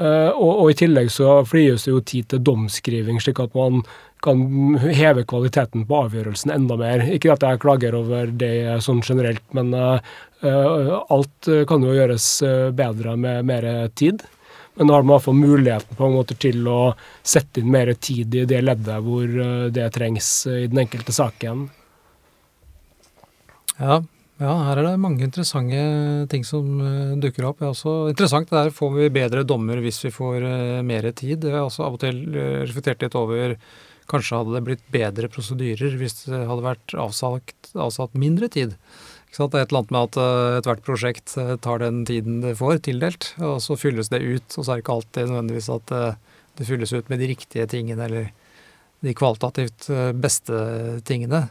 Og, 0.00 0.50
og, 0.50 0.66
i 0.70 0.76
tillegg 0.78 1.08
så 1.10 1.40
frigjøres 1.44 1.82
det 1.84 1.90
jo 1.90 2.02
tid 2.06 2.28
til 2.30 2.42
domskriving, 2.46 3.18
slik 3.20 3.40
at 3.42 3.56
man 3.58 3.82
kan 4.22 4.76
heve 4.78 5.24
kvaliteten 5.28 5.82
på 5.88 6.02
avgjørelsen 6.06 6.52
enda 6.54 6.76
mer. 6.78 7.02
Ikke 7.10 7.32
at 7.34 7.42
jeg 7.42 7.60
klager 7.60 7.96
over 7.98 8.30
det 8.30 8.78
sånn 8.86 9.02
generelt, 9.02 9.42
men 9.56 9.74
alt 9.74 11.50
kan 11.68 11.86
jo 11.88 11.96
gjøres 11.96 12.28
bedre 12.78 13.16
med 13.18 13.50
mer 13.50 13.66
tid. 13.98 14.22
Men 14.80 14.88
nå 14.88 14.94
har 14.96 15.02
man 15.04 15.18
iallfall 15.18 15.36
muligheten 15.36 15.96
på 15.96 16.06
en 16.06 16.14
måte 16.16 16.34
til 16.40 16.64
å 16.64 16.94
sette 17.20 17.60
inn 17.60 17.68
mer 17.68 17.92
tid 18.00 18.32
i 18.32 18.46
det 18.48 18.62
leddet 18.64 19.04
hvor 19.04 19.26
eh, 19.28 19.66
det 19.76 19.90
trengs 19.92 20.30
i 20.48 20.70
den 20.72 20.80
enkelte 20.86 21.12
saken. 21.12 21.66
Ja, 23.76 23.98
ja, 24.40 24.54
her 24.70 24.80
er 24.80 24.86
det 24.86 24.94
mange 25.02 25.26
interessante 25.26 25.84
ting 26.32 26.46
som 26.48 26.80
uh, 26.80 27.12
dukker 27.20 27.50
opp. 27.50 27.60
Også 27.68 28.08
interessant 28.08 28.48
det 28.48 28.56
der 28.56 28.72
får 28.72 28.96
vi 28.96 29.12
bedre 29.12 29.44
dommer 29.44 29.84
hvis 29.84 30.00
vi 30.06 30.14
får 30.16 30.48
mer 30.88 31.10
tid. 31.12 31.44
Jeg 31.44 31.58
har 31.58 31.68
også 31.68 31.84
av 31.84 31.98
og 31.98 32.00
til 32.00 32.24
reflektert 32.64 33.04
litt 33.04 33.20
over 33.20 33.58
kanskje 34.10 34.40
hadde 34.40 34.56
det 34.56 34.64
blitt 34.66 34.84
bedre 34.92 35.30
prosedyrer 35.32 35.96
hvis 36.00 36.22
det 36.24 36.40
hadde 36.48 36.64
vært 36.64 36.96
avsatt, 36.98 37.72
avsatt 37.76 38.16
mindre 38.18 38.48
tid. 38.52 38.76
Det 39.30 39.46
er 39.46 39.62
et 39.62 39.70
eller 39.70 39.84
annet 39.84 39.92
med 39.94 40.08
at 40.08 40.16
uh, 40.18 40.58
ethvert 40.58 40.82
prosjekt 40.84 41.36
uh, 41.38 41.54
tar 41.62 41.80
den 41.82 42.02
tiden 42.08 42.40
det 42.42 42.56
får 42.58 42.82
tildelt, 42.86 43.30
og 43.38 43.60
så 43.62 43.76
fylles 43.78 44.10
det 44.10 44.20
ut. 44.20 44.56
Og 44.56 44.64
så 44.64 44.72
er 44.72 44.80
det 44.80 44.84
ikke 44.84 44.96
alltid 44.98 45.30
nødvendigvis 45.30 45.70
at 45.76 45.94
uh, 45.94 46.40
det 46.58 46.66
fylles 46.66 46.92
ut 46.92 47.08
med 47.12 47.22
de 47.22 47.30
riktige 47.30 47.66
tingene 47.70 48.04
eller 48.08 48.32
de 49.00 49.14
kvalitativt 49.16 49.86
beste 50.20 50.56
tingene. 51.08 51.46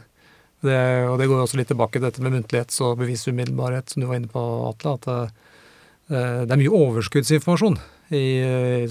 Det, 0.62 0.76
og 1.10 1.16
det 1.18 1.26
går 1.26 1.40
også 1.42 1.58
litt 1.58 1.70
tilbake 1.72 1.96
til 1.96 2.04
dette 2.04 2.22
med 2.22 2.36
muntlighet 2.36 2.76
og 2.84 3.00
bevisumiddelbarhet, 3.00 3.90
som 3.90 4.04
du 4.04 4.06
var 4.06 4.20
inne 4.20 4.30
på, 4.30 4.44
Atle. 4.68 4.92
At 5.00 5.08
det 6.12 6.52
er 6.54 6.60
mye 6.60 6.76
overskuddsinformasjon 6.78 7.80
i, 8.14 8.22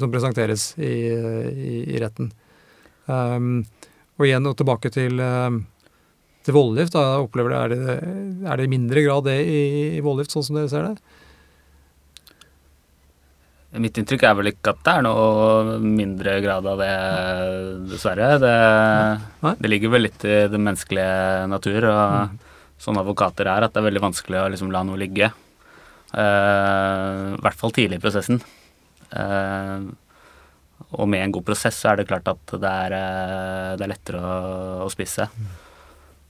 som 0.02 0.12
presenteres 0.12 0.74
i, 0.76 0.92
i, 1.08 1.72
i 1.88 2.02
retten. 2.04 2.34
Um, 3.10 3.64
og 4.20 4.28
igjen 4.28 4.50
og 4.50 4.58
tilbake 4.60 4.92
til, 4.94 5.22
um, 5.24 5.64
til 6.50 6.58
voldgift. 6.58 6.98
Da 6.98 7.22
opplever 7.22 7.54
det, 7.54 7.62
er, 7.62 7.74
det, 7.74 8.44
er 8.50 8.60
det 8.60 8.68
i 8.68 8.74
mindre 8.74 9.06
grad 9.06 9.30
det 9.30 9.40
i, 9.46 9.64
i 10.00 10.06
voldgift, 10.06 10.34
sånn 10.34 10.48
som 10.50 10.60
dere 10.60 10.72
ser 10.72 10.90
det? 10.90 11.18
Mitt 13.78 14.00
inntrykk 14.02 14.24
er 14.26 14.34
vel 14.34 14.50
ikke 14.50 14.72
at 14.74 14.80
det 14.82 14.94
er 14.98 15.04
noe 15.06 15.76
mindre 15.84 16.40
grad 16.42 16.66
av 16.72 16.80
det, 16.82 16.94
dessverre. 17.92 18.32
Det, 18.42 18.54
det 19.62 19.70
ligger 19.70 19.94
vel 19.94 20.08
litt 20.08 20.26
i 20.26 20.40
den 20.50 20.66
menneskelige 20.66 21.46
natur, 21.52 21.86
og 21.92 22.02
mm. 22.32 22.40
sånne 22.82 23.04
advokater 23.06 23.52
er, 23.52 23.68
at 23.68 23.76
det 23.76 23.84
er 23.84 23.88
veldig 23.92 24.04
vanskelig 24.08 24.42
å 24.42 24.50
liksom 24.56 24.74
la 24.74 24.82
noe 24.88 24.98
ligge. 24.98 25.30
Uh, 26.10 27.38
I 27.38 27.42
hvert 27.46 27.62
fall 27.62 27.76
tidlig 27.78 28.02
i 28.02 28.04
prosessen. 28.08 28.42
Uh, 29.14 29.86
og 30.98 31.06
med 31.06 31.28
en 31.28 31.38
god 31.38 31.46
prosess 31.46 31.78
så 31.78 31.92
er 31.92 32.02
det 32.02 32.10
klart 32.10 32.30
at 32.32 32.58
det 32.58 32.74
er, 32.88 32.98
uh, 32.98 33.72
det 33.78 33.86
er 33.86 33.94
lettere 33.94 34.24
å, 34.26 34.38
å 34.88 34.90
spisse. 34.90 35.30
Mm. 35.30 35.69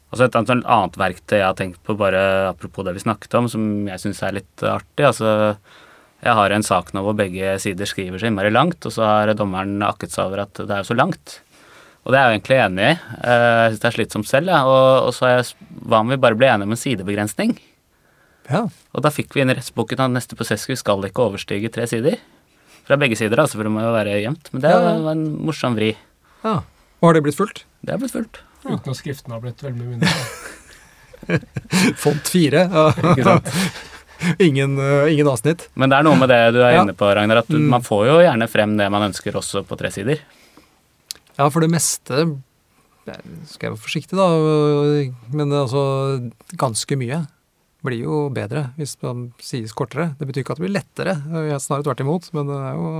Altså 0.10 0.26
et 0.26 0.38
annet 0.40 0.98
verktøy 0.98 1.38
jeg 1.38 1.46
har 1.46 1.58
tenkt 1.58 1.84
på, 1.86 1.94
bare 1.98 2.22
apropos 2.50 2.86
det 2.86 2.96
vi 2.96 3.04
snakket 3.04 3.36
om, 3.38 3.50
som 3.52 3.64
jeg 3.90 4.02
syns 4.02 4.24
er 4.26 4.40
litt 4.40 4.64
artig. 4.66 5.06
altså 5.06 5.30
Jeg 6.24 6.38
har 6.40 6.56
en 6.56 6.66
sak 6.66 6.90
nå 6.96 7.04
hvor 7.06 7.18
begge 7.18 7.60
sider 7.62 7.90
skriver 7.90 8.18
så 8.18 8.32
innmari 8.32 8.50
langt, 8.50 8.82
og 8.90 8.96
så 8.96 9.06
har 9.06 9.34
dommeren 9.38 9.78
akket 9.86 10.16
seg 10.16 10.32
over 10.32 10.48
at 10.48 10.64
det 10.64 10.74
er 10.74 10.82
jo 10.82 10.90
så 10.90 10.98
langt. 10.98 11.38
Og 12.08 12.14
det 12.14 12.18
er 12.18 12.26
jeg 12.26 12.32
jo 12.32 12.38
egentlig 12.40 12.60
enig 12.64 12.86
i. 12.88 12.94
Eh, 13.22 13.58
jeg 13.60 13.70
syns 13.70 13.84
det 13.84 13.90
er 13.90 13.98
slitsomt 14.00 14.30
selv, 14.32 14.50
ja. 14.50 14.64
og, 14.66 15.10
og 15.10 15.14
så 15.14 15.30
jeg, 15.30 15.48
hva 15.86 16.02
om 16.02 16.10
vi 16.10 16.18
bare 16.26 16.40
ble 16.40 16.50
enige 16.50 16.70
om 16.72 16.74
en 16.74 16.82
sidebegrensning? 16.82 17.54
Ja. 18.50 18.66
Og 18.66 19.06
da 19.06 19.14
fikk 19.14 19.36
vi 19.36 19.44
inn 19.44 19.54
i 19.54 19.58
rettsboken 19.60 20.02
at 20.08 20.16
neste 20.16 20.40
vi 20.40 20.80
skal 20.80 21.06
ikke 21.06 21.28
overstige 21.30 21.70
tre 21.70 21.86
sider. 21.92 22.18
Fra 22.90 22.98
begge 22.98 23.20
sider, 23.20 23.38
altså, 23.38 23.60
for 23.60 23.68
det 23.68 23.76
må 23.76 23.86
jo 23.86 23.94
være 23.94 24.18
jevnt. 24.24 24.50
Men 24.56 24.66
det 24.66 24.74
ja, 24.74 24.82
ja. 24.82 25.00
var 25.06 25.14
en 25.14 25.26
morsom 25.46 25.78
vri. 25.78 25.94
Ja. 26.42 26.62
Og 27.00 27.12
har 27.12 27.20
det 27.20 27.28
blitt 27.28 27.38
fulgt? 27.38 27.68
Det 27.86 27.94
har 27.94 28.02
blitt 28.02 28.16
fulgt. 28.16 28.42
Uten 28.66 28.92
at 28.92 28.98
skriftene 29.00 29.38
har 29.38 29.44
blitt 29.44 29.64
veldig 29.64 29.80
mye 29.80 29.96
mindre. 29.96 30.10
Font 32.04 32.32
fire. 32.32 32.66
Ikke 33.14 33.28
sant? 33.28 33.54
ingen, 34.50 34.76
uh, 34.80 35.08
ingen, 35.12 35.30
avsnitt. 35.32 35.70
Men 35.80 35.92
det 35.92 36.00
er 36.00 36.08
noe 36.08 36.20
med 36.20 36.32
det 36.32 36.42
du 36.56 36.60
er 36.62 36.76
ja. 36.76 36.84
inne 36.84 36.96
på, 36.98 37.08
Ragnar, 37.08 37.44
at 37.44 37.50
du, 37.52 37.58
mm. 37.60 37.72
man 37.72 37.86
får 37.86 38.06
jo 38.10 38.20
gjerne 38.26 38.50
frem 38.52 38.76
det 38.80 38.90
man 38.92 39.08
ønsker 39.10 39.40
også 39.40 39.64
på 39.68 39.80
tre 39.80 39.92
sider. 39.96 40.22
Ja, 41.38 41.48
for 41.48 41.64
det 41.64 41.72
meste 41.72 42.28
skal 43.50 43.70
jeg 43.70 43.74
være 43.74 43.82
forsiktig, 43.82 44.18
da, 44.20 44.28
men 45.34 45.54
altså 45.56 45.82
ganske 46.60 46.98
mye 47.00 47.24
blir 47.86 48.04
jo 48.04 48.20
bedre 48.36 48.68
hvis 48.78 48.98
man 49.02 49.30
sies 49.42 49.74
kortere. 49.74 50.12
Det 50.20 50.28
betyr 50.28 50.44
ikke 50.44 50.54
at 50.54 50.62
det 50.62 50.66
blir 50.68 50.76
lettere, 50.76 51.16
snarere 51.64 51.88
tvert 51.88 52.04
imot, 52.04 52.28
men 52.36 52.52
det 52.52 52.60
er 52.60 52.78
jo 52.78 52.92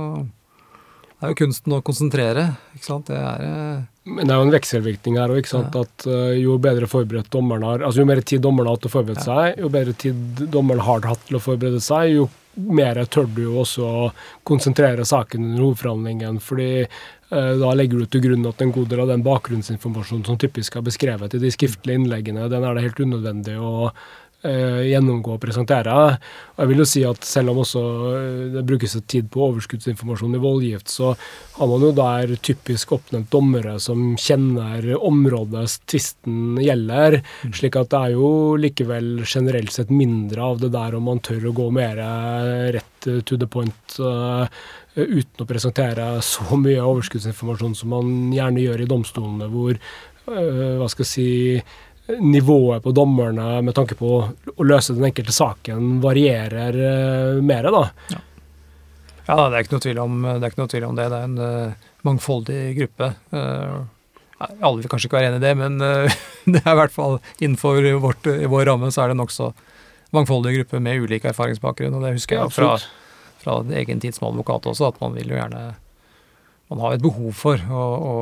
det 1.20 1.26
er 1.26 1.32
jo 1.34 1.36
kunsten 1.42 1.74
å 1.76 1.82
konsentrere. 1.84 2.46
ikke 2.72 2.86
sant? 2.86 3.10
Det 3.10 3.16
er 3.20 3.42
eh, 3.44 3.80
Men 4.08 4.24
det 4.24 4.32
er 4.32 4.38
jo 4.40 4.44
en 4.46 4.54
vekselvirkning 4.54 5.18
her 5.20 5.34
òg. 5.34 5.44
Ja. 5.44 5.60
At 5.82 6.06
uh, 6.08 6.30
jo 6.32 6.56
bedre 6.64 6.88
forberedt 6.88 7.28
dommeren 7.34 7.66
har 7.68 7.84
Altså 7.84 8.00
jo 8.00 8.08
mer 8.08 8.22
tid 8.24 8.40
dommeren 8.40 8.70
har 8.70 8.78
hatt 8.78 8.86
til 8.86 8.88
å 8.88 8.94
forberede 8.94 9.20
ja. 9.20 9.26
seg, 9.28 9.60
jo 9.60 9.68
bedre 9.74 9.92
tid 10.00 10.46
dommeren 10.48 10.80
har 10.86 11.04
hatt 11.10 11.26
til 11.28 11.36
å 11.36 11.42
forberede 11.44 11.82
seg, 11.84 12.14
jo 12.16 12.30
mer 12.56 12.98
tør 13.12 13.28
du 13.30 13.42
jo 13.44 13.60
også 13.60 13.84
å 13.84 14.06
konsentrere 14.48 15.04
saken 15.06 15.44
under 15.44 15.66
hovedforhandlingen. 15.66 16.40
fordi 16.40 16.70
uh, 16.88 17.52
da 17.60 17.74
legger 17.76 18.00
du 18.00 18.08
til 18.08 18.24
grunn 18.24 18.48
at 18.48 18.64
en 18.64 18.72
god 18.72 18.88
del 18.88 19.04
av 19.04 19.12
den 19.12 19.26
bakgrunnsinformasjonen 19.28 20.24
som 20.24 20.40
typisk 20.40 20.80
er 20.80 20.88
beskrevet 20.88 21.36
i 21.36 21.42
de 21.44 21.52
skriftlige 21.52 22.00
innleggene, 22.00 22.48
den 22.48 22.64
er 22.64 22.80
det 22.80 22.88
helt 22.88 23.04
unødvendig 23.04 23.60
å 23.60 23.90
gjennomgå 24.42 25.34
og 25.34 25.40
presentere. 25.42 25.92
Og 25.92 26.62
jeg 26.62 26.70
vil 26.70 26.80
jo 26.80 26.86
si 26.88 27.02
at 27.04 27.26
selv 27.28 27.52
om 27.52 27.60
også 27.60 27.82
eh, 28.10 28.44
det 28.54 28.64
brukes 28.68 28.96
tid 29.10 29.28
på 29.32 29.42
overskuddsinformasjon 29.50 30.36
i 30.36 30.40
voldgift, 30.40 30.88
så 30.92 31.12
har 31.58 31.70
man 31.70 31.84
jo 31.84 31.92
der 31.96 32.34
typisk 32.40 32.94
oppnevnt 32.96 33.30
dommere 33.32 33.76
som 33.82 34.14
kjenner 34.20 34.86
området 34.96 35.66
tvisten 35.90 36.60
gjelder. 36.60 37.20
Mm. 37.44 37.54
slik 37.56 37.76
at 37.76 37.92
det 37.92 38.00
er 38.00 38.16
jo 38.16 38.30
likevel 38.60 39.10
generelt 39.24 39.74
sett 39.74 39.92
mindre 39.92 40.46
av 40.52 40.62
det 40.62 40.72
der 40.72 40.96
om 40.96 41.08
man 41.10 41.20
tør 41.24 41.50
å 41.50 41.56
gå 41.56 41.68
mer 41.74 42.00
rett 42.76 43.08
to 43.24 43.36
the 43.36 43.48
point. 43.48 44.00
Uten 44.96 45.44
å 45.44 45.48
presentere 45.48 46.12
så 46.24 46.56
mye 46.64 46.80
overskuddsinformasjon 46.80 47.76
som 47.78 47.92
man 47.92 48.32
gjerne 48.34 48.64
gjør 48.64 48.84
i 48.84 48.88
domstolene, 48.90 49.52
hvor 49.52 49.76
hva 50.30 50.86
skal 50.92 51.02
jeg 51.02 51.10
si 51.10 51.28
nivået 52.18 52.82
på 52.82 52.92
dommerne 52.96 53.60
med 53.62 53.74
tanke 53.76 53.96
på 53.98 54.10
å 54.56 54.66
løse 54.66 54.96
den 54.96 55.06
enkelte 55.10 55.34
saken 55.34 56.00
varierer 56.02 56.76
uh, 56.80 57.38
mer, 57.44 57.70
da. 57.70 57.84
Ja. 58.12 58.20
ja. 59.28 59.38
det 59.38 59.48
er 59.54 59.64
ikke 59.64 59.76
noe 59.76 59.86
tvil 59.86 60.02
om 60.02 60.20
det. 60.26 60.36
Er 60.40 60.52
ikke 60.52 60.62
noe 60.62 60.72
tvil 60.74 60.88
om 60.88 60.98
det. 60.98 61.08
det 61.12 61.20
er 61.20 61.28
en 61.28 61.40
uh, 61.40 61.90
mangfoldig 62.08 62.60
gruppe. 62.80 63.12
Uh, 63.34 63.80
alle 64.40 64.80
vil 64.80 64.88
kanskje 64.90 65.10
ikke 65.10 65.20
være 65.20 65.32
enig 65.32 65.42
i 65.42 65.44
det, 65.44 65.52
men 65.60 65.76
det 66.54 66.62
er 66.62 66.72
i 66.72 66.78
hvert 66.80 66.96
fall 66.96 67.18
innenfor 67.38 67.84
vårt, 68.00 68.30
vår 68.54 68.66
ramme 68.70 68.88
så 68.94 69.04
er 69.04 69.12
det 69.12 69.20
nokså 69.20 69.52
mangfoldig 70.16 70.56
gruppe 70.56 70.80
med 70.82 71.04
ulik 71.04 71.28
erfaringsbakgrunn. 71.28 71.94
Og 71.98 72.06
det 72.06 72.16
husker 72.16 72.40
jeg 72.40 72.54
fra, 72.56 72.74
fra 73.42 73.60
egen 73.82 74.00
tid 74.02 74.16
som 74.16 74.30
advokat 74.30 74.70
også, 74.72 74.90
at 74.90 75.00
man 75.04 75.14
vil 75.18 75.34
jo 75.34 75.38
gjerne 75.38 75.68
man 76.70 76.80
har 76.84 76.94
et 76.94 77.02
behov 77.02 77.32
for 77.34 77.58
å, 77.58 77.82
å 77.82 78.12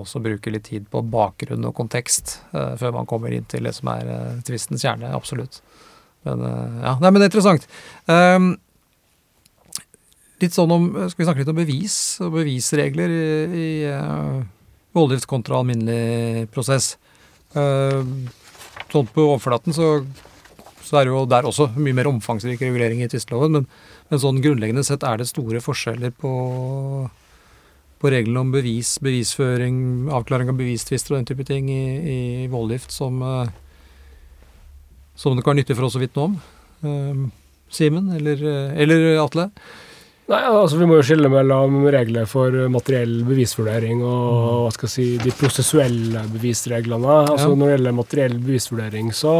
også 0.00 0.18
bruke 0.22 0.50
litt 0.50 0.66
tid 0.66 0.88
på 0.90 1.02
bakgrunn 1.12 1.66
og 1.68 1.76
kontekst 1.78 2.40
uh, 2.50 2.74
før 2.78 2.96
man 2.96 3.08
kommer 3.08 3.34
inn 3.34 3.46
til 3.50 3.68
det 3.68 3.74
som 3.76 3.90
er 3.92 4.08
uh, 4.10 4.40
tvistens 4.46 4.82
kjerne. 4.82 5.12
Absolutt. 5.14 5.60
Men 6.26 6.42
uh, 6.42 6.80
ja, 6.82 6.96
nei, 6.98 7.12
men 7.12 7.20
det 7.20 7.28
er 7.28 7.30
interessant. 7.30 7.68
Um, 8.10 8.56
litt 10.42 10.56
sånn 10.56 10.74
om, 10.74 10.88
Skal 11.06 11.22
vi 11.22 11.28
snakke 11.28 11.44
litt 11.44 11.52
om 11.52 11.60
bevis 11.60 11.98
og 12.24 12.34
bevisregler 12.34 13.14
i, 13.14 13.28
i 13.46 13.68
uh, 13.94 14.40
voldgift 14.98 15.30
kontra 15.30 15.60
alminnelig 15.62 16.48
prosess? 16.54 16.96
Sånn 17.48 19.06
på 19.08 19.22
overflaten 19.22 19.72
så, 19.72 19.86
så, 20.82 20.98
er 20.98 21.06
det 21.06 21.14
jo 21.14 21.22
der 21.30 21.46
også 21.48 21.70
mye 21.78 21.96
mer 21.96 22.10
omfangsrik 22.10 22.60
regulering 22.60 23.00
i 23.00 23.08
tvisteloven, 23.08 23.54
men, 23.54 23.70
men 24.10 24.20
sånn 24.20 24.42
grunnleggende 24.44 24.84
sett 24.84 25.06
er 25.06 25.16
det 25.20 25.30
store 25.30 25.62
forskjeller 25.64 26.12
på 26.20 26.32
på 27.98 28.12
reglene 28.12 28.44
om 28.44 28.52
bevis, 28.54 28.96
bevisføring, 29.02 30.08
avklaring 30.14 30.52
av 30.52 30.58
bevistvister 30.58 31.14
og 31.14 31.20
den 31.20 31.28
type 31.32 31.46
ting 31.48 31.70
i, 31.72 31.82
i 31.98 32.20
voldgift 32.52 32.94
som, 32.94 33.18
uh, 33.22 33.50
som 35.18 35.34
det 35.34 35.44
kan 35.44 35.54
være 35.54 35.64
nyttig 35.64 35.78
for 35.78 35.88
oss 35.88 35.98
å 35.98 36.02
vitne 36.02 36.28
om. 36.28 36.38
Uh, 36.84 37.28
Simen 37.68 38.08
eller, 38.16 38.40
eh, 38.48 38.80
eller, 38.80 39.02
Atle? 39.20 39.50
Nei, 40.28 40.38
altså 40.40 40.78
Vi 40.78 40.86
må 40.88 40.96
jo 40.96 41.04
skille 41.04 41.28
mellom 41.32 41.82
regler 41.92 42.24
for 42.28 42.54
materiell 42.72 43.22
bevisvurdering 43.28 44.00
og 44.00 44.64
hva 44.64 44.72
skal 44.72 44.88
jeg 44.88 44.94
si, 44.94 45.06
de 45.20 45.34
prosessuelle 45.36 46.22
bevisreglene. 46.32 47.18
Altså 47.34 47.50
ja. 47.50 47.54
Når 47.54 47.64
det 47.64 47.74
gjelder 47.74 47.96
materiell 47.96 48.38
bevisvurdering, 48.40 49.12
så 49.16 49.34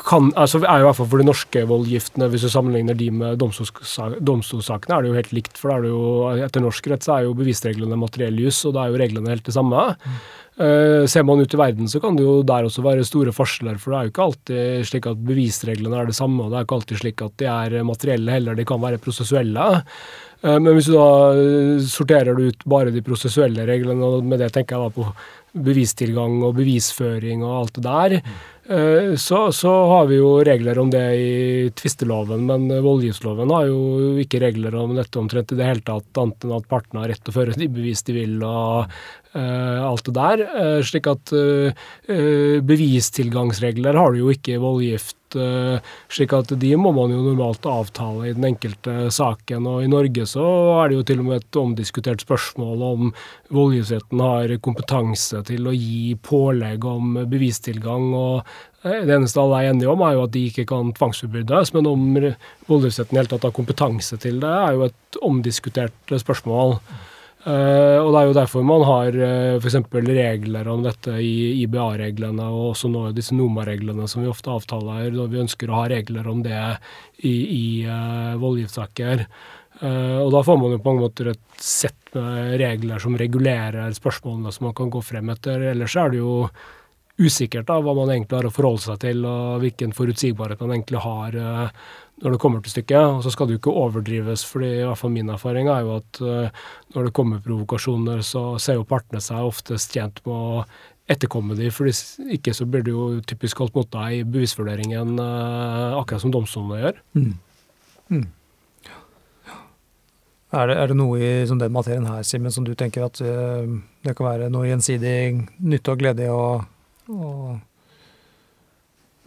kan, 0.00 0.28
altså 0.38 0.60
er 0.62 0.80
i 0.80 0.84
hvert 0.86 0.96
fall 0.96 1.08
for 1.10 1.20
de 1.20 1.26
norske 1.26 1.62
voldgiftene, 1.68 2.28
hvis 2.30 2.46
du 2.46 2.50
sammenligner 2.52 2.96
de 2.96 3.08
med 3.12 3.40
domstolssakene, 3.40 4.96
er 4.96 5.02
det 5.02 5.10
jo 5.10 5.16
helt 5.18 5.32
likt. 5.36 5.58
For 5.60 5.74
er 5.74 5.84
det 5.84 5.90
jo, 5.92 6.04
etter 6.46 6.64
norsk 6.64 6.90
rett 6.92 7.06
så 7.06 7.16
er 7.16 7.26
jo 7.26 7.34
bevisreglene 7.38 7.98
materiell 8.00 8.38
juss, 8.40 8.62
og 8.68 8.76
da 8.76 8.84
er 8.84 8.94
jo 8.94 9.02
reglene 9.02 9.32
helt 9.34 9.46
det 9.46 9.56
samme. 9.56 9.88
Mm. 10.04 10.22
Uh, 10.60 11.06
ser 11.08 11.24
man 11.24 11.40
ut 11.40 11.54
i 11.56 11.58
verden, 11.58 11.88
så 11.88 12.02
kan 12.02 12.18
det 12.18 12.24
jo 12.26 12.40
der 12.44 12.66
også 12.68 12.84
være 12.84 13.06
store 13.08 13.32
forskjeller. 13.32 13.78
For 13.80 13.92
det 13.92 13.98
er 13.98 14.08
jo 14.08 14.12
ikke 14.14 14.26
alltid 14.26 14.88
slik 14.90 15.10
at 15.10 15.22
bevisreglene 15.28 16.00
er 16.00 16.10
det 16.10 16.18
samme, 16.18 16.44
og 16.44 16.52
det 16.52 16.60
er 16.60 16.66
ikke 16.68 16.80
alltid 16.80 17.00
slik 17.00 17.24
at 17.24 17.36
de 17.40 17.48
er 17.48 17.78
materielle 17.86 18.34
heller, 18.34 18.58
de 18.58 18.68
kan 18.68 18.82
være 18.82 19.00
prosessuelle. 19.02 19.70
Uh, 20.40 20.56
men 20.56 20.72
hvis 20.72 20.88
du 20.88 20.94
da 20.96 21.84
sorterer 21.84 22.38
du 22.38 22.48
ut 22.48 22.64
bare 22.68 22.94
de 22.94 23.04
prosessuelle 23.04 23.66
reglene, 23.68 24.06
og 24.06 24.24
med 24.24 24.40
det 24.40 24.52
tenker 24.54 24.76
jeg 24.76 24.88
da 24.88 24.96
på 24.96 25.10
bevistilgang 25.66 26.40
og 26.46 26.56
bevisføring 26.60 27.42
og 27.44 27.54
alt 27.56 27.78
det 27.78 27.84
der. 27.86 28.16
Eh, 28.70 29.16
så, 29.18 29.40
så, 29.52 29.70
har 29.90 30.06
vi 30.06 30.20
jo 30.20 30.28
regler 30.46 30.78
om 30.78 30.92
det 30.92 31.02
i 31.18 31.70
tvisteloven, 31.74 32.44
men 32.46 32.68
voldgiftsloven 32.84 33.50
har 33.50 33.66
jo 33.66 34.12
ikke 34.22 34.42
regler 34.44 34.76
om 34.78 34.94
dette 34.94 35.18
omtrent 35.18 35.50
i 35.50 35.58
det 35.58 35.66
hele 35.66 35.82
tatt, 35.86 36.06
annet 36.22 36.46
enn 36.46 36.54
at 36.54 36.68
partene 36.70 37.02
har 37.02 37.10
rett 37.10 37.24
til 37.24 37.34
å 37.34 37.38
føre 37.40 37.56
de 37.58 37.70
bevis 37.72 38.04
de 38.06 38.14
vil, 38.14 38.36
og 38.46 38.94
alt 39.34 40.04
det 40.08 40.14
der. 40.16 40.82
slik 40.82 41.06
at 41.06 41.32
bevistilgangsregler 42.66 43.94
har 43.94 44.12
du 44.12 44.24
jo 44.24 44.30
ikke 44.34 44.56
i 44.56 44.62
voldgift 44.62 45.16
slik 46.10 46.32
at 46.34 46.52
de 46.58 46.70
må 46.80 46.90
man 46.94 47.12
jo 47.12 47.20
normalt 47.22 47.66
avtale 47.68 48.28
i 48.28 48.34
den 48.34 48.48
enkelte 48.48 49.10
saken. 49.14 49.66
Og 49.68 49.84
i 49.84 49.90
Norge 49.90 50.26
så 50.26 50.46
er 50.80 50.90
det 50.90 50.98
jo 50.98 51.04
til 51.06 51.22
og 51.22 51.28
med 51.28 51.40
et 51.40 51.60
omdiskutert 51.60 52.24
spørsmål 52.24 52.82
om 52.86 53.12
voldgiftsretten 53.54 54.24
har 54.24 54.56
kompetanse 54.64 55.42
til 55.46 55.68
å 55.68 55.76
gi 55.76 56.16
pålegg 56.22 56.84
om 56.84 57.20
bevistilgang. 57.30 58.10
og 58.14 58.42
det 58.82 59.12
eneste 59.12 59.40
alle 59.42 59.60
er 59.60 59.74
enige 59.74 59.92
om, 59.92 60.00
er 60.00 60.16
jo 60.16 60.24
at 60.24 60.32
de 60.32 60.46
ikke 60.48 60.64
kan 60.70 60.94
tvangsforbrytes, 60.96 61.74
men 61.76 61.86
om 61.86 62.04
voldgiftsretten 62.70 63.16
i 63.16 63.20
hele 63.20 63.28
tatt 63.28 63.44
har 63.44 63.52
kompetanse 63.52 64.16
til 64.22 64.40
det, 64.40 64.48
er 64.50 64.76
jo 64.76 64.86
et 64.88 65.18
omdiskutert 65.26 66.14
spørsmål. 66.22 66.78
Uh, 67.40 67.96
og 68.04 68.10
Det 68.12 68.18
er 68.20 68.26
jo 68.28 68.34
derfor 68.36 68.64
man 68.68 68.82
har 68.84 69.14
uh, 69.16 69.22
eh, 69.24 69.62
f.eks. 69.62 69.78
regler 70.04 70.66
om 70.68 70.82
dette 70.84 71.14
i 71.24 71.62
IBA-reglene 71.62 72.44
og 72.52 72.74
også 72.74 72.90
nå 72.92 73.06
disse 73.16 73.32
NOMA-reglene 73.32 74.04
som 74.12 74.20
vi 74.20 74.28
ofte 74.28 74.52
avtaler 74.52 75.08
når 75.14 75.30
vi 75.32 75.40
ønsker 75.46 75.70
å 75.70 75.78
ha 75.78 75.86
regler 75.88 76.28
om 76.28 76.42
det 76.44 76.58
i, 77.24 77.32
i 77.32 77.64
uh, 77.88 78.36
voldgiftssaker. 78.42 79.24
Uh, 79.80 80.20
og 80.20 80.34
Da 80.36 80.42
får 80.44 80.60
man 80.60 80.74
jo 80.74 80.82
på 80.82 80.92
mange 80.92 81.06
måter 81.06 81.32
et 81.32 81.64
sett 81.64 81.96
med 82.12 82.58
regler 82.60 83.00
som 83.00 83.16
regulerer 83.16 83.96
spørsmålene 83.96 84.52
som 84.52 84.68
man 84.68 84.76
kan 84.76 84.92
gå 84.92 85.00
frem 85.00 85.32
etter. 85.32 85.64
Ellers 85.72 85.96
er 85.96 86.12
det 86.12 86.20
jo 86.20 86.34
usikkert 87.20 87.68
da, 87.68 87.78
hva 87.80 87.96
man 87.96 88.12
egentlig 88.12 88.36
har 88.36 88.48
å 88.48 88.52
forholde 88.52 88.84
seg 88.84 89.00
til, 89.00 89.24
og 89.28 89.64
hvilken 89.64 89.96
forutsigbarhet 89.96 90.60
man 90.60 90.74
egentlig 90.76 91.00
har 91.04 91.36
når 92.20 92.34
det 92.34 92.40
kommer 92.42 92.62
til 92.64 92.74
stykket. 92.74 93.16
Og 93.16 93.24
så 93.24 93.32
skal 93.32 93.48
det 93.48 93.56
jo 93.56 93.62
ikke 93.62 93.76
overdrives, 93.82 94.44
fordi 94.48 94.70
i 94.78 94.86
hvert 94.86 95.00
fall 95.00 95.12
min 95.14 95.32
erfaring 95.32 95.70
er 95.72 95.84
jo 95.86 95.98
at 95.98 96.22
uh, 96.24 96.64
når 96.94 97.08
det 97.08 97.16
kommer 97.16 97.44
provokasjoner, 97.44 98.24
så 98.26 98.44
ser 98.62 98.80
jo 98.80 98.88
partene 98.88 99.22
seg 99.24 99.46
oftest 99.46 99.96
tjent 99.96 100.22
med 100.26 100.34
å 100.34 100.64
etterkomme 101.10 101.56
de, 101.58 101.72
for 101.74 101.90
ikke 101.90 102.52
så 102.54 102.66
blir 102.70 102.84
det 102.86 102.92
jo 102.94 103.06
typisk 103.26 103.58
holdt 103.64 103.74
mot 103.74 103.88
deg 103.96 104.20
i 104.20 104.26
bevisvurderingen, 104.28 105.16
uh, 105.18 105.96
akkurat 105.98 106.22
som 106.22 106.34
domstolene 106.34 106.82
gjør. 106.84 107.00
Mm. 107.18 107.32
Mm. 108.10 108.28
Er 110.50 110.66
det, 110.66 110.76
er 110.82 110.90
det, 110.90 110.98
noe 110.98 111.18
i 111.22 111.30
som 111.46 111.60
den 111.60 111.70
materien 111.70 112.06
her, 112.10 112.24
Simen, 112.26 112.50
som 112.50 112.64
du 112.66 112.72
tenker 112.74 113.04
at 113.06 113.20
det 113.22 114.14
kan 114.18 114.26
være 114.26 114.48
noe 114.50 114.66
gjensidig 114.66 115.46
nytte 115.62 115.92
og 115.94 116.00
glede 116.00 116.26
i 116.26 116.32
å 116.34 116.58
å, 117.10 117.58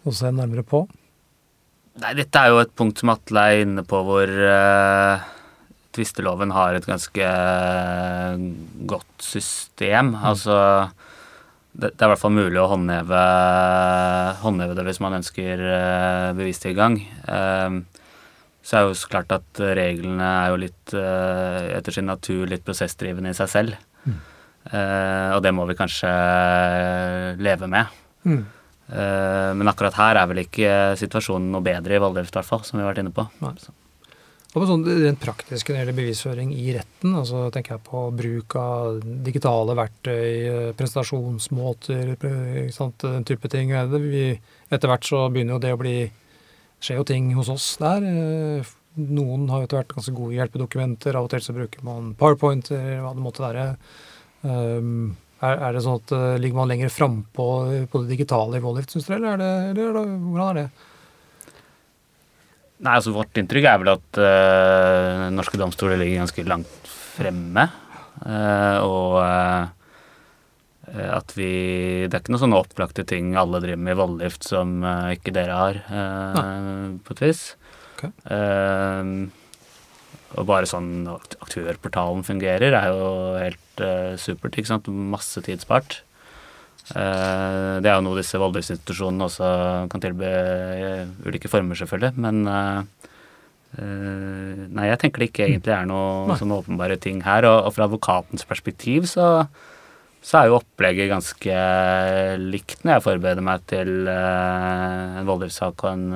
å 0.03 0.13
se 0.15 0.31
nærmere 0.31 0.65
på? 0.67 0.83
Nei, 2.01 2.15
dette 2.17 2.41
er 2.41 2.49
jo 2.49 2.61
et 2.63 2.73
punkt 2.73 2.97
som 2.97 3.11
Atle 3.13 3.41
er 3.51 3.63
inne 3.67 3.83
på, 3.85 3.99
hvor 4.07 4.25
uh, 4.25 5.25
tvisteloven 5.93 6.53
har 6.55 6.73
et 6.73 6.87
ganske 6.89 7.27
uh, 7.27 8.45
godt 8.89 9.21
system. 9.21 10.15
Mm. 10.15 10.23
Altså 10.31 10.55
det, 11.73 11.91
det, 11.91 11.99
er 11.99 12.07
i 12.07 12.11
hvert 12.15 12.23
fall 12.23 12.33
mulig 12.33 12.61
å 12.61 12.69
håndheve, 12.71 13.21
håndheve 14.41 14.77
det 14.77 14.87
hvis 14.89 15.01
man 15.05 15.19
ønsker 15.19 15.61
uh, 15.61 16.31
bevistilgang. 16.37 16.97
Uh, 17.29 17.83
så 18.63 18.79
er 18.79 18.87
jo 18.87 18.97
så 18.97 19.11
klart 19.11 19.35
at 19.35 19.61
reglene 19.77 20.23
er 20.23 20.53
jo 20.53 20.59
litt, 20.61 20.93
etter 20.95 21.91
sin 21.91 22.05
natur, 22.07 22.45
litt 22.47 22.63
prosessdrivende 22.63 23.33
i 23.33 23.35
seg 23.35 23.49
selv. 23.51 23.73
Mm. 24.07 24.21
Og 25.35 25.41
det 25.43 25.51
må 25.51 25.65
vi 25.67 25.75
kanskje 25.75 26.11
leve 27.43 27.67
med. 27.67 27.91
Mm. 28.23 28.45
Uh, 28.89 29.53
men 29.55 29.69
akkurat 29.71 29.95
her 29.95 30.19
er 30.19 30.27
vel 30.29 30.43
ikke 30.43 30.73
situasjonen 30.99 31.53
noe 31.53 31.63
bedre 31.63 31.95
i 31.95 32.03
Valdres, 32.03 32.33
i 32.33 32.35
hvert 32.35 32.49
fall, 32.49 32.65
som 32.67 32.77
vi 32.77 32.83
har 32.83 32.91
vært 32.91 33.05
inne 33.05 33.15
på. 33.15 33.25
Og 34.53 34.61
på 34.61 34.67
sånn 34.69 34.83
rent 34.85 35.17
praktisk 35.17 35.69
når 35.69 35.73
det 35.73 35.79
gjelder 35.81 35.95
bevisføring 35.97 36.49
i 36.53 36.73
retten? 36.75 37.15
altså 37.17 37.47
tenker 37.53 37.73
jeg 37.73 37.85
på 37.87 38.01
bruk 38.13 38.53
av 38.59 38.99
digitale 39.25 39.73
verktøy, 39.79 40.27
eh, 40.45 40.67
sant, 42.75 43.01
den 43.01 43.25
type 43.25 43.49
ting. 43.49 43.73
Vi, 43.73 44.27
etter 44.69 44.91
hvert 44.91 45.09
så 45.09 45.23
begynner 45.33 45.57
jo 45.57 45.63
det 45.63 45.73
å 45.73 45.81
bli 45.81 45.97
skjer 46.83 46.99
jo 46.99 47.07
ting 47.07 47.31
hos 47.33 47.49
oss 47.49 47.65
der. 47.81 48.05
Noen 48.93 49.47
har 49.49 49.63
jo 49.63 49.65
etter 49.65 49.79
hvert 49.79 49.95
ganske 49.95 50.13
gode 50.13 50.37
hjelpedokumenter. 50.37 51.17
Av 51.17 51.25
og 51.25 51.33
til 51.33 51.41
så 51.41 51.55
bruker 51.55 51.81
man 51.87 52.13
PowerPoint 52.19 52.69
hva 52.69 53.15
det 53.15 53.23
måtte 53.23 53.41
være. 53.41 53.63
Um, 54.43 55.15
er, 55.43 55.59
er, 55.59 55.75
det 55.75 55.83
sånn 55.83 55.99
at 55.99 56.13
uh, 56.15 56.23
ligger 56.41 56.61
man 56.61 56.71
lenger 56.71 56.93
frampå 56.93 57.47
på 57.91 58.01
det 58.03 58.15
digitale 58.15 58.59
i 58.59 58.63
Vollift, 58.63 58.93
syns 58.93 59.09
dere, 59.09 59.19
eller, 59.19 59.35
er 59.35 59.41
det, 59.41 59.51
eller 59.73 59.89
er 59.89 59.97
det, 59.97 60.17
hvordan 60.23 60.49
er 60.49 60.59
det? 60.59 60.67
Nei, 62.83 62.95
altså 62.97 63.13
Vårt 63.15 63.39
inntrykk 63.39 63.67
er 63.69 63.79
vel 63.81 63.93
at 63.93 64.19
uh, 64.19 65.27
norske 65.35 65.59
domstoler 65.59 65.99
ligger 66.01 66.23
ganske 66.23 66.47
langt 66.47 66.91
fremme. 67.13 67.69
Uh, 68.23 68.77
og 68.85 69.15
at 70.93 71.31
vi 71.33 71.47
Det 72.05 72.13
er 72.13 72.19
ikke 72.21 72.33
noen 72.35 72.41
sånne 72.43 72.59
opplagte 72.59 73.05
ting 73.07 73.31
alle 73.39 73.61
driver 73.63 73.79
med 73.81 73.95
i 73.95 73.97
voldgift 73.97 74.45
som 74.45 74.83
ikke 74.83 75.31
dere 75.33 75.55
har, 75.57 75.79
på 77.01 77.15
et 77.15 77.23
vis. 77.23 77.45
Okay. 77.95 78.11
Og 80.33 80.47
bare 80.49 80.69
sånn 80.69 81.05
aktørportalen 81.09 82.25
fungerer, 82.25 82.73
er 82.73 82.89
jo 82.89 83.11
helt 83.37 83.83
uh, 83.83 84.13
supert. 84.19 84.57
ikke 84.57 84.71
sant? 84.71 84.89
Masse 84.89 85.43
tid 85.45 85.61
spart. 85.61 86.01
Uh, 86.91 87.79
det 87.83 87.87
er 87.87 87.95
jo 87.95 88.05
noe 88.07 88.19
disse 88.19 88.39
voldgiftsinstitusjonene 88.41 89.29
også 89.29 89.49
kan 89.93 90.03
tilby 90.03 90.27
i 90.27 90.87
ulike 91.29 91.51
former, 91.51 91.77
selvfølgelig. 91.79 92.17
Men 92.25 92.41
uh, 92.49 92.81
nei, 93.77 94.89
jeg 94.89 95.03
tenker 95.03 95.21
det 95.21 95.29
ikke 95.31 95.45
egentlig 95.47 95.75
er 95.75 95.85
noe 95.89 96.39
sånne 96.39 96.57
åpenbare 96.63 96.97
ting 97.01 97.21
her. 97.27 97.45
Og, 97.49 97.69
og 97.69 97.77
fra 97.77 97.85
advokatens 97.85 98.47
perspektiv 98.49 99.05
så, 99.13 99.45
så, 100.25 100.41
er 100.41 100.49
jo 100.49 100.57
opplegget 100.57 101.13
ganske 101.13 101.61
likt 102.41 102.81
når 102.81 102.97
jeg 102.97 103.05
forbereder 103.05 103.45
meg 103.45 103.69
til 103.69 104.09
en 104.09 105.29
voldgiftssak 105.29 105.85
og 105.85 105.93
en 105.93 106.09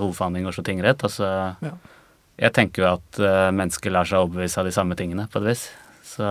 hovedforhandling 0.00 0.48
i 0.48 0.52
Oslo 0.54 0.64
tingrett. 0.64 1.04
Altså, 1.04 1.30
ja. 1.64 1.76
Jeg 2.38 2.54
tenker 2.54 2.84
jo 2.84 2.90
at 2.92 3.18
mennesker 3.54 3.90
lar 3.90 4.06
seg 4.06 4.22
overbevise 4.22 4.60
av 4.60 4.68
de 4.68 4.74
samme 4.74 4.94
tingene, 4.98 5.26
på 5.30 5.40
et 5.42 5.48
vis. 5.50 5.64
Så 6.06 6.28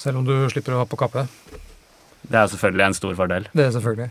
selv 0.00 0.20
om 0.20 0.26
du 0.26 0.34
slipper 0.50 0.74
å 0.74 0.82
ha 0.82 0.88
på 0.90 0.98
kappe? 0.98 1.26
Det 2.24 2.38
er 2.40 2.50
selvfølgelig 2.50 2.86
en 2.88 2.96
stor 2.98 3.16
fordel. 3.18 3.48
Det 3.52 3.66
er 3.68 3.72
selvfølgelig. 3.76 4.10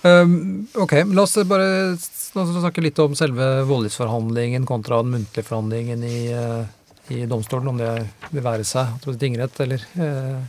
Um, 0.00 0.34
ok, 0.80 0.94
la 1.12 1.24
oss 1.26 1.36
bare 1.48 1.96
snakke 2.00 2.84
litt 2.84 2.98
om 3.02 3.16
selve 3.18 3.48
voldgiftsforhandlingen 3.68 4.64
kontra 4.68 5.02
den 5.04 5.12
muntlige 5.16 5.44
forhandlingen 5.44 6.04
i, 6.08 6.20
uh, 6.32 6.64
i 7.12 7.26
domstolen, 7.28 7.68
om 7.72 7.80
det 7.80 7.90
vil 8.30 8.44
være 8.44 8.64
seg 8.64 9.04
tingrett 9.20 9.60
eller, 9.60 9.84
uh, 10.00 10.40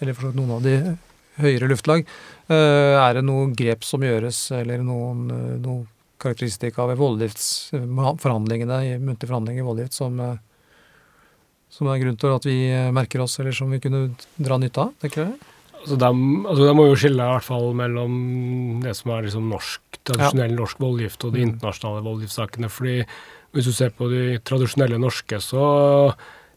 eller 0.00 0.18
for 0.18 0.34
noen 0.34 0.56
av 0.56 0.66
de 0.66 0.74
høyere 1.38 1.68
luftlag. 1.70 2.02
Er 2.50 3.12
det 3.14 3.22
noen 3.22 3.52
grep 3.54 3.84
som 3.86 4.02
gjøres, 4.02 4.48
eller 4.56 4.80
noen, 4.82 5.28
noen 5.62 5.84
karakteristika 6.20 6.86
ved 6.90 6.98
voldgiftsforhandlingene, 7.00 8.98
muntlige 8.98 9.30
forhandlinger 9.30 9.62
i 9.62 9.68
voldgift, 9.68 9.96
som 9.96 10.20
som 11.72 11.88
er 11.92 12.00
grunn 12.00 12.16
til 12.18 12.32
at 12.32 12.48
vi 12.48 12.56
eh, 12.72 12.90
merker 12.94 13.22
oss, 13.24 13.38
eller 13.40 13.54
som 13.56 13.70
vi 13.72 13.80
kunne 13.82 14.08
dra 14.40 14.58
nytte 14.60 14.86
av? 14.86 14.94
tenker 15.02 15.26
jeg? 15.26 15.54
Altså 15.78 15.98
de, 16.00 16.08
altså 16.08 16.64
de, 16.64 16.72
må 16.74 16.88
jo 16.88 16.96
skille 16.98 17.22
i 17.22 17.34
hvert 17.36 17.46
fall 17.46 17.68
mellom 17.78 18.14
det 18.82 18.96
som 18.98 19.12
er 19.14 19.28
liksom 19.28 19.46
norsk, 19.52 20.00
tradisjonell 20.08 20.54
ja. 20.56 20.58
norsk 20.58 20.80
voldgift 20.82 21.26
og 21.28 21.36
de 21.36 21.44
mm. 21.44 21.52
internasjonale 21.52 22.02
voldgiftssakene. 22.06 22.70
fordi 22.72 22.96
hvis 23.54 23.68
du 23.68 23.72
ser 23.76 23.94
på 23.96 24.08
de 24.10 24.40
tradisjonelle 24.44 24.98
norske, 25.00 25.38
så 25.40 25.62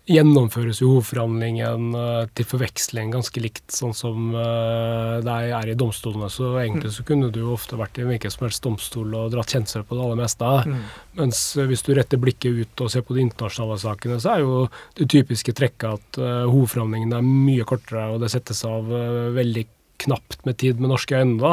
gjennomføres 0.09 0.79
jo 0.81 0.95
hovedforhandlingen 0.95 1.91
uh, 1.93 2.25
til 2.35 2.47
forveksling 2.49 3.11
ganske 3.13 3.43
likt 3.43 3.73
sånn 3.73 3.93
som 3.95 4.31
uh, 4.33 5.19
det 5.23 5.35
er 5.53 5.71
i 5.71 5.75
domstolene. 5.77 6.29
Så 6.33 6.55
egentlig 6.61 6.89
mm. 6.89 6.95
så 6.95 7.05
kunne 7.07 7.29
du 7.33 7.41
jo 7.43 7.55
ofte 7.55 7.79
vært 7.79 7.99
i 8.01 8.07
hvilken 8.07 8.33
som 8.33 8.47
helst 8.47 8.65
domstol 8.65 9.13
og 9.17 9.33
dratt 9.35 9.53
kjensel 9.53 9.85
på 9.85 9.97
det 9.97 10.05
aller 10.05 10.21
meste. 10.23 10.53
Mm. 10.65 10.79
Mens 11.21 11.43
hvis 11.59 11.85
du 11.85 11.93
retter 11.97 12.21
blikket 12.21 12.63
ut 12.63 12.85
og 12.85 12.93
ser 12.93 13.05
på 13.05 13.17
de 13.17 13.25
internasjonale 13.27 13.77
sakene, 13.81 14.17
så 14.23 14.35
er 14.35 14.45
jo 14.45 14.55
det 14.97 15.09
typiske 15.13 15.53
trekket 15.57 15.99
at 15.99 16.21
hovedforhandlingen 16.21 17.13
er 17.17 17.27
mye 17.27 17.67
kortere, 17.67 18.09
og 18.13 18.23
det 18.23 18.31
settes 18.33 18.65
av 18.67 18.89
veldig 19.35 19.67
knapt 20.01 20.41
med 20.47 20.57
tid 20.61 20.79
med 20.81 20.91
norske 20.91 21.17
øyne 21.17 21.37
da, 21.41 21.51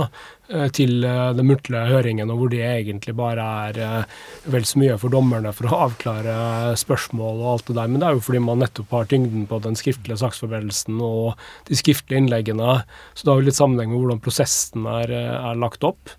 eh, 0.51 0.69
til 0.75 1.05
eh, 1.07 1.33
den 1.37 1.49
muntlige 1.49 1.85
høringen, 1.91 2.31
og 2.33 2.41
hvor 2.41 2.53
det 2.53 2.63
egentlig 2.65 3.15
bare 3.19 3.47
er 3.69 3.81
eh, 3.85 4.21
vel 4.51 4.67
så 4.69 4.81
mye 4.83 4.99
for 5.01 5.15
dommerne 5.15 5.53
for 5.57 5.69
å 5.69 5.81
avklare 5.89 6.37
spørsmål 6.81 7.43
og 7.43 7.51
alt 7.53 7.69
det 7.71 7.79
der. 7.81 7.91
Men 7.91 8.03
det 8.03 8.09
er 8.09 8.17
jo 8.17 8.25
fordi 8.29 8.45
man 8.45 8.63
nettopp 8.65 8.95
har 8.97 9.11
tyngden 9.11 9.45
på 9.51 9.61
den 9.65 9.79
skriftlige 9.79 10.21
saksforberedelsen 10.23 11.03
og 11.05 11.37
de 11.69 11.79
skriftlige 11.79 12.25
innleggene. 12.25 12.81
Så 13.15 13.25
det 13.25 13.33
har 13.33 13.43
jo 13.43 13.51
litt 13.51 13.61
sammenheng 13.61 13.93
med 13.93 14.03
hvordan 14.03 14.25
prosessen 14.25 14.89
er, 14.99 15.13
er 15.13 15.61
lagt 15.61 15.87
opp. 15.87 16.17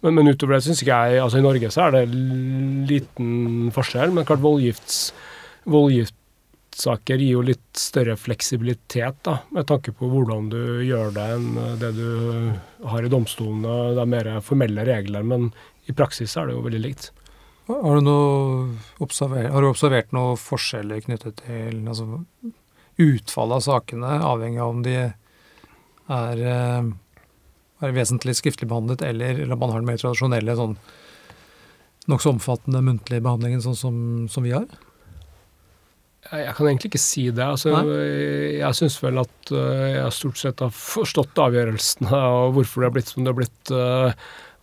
Men, 0.00 0.16
men, 0.16 0.30
utover 0.32 0.56
det 0.56 0.64
syns 0.64 0.80
ikke 0.80 0.96
jeg 0.96 1.20
Altså 1.20 1.40
i 1.40 1.44
Norge 1.44 1.68
så 1.68 1.82
er 1.86 1.98
det 1.98 2.06
liten 2.88 3.68
forskjell, 3.74 4.14
men 4.16 4.24
klart 4.28 4.40
voldgifts 4.40 5.10
voldgift 5.68 6.14
rettssaker 6.80 7.18
gir 7.18 7.34
jo 7.34 7.42
litt 7.42 7.76
større 7.76 8.16
fleksibilitet, 8.16 9.16
da, 9.22 9.40
med 9.50 9.66
tanke 9.66 9.92
på 9.92 10.08
hvordan 10.08 10.48
du 10.50 10.82
gjør 10.84 11.12
det 11.12 11.26
enn 11.34 11.78
det 11.78 11.92
du 11.92 12.52
har 12.84 13.04
i 13.04 13.08
domstolene. 13.08 13.94
Det 13.94 14.00
er 14.00 14.08
mer 14.08 14.40
formelle 14.40 14.84
regler, 14.84 15.22
men 15.22 15.52
i 15.86 15.92
praksis 15.92 16.36
er 16.36 16.46
det 16.46 16.54
jo 16.54 16.64
veldig 16.64 16.80
likt. 16.80 17.12
Har 17.68 18.00
du, 18.00 18.78
observer, 18.98 19.50
har 19.50 19.62
du 19.62 19.68
observert 19.68 20.10
noen 20.12 20.36
forskjeller 20.40 21.04
knyttet 21.04 21.42
til 21.44 21.86
altså, 21.86 22.22
utfallet 22.98 23.60
av 23.60 23.60
sakene, 23.60 24.16
avhengig 24.26 24.60
av 24.60 24.72
om 24.72 24.82
de 24.82 24.96
er, 25.04 26.40
eh, 26.40 26.90
er 27.80 27.94
vesentlig 27.94 28.34
skriftlig 28.40 28.68
behandlet, 28.68 29.02
eller, 29.02 29.44
eller 29.44 29.56
man 29.56 29.70
har 29.70 29.84
den 29.84 29.92
mer 29.92 30.00
tradisjonelle 30.00 30.56
sånn 30.58 30.78
nokså 32.10 32.32
omfattende 32.32 32.80
muntlige 32.82 33.22
behandlingen 33.22 33.62
sånn 33.62 33.76
som, 33.78 33.98
som 34.32 34.42
vi 34.42 34.56
har? 34.56 34.66
Jeg 36.28 36.52
kan 36.56 36.68
egentlig 36.68 36.90
ikke 36.90 37.00
si 37.00 37.24
det. 37.32 37.42
Altså, 37.46 37.72
jeg 38.60 38.76
syns 38.76 38.98
vel 39.02 39.22
at 39.22 39.52
uh, 39.54 39.86
jeg 39.88 40.14
stort 40.14 40.40
sett 40.40 40.60
har 40.62 40.72
forstått 40.76 41.40
avgjørelsene 41.40 42.10
og 42.12 42.58
hvorfor 42.58 42.82
det 42.82 42.90
har 42.90 42.96
blitt 42.98 43.12
som 43.12 43.24
det 43.24 43.32
har 43.32 43.38
blitt. 43.38 43.72
Uh, 43.72 44.12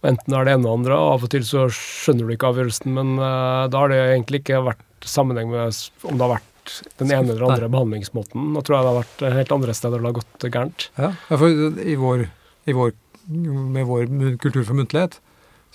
enten 0.07 0.35
er 0.37 0.45
det 0.45 0.53
ene 0.53 0.69
og 0.69 0.79
andre, 0.79 0.99
og 0.99 1.15
av 1.15 1.25
og 1.25 1.33
til 1.33 1.47
så 1.47 1.65
skjønner 1.73 2.27
du 2.29 2.35
ikke 2.35 2.51
avgjørelsen, 2.51 2.93
men 2.99 3.15
uh, 3.17 3.65
da 3.73 3.81
har 3.81 3.91
det 3.91 4.03
egentlig 4.03 4.43
ikke 4.43 4.61
vært 4.69 5.09
sammenheng 5.09 5.49
med 5.51 5.81
om 6.07 6.13
det 6.13 6.27
har 6.27 6.37
vært 6.37 6.53
den 7.01 7.11
ene 7.11 7.33
eller 7.33 7.47
andre 7.47 7.67
Nei. 7.67 7.73
behandlingsmåten. 7.73 8.49
Da 8.55 8.63
tror 8.65 8.77
jeg 8.77 8.85
det 8.85 8.91
har 8.91 8.99
vært 9.01 9.37
helt 9.39 9.53
andre 9.57 9.75
steder 9.77 10.03
det 10.03 10.09
har 10.09 10.17
gått 10.19 10.47
gærent. 10.47 10.89
Ja, 10.99 11.13
for 11.29 11.83
i 11.83 11.95
vår, 11.99 12.27
i 12.67 12.75
vår, 12.75 12.93
med 13.27 13.87
vår 13.87 14.11
kultur 14.43 14.63
for 14.63 14.77
muntlighet, 14.77 15.17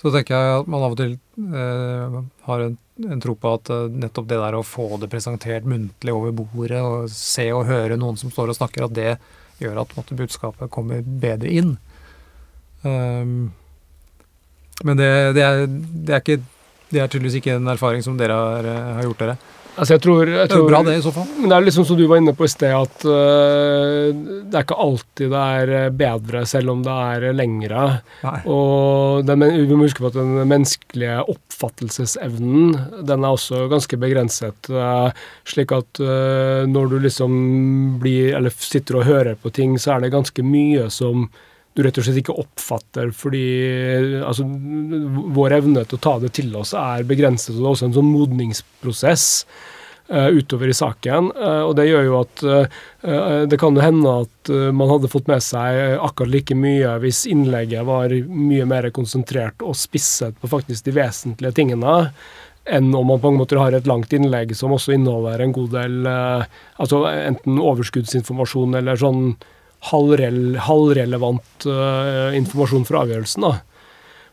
så 0.01 0.11
tenker 0.13 0.35
jeg 0.35 0.61
at 0.61 0.69
man 0.71 0.83
av 0.85 0.95
og 0.95 0.99
til 0.99 1.15
eh, 1.15 2.17
har 2.47 2.65
en, 2.65 2.77
tro 3.23 3.35
på 3.35 3.53
at 3.57 3.71
uh, 3.73 3.87
nettopp 3.89 4.27
det 4.29 4.39
der 4.41 4.57
å 4.57 4.65
få 4.65 4.87
det 5.01 5.09
presentert 5.11 5.65
muntlig 5.69 6.13
over 6.13 6.33
bordet, 6.35 6.81
og 6.81 7.09
se 7.11 7.47
og 7.55 7.67
høre 7.69 7.97
noen 7.99 8.19
som 8.19 8.31
står 8.33 8.53
og 8.53 8.59
snakker, 8.59 8.85
at 8.85 8.95
det 8.97 9.09
gjør 9.61 9.81
at 9.83 9.95
måtte, 9.97 10.17
budskapet 10.17 10.71
kommer 10.73 11.01
bedre 11.01 11.49
inn. 11.49 11.75
Um, 12.83 13.53
men 14.83 14.99
det, 14.99 15.09
det, 15.37 15.43
er, 15.43 15.65
det, 15.67 16.11
er 16.11 16.21
ikke, 16.21 16.39
det, 16.89 16.99
er, 16.99 17.07
tydeligvis 17.07 17.39
ikke 17.39 17.57
en 17.57 17.71
erfaring 17.71 18.03
som 18.05 18.17
dere 18.19 18.37
har, 18.37 18.69
har 18.99 19.05
gjort 19.07 19.21
dere. 19.23 19.37
Altså 19.73 19.95
jeg 19.95 20.03
tror, 20.03 20.29
jeg 20.29 20.49
tror, 20.51 20.59
det 20.59 20.63
er 20.63 20.69
bra, 20.69 20.81
det, 20.85 20.95
i 20.99 21.03
så 21.03 21.11
fall. 21.15 21.29
Men 21.39 21.49
det 21.49 21.55
er 21.57 21.65
liksom 21.65 21.85
som 21.89 21.97
du 21.97 22.03
var 22.09 22.19
inne 22.21 22.33
på 22.37 22.45
i 22.45 22.51
sted, 22.51 22.73
at 22.77 23.05
uh, 23.09 24.09
det 24.45 24.57
er 24.59 24.65
ikke 24.65 24.79
alltid 24.85 25.33
det 25.33 25.43
er 25.57 25.95
bedre, 25.97 26.43
selv 26.49 26.73
om 26.75 26.83
det 26.85 26.97
er 27.07 27.37
lengre. 27.37 27.85
Nei. 28.21 28.35
Og 28.53 29.23
den, 29.25 29.45
vi 29.55 29.73
må 29.73 29.87
huske 29.87 30.03
på 30.03 30.11
at 30.11 30.19
den 30.19 30.35
menneskelige 30.51 31.23
oppfattelsesevnen, 31.33 32.75
den 33.09 33.25
er 33.25 33.39
også 33.39 33.65
ganske 33.71 33.97
begrenset. 34.01 34.69
Uh, 34.69 35.09
slik 35.49 35.73
at 35.73 36.03
uh, 36.03 36.69
når 36.69 36.93
du 36.93 36.99
liksom 37.07 37.33
blir, 38.03 38.35
eller 38.37 38.53
sitter 38.53 39.01
og 39.01 39.09
hører 39.09 39.41
på 39.41 39.53
ting, 39.53 39.79
så 39.81 39.95
er 39.95 40.05
det 40.05 40.13
ganske 40.13 40.45
mye 40.45 40.89
som 40.93 41.27
du 41.73 41.81
rett 41.83 41.97
og 41.97 42.05
slett 42.05 42.19
ikke 42.21 42.35
oppfatter 42.37 43.11
fordi 43.17 43.45
altså, 44.21 44.45
vår 45.33 45.57
evne 45.57 45.85
til 45.87 45.97
å 45.97 46.03
ta 46.03 46.17
det 46.21 46.33
til 46.37 46.53
oss 46.57 46.73
er 46.77 47.05
begrenset, 47.09 47.55
og 47.55 47.61
det 47.61 47.65
er 47.65 47.71
også 47.71 47.87
en 47.89 47.95
sånn 47.95 48.11
modningsprosess 48.11 49.25
uh, 50.13 50.29
utover 50.29 50.69
i 50.69 50.75
saken. 50.77 51.31
Uh, 51.33 51.63
og 51.69 51.73
det 51.79 51.87
gjør 51.89 52.05
jo 52.05 52.19
at 52.19 52.43
uh, 52.45 52.83
det 53.49 53.57
kan 53.61 53.73
jo 53.73 53.83
hende 53.83 54.13
at 54.27 54.53
man 54.75 54.91
hadde 54.91 55.09
fått 55.11 55.31
med 55.31 55.41
seg 55.43 55.97
akkurat 55.97 56.33
like 56.33 56.55
mye 56.57 56.93
hvis 57.03 57.23
innlegget 57.31 57.87
var 57.87 58.13
mye 58.27 58.67
mer 58.69 58.89
konsentrert 58.95 59.63
og 59.65 59.77
spisset 59.79 60.37
på 60.39 60.51
faktisk 60.51 60.85
de 60.85 60.97
vesentlige 60.99 61.55
tingene 61.57 61.95
enn 62.63 62.93
om 62.95 63.09
man 63.09 63.19
på 63.19 63.31
en 63.31 63.39
måte 63.41 63.57
har 63.59 63.75
et 63.75 63.87
langt 63.89 64.13
innlegg 64.15 64.53
som 64.55 64.71
også 64.71 64.93
inneholder 64.95 65.41
en 65.43 65.55
god 65.55 65.73
del 65.75 66.07
altså 66.07 67.01
enten 67.11 67.59
overskuddsinformasjon 67.59 68.77
eller 68.79 68.99
sånn 68.99 69.33
halvrelevant 69.91 71.67
uh, 71.67 72.31
informasjon 72.37 72.85
for 72.87 73.01
avgjørelsen. 73.03 73.45
da. 73.45 73.57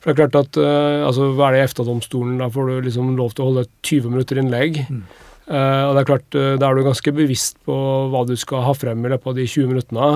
For 0.01 0.11
det 0.11 0.15
er 0.15 0.21
klart 0.23 0.39
at, 0.41 0.61
uh, 0.61 1.07
altså, 1.09 1.33
Hva 1.37 1.49
er 1.49 1.57
det 1.57 1.63
i 1.63 1.65
EFTA-domstolen? 1.67 2.39
Da 2.41 2.51
får 2.53 2.71
du 2.71 2.87
liksom 2.87 3.17
lov 3.19 3.35
til 3.35 3.45
å 3.45 3.51
holde 3.51 3.67
20 3.87 4.15
minutter 4.15 4.41
innlegg. 4.41 4.85
Mm. 4.87 5.03
Uh, 5.51 5.83
og 5.89 5.97
det 5.97 6.01
er 6.01 6.09
klart, 6.13 6.29
Da 6.31 6.69
er 6.69 6.79
du 6.79 6.87
ganske 6.87 7.13
bevisst 7.17 7.59
på 7.67 7.75
hva 8.13 8.23
du 8.29 8.37
skal 8.39 8.63
ha 8.69 8.75
frem 8.77 9.03
i 9.03 9.11
løpet 9.11 9.33
av 9.33 9.41
de 9.41 9.49
20 9.49 9.73
minuttene. 9.73 10.11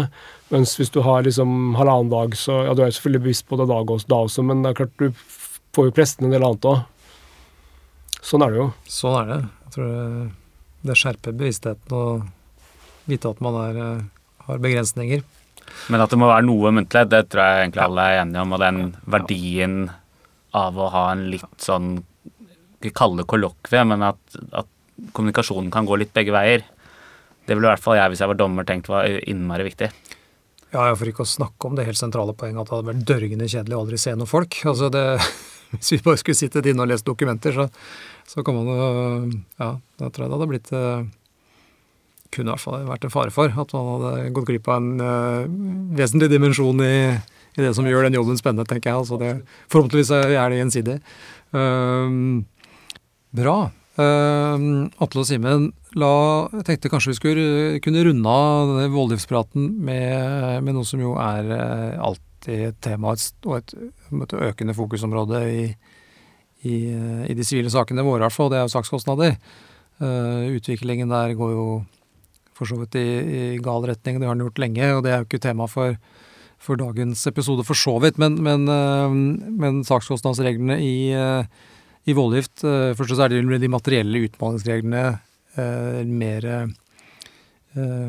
Mens 0.54 0.76
hvis 0.78 0.92
du 0.94 1.00
har 1.02 1.26
liksom 1.26 1.74
halvannen 1.80 2.12
dag, 2.12 2.36
så 2.38 2.62
ja, 2.68 2.76
du 2.76 2.84
er 2.84 2.94
selvfølgelig 2.94 3.26
bevisst 3.26 3.48
på 3.50 3.58
det 3.58 3.66
da 3.66 3.80
også, 3.82 4.46
men 4.46 4.62
det 4.62 4.70
er 4.70 4.84
klart 4.84 4.98
du 5.02 5.10
får 5.74 5.88
jo 5.88 5.96
presten 5.96 6.28
en 6.28 6.36
del 6.36 6.46
annet 6.46 6.68
òg. 6.70 6.84
Sånn 8.24 8.44
er 8.46 8.54
det 8.54 8.60
jo. 8.62 8.68
Sånn 8.88 9.18
er 9.18 9.30
det. 9.32 9.40
Jeg 9.64 9.74
tror 9.74 9.90
det, 9.90 10.26
det 10.86 10.96
skjerper 11.00 11.34
bevisstheten 11.40 11.96
å 11.98 12.04
vite 13.10 13.32
at 13.34 13.42
man 13.44 13.58
er 13.66 13.80
har 14.48 14.62
begrensninger. 14.62 15.24
Men 15.92 16.04
at 16.04 16.12
det 16.12 16.18
må 16.20 16.28
være 16.28 16.46
noe 16.46 16.72
muntlig, 16.76 17.04
det 17.10 17.22
tror 17.32 17.44
jeg 17.44 17.64
egentlig 17.64 17.84
alle 17.84 18.06
er 18.06 18.20
enige 18.22 18.44
om. 18.44 18.54
Og 18.54 18.62
den 18.62 18.80
verdien 19.10 19.78
av 20.54 20.78
å 20.78 20.90
ha 20.94 21.08
en 21.12 21.26
litt 21.32 21.62
sånn 21.62 21.96
Ikke 22.78 22.92
kalle 23.00 23.24
kollokvie, 23.28 23.80
men 23.88 24.04
at, 24.10 24.20
at, 24.52 24.68
kommunikasjonen 25.16 25.72
kan 25.74 25.88
gå 25.88 25.96
litt 25.98 26.12
begge 26.14 26.30
veier. 26.30 26.62
Det 27.44 27.56
ville 27.56 27.66
i 27.66 27.72
hvert 27.72 27.82
fall 27.82 27.96
jeg, 27.98 28.12
hvis 28.12 28.20
jeg 28.22 28.30
var 28.30 28.38
dommer, 28.38 28.66
tenkt 28.68 28.90
var 28.92 29.08
innmari 29.08 29.64
viktig. 29.66 29.88
Ja, 30.74 30.84
for 30.94 31.08
ikke 31.08 31.24
å 31.24 31.28
snakke 31.28 31.68
om 31.68 31.74
det 31.78 31.86
helt 31.88 31.98
sentrale 31.98 32.34
poenget 32.36 32.62
at 32.62 32.70
det 32.70 32.76
hadde 32.76 32.90
vært 32.92 33.08
dørgende 33.08 33.48
kjedelig 33.50 33.76
å 33.76 33.80
aldri 33.82 33.98
se 34.00 34.14
noen 34.14 34.30
folk. 34.30 34.60
Altså 34.70 34.90
det, 34.94 35.02
hvis 35.74 35.92
vi 35.96 36.00
bare 36.04 36.20
skulle 36.20 36.38
sittet 36.38 36.68
inne 36.70 36.84
og 36.84 36.92
lest 36.92 37.08
dokumenter, 37.08 37.56
så, 37.56 37.66
så 38.28 38.46
kan 38.46 38.60
man 38.60 38.70
jo 38.70 38.88
Ja, 39.58 39.70
da 39.98 40.10
tror 40.10 40.24
jeg 40.24 40.30
det 40.30 40.36
hadde 40.36 40.50
blitt 40.52 40.72
eh, 40.76 41.10
kunne 42.34 42.50
i 42.50 42.54
hvert 42.54 42.64
fall 42.64 42.88
vært 42.88 43.06
en 43.06 43.14
fare 43.14 43.34
for. 43.34 43.52
At 43.62 43.76
man 43.76 43.90
hadde 43.92 44.32
gått 44.36 44.50
glipp 44.50 44.68
av 44.70 44.80
en 44.80 44.90
uh, 45.02 45.46
vesentlig 45.98 46.30
dimensjon 46.32 46.82
i, 46.84 46.96
i, 47.54 47.62
det 47.62 47.72
som 47.76 47.86
gjør 47.88 48.08
den 48.08 48.18
jobben 48.18 48.40
spennende, 48.40 48.66
tenker 48.68 48.92
jeg. 48.92 49.04
Altså 49.04 49.20
det, 49.20 49.30
forhåpentligvis 49.72 50.12
er 50.18 50.52
det 50.52 50.60
gjensidig. 50.60 50.98
Uh, 51.54 52.42
bra. 53.34 53.58
Uh, 53.94 54.90
Atle 55.04 55.22
og 55.22 55.28
Simen, 55.28 55.68
jeg 55.94 56.64
tenkte 56.66 56.90
kanskje 56.90 57.12
vi 57.12 57.18
skulle 57.20 57.44
kunne 57.84 58.02
runde 58.08 58.30
av 58.30 58.72
voldgiftspraten 58.90 59.68
med, 59.86 60.64
med, 60.66 60.74
noe 60.74 60.88
som 60.88 61.02
jo 61.02 61.12
er 61.22 61.50
uh, 61.52 62.08
alltid 62.10 62.72
et 62.72 62.80
tema 62.82 63.12
og 63.14 63.54
et, 63.60 63.76
et 64.10 64.34
økende 64.48 64.74
fokusområde 64.74 65.44
i, 65.46 65.62
i, 66.66 66.74
i 67.30 67.36
de 67.38 67.46
sivile 67.46 67.70
sakene 67.70 68.02
våre, 68.02 68.24
i 68.24 68.26
hvert 68.26 68.34
fall. 68.34 68.50
Det 68.50 68.58
er 68.58 68.66
jo 68.66 68.74
sakskostnader. 68.74 69.38
Uh, 70.02 70.50
utviklingen 70.56 71.12
der 71.14 71.36
går 71.38 71.54
jo 71.54 71.66
for 72.54 72.70
så 72.70 72.78
vidt 72.80 72.96
i, 72.98 73.04
i, 73.04 73.42
gal 73.62 73.86
retning. 73.88 74.20
Det 74.20 74.28
har 74.28 74.36
den 74.36 74.46
gjort 74.46 74.62
lenge, 74.62 74.90
og 74.94 75.04
det 75.04 75.12
er 75.12 75.22
jo 75.22 75.28
ikke 75.28 75.42
tema 75.42 75.66
for, 75.70 75.96
for 76.62 76.80
dagens 76.80 77.26
episode 77.30 77.66
for 77.66 77.78
så 77.78 77.96
vidt. 78.02 78.20
Men, 78.22 78.38
men, 78.42 78.68
øh, 78.70 79.18
men 79.50 79.82
sakskostnadsreglene 79.86 80.78
i, 80.82 81.12
øh, 81.18 81.44
i 82.06 82.16
voldgift 82.16 82.64
øh, 82.64 82.94
Først 82.94 83.16
så 83.16 83.26
er 83.26 83.34
det 83.34 83.60
de 83.60 83.68
materielle 83.68 84.26
utmålingsreglene 84.28 85.04
mer, 85.54 86.44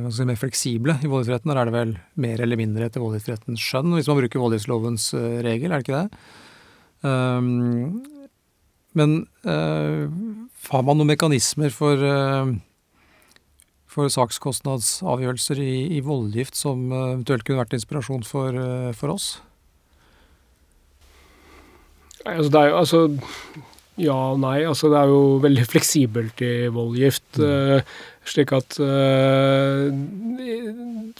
si, 0.09 0.23
mer 0.25 0.39
fleksible 0.41 0.95
i 1.03 1.09
voldgiftsretten. 1.09 1.51
Der 1.51 1.59
er 1.61 1.69
det 1.69 1.75
vel 1.75 1.91
mer 2.17 2.41
eller 2.41 2.57
mindre 2.57 2.87
etter 2.87 3.03
voldgiftsrettens 3.03 3.61
skjønn, 3.61 3.93
hvis 3.93 4.09
man 4.09 4.17
bruker 4.17 4.41
voldgiftslovens 4.41 5.11
regel, 5.45 5.69
er 5.69 5.77
det 5.77 5.85
ikke 5.85 5.99
det? 5.99 6.23
Um, 7.05 8.01
men 8.97 9.17
uh, 9.45 10.07
har 10.71 10.85
man 10.87 10.97
noen 10.97 11.11
mekanismer 11.11 11.73
for 11.75 11.99
uh, 11.99 12.55
for 13.95 14.11
sakskostnadsavgjørelser 14.11 15.61
i, 15.63 15.75
i 15.97 16.01
voldgift 16.03 16.57
som 16.59 16.89
eh, 16.91 17.13
eventuelt 17.13 17.45
kunne 17.47 17.63
vært 17.63 17.77
inspirasjon 17.77 18.25
for, 18.27 18.57
eh, 18.59 18.91
for 18.97 19.15
oss? 19.15 19.29
Altså 22.25 22.49
det 22.51 22.61
er 22.61 22.71
jo 22.71 22.77
altså 22.81 23.01
ja 24.01 24.15
og 24.33 24.41
nei. 24.43 24.57
Altså 24.67 24.89
det 24.91 24.99
er 24.99 25.11
jo 25.11 25.21
veldig 25.43 25.65
fleksibelt 25.71 26.41
i 26.43 26.67
voldgift. 26.73 27.39
Mm. 27.39 27.45
Uh, 27.45 27.95
slik 28.27 28.51
at 28.57 28.75
uh, 28.81 29.87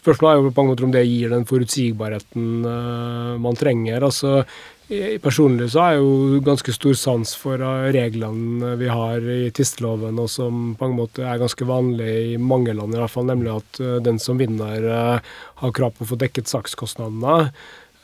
Spørsmålet 0.01 0.31
er 0.31 0.41
jo 0.41 0.49
på 0.49 0.57
mange 0.57 0.73
måter 0.73 0.87
om 0.87 0.91
det 0.91 1.05
gir 1.07 1.31
den 1.31 1.45
forutsigbarheten 1.47 2.65
uh, 2.67 3.37
man 3.41 3.55
trenger. 3.55 4.03
Altså 4.03 4.41
Personlig 4.85 5.71
så 5.73 5.81
har 5.81 5.95
jeg 5.95 6.01
jo 6.03 6.41
ganske 6.45 6.73
stor 6.75 6.97
sans 6.99 7.31
for 7.41 7.61
reglene 7.95 8.75
vi 8.77 8.89
har 8.91 9.23
i 9.33 9.47
tvisteloven, 9.49 10.19
og 10.21 10.29
som 10.29 10.75
på 10.77 10.85
en 10.85 10.93
måte 10.99 11.23
er 11.25 11.41
ganske 11.41 11.65
vanlig 11.65 12.11
i 12.35 12.35
mange 12.37 12.75
land, 12.77 12.93
i 12.93 12.99
hvert 13.01 13.13
fall, 13.13 13.25
nemlig 13.25 13.49
at 13.55 13.79
eh, 13.81 13.95
den 14.05 14.21
som 14.21 14.37
vinner, 14.37 14.85
eh, 14.85 15.31
har 15.63 15.73
krav 15.73 15.95
på 15.95 16.05
å 16.05 16.11
få 16.11 16.19
dekket 16.21 16.51
sakskostnadene. 16.51 17.49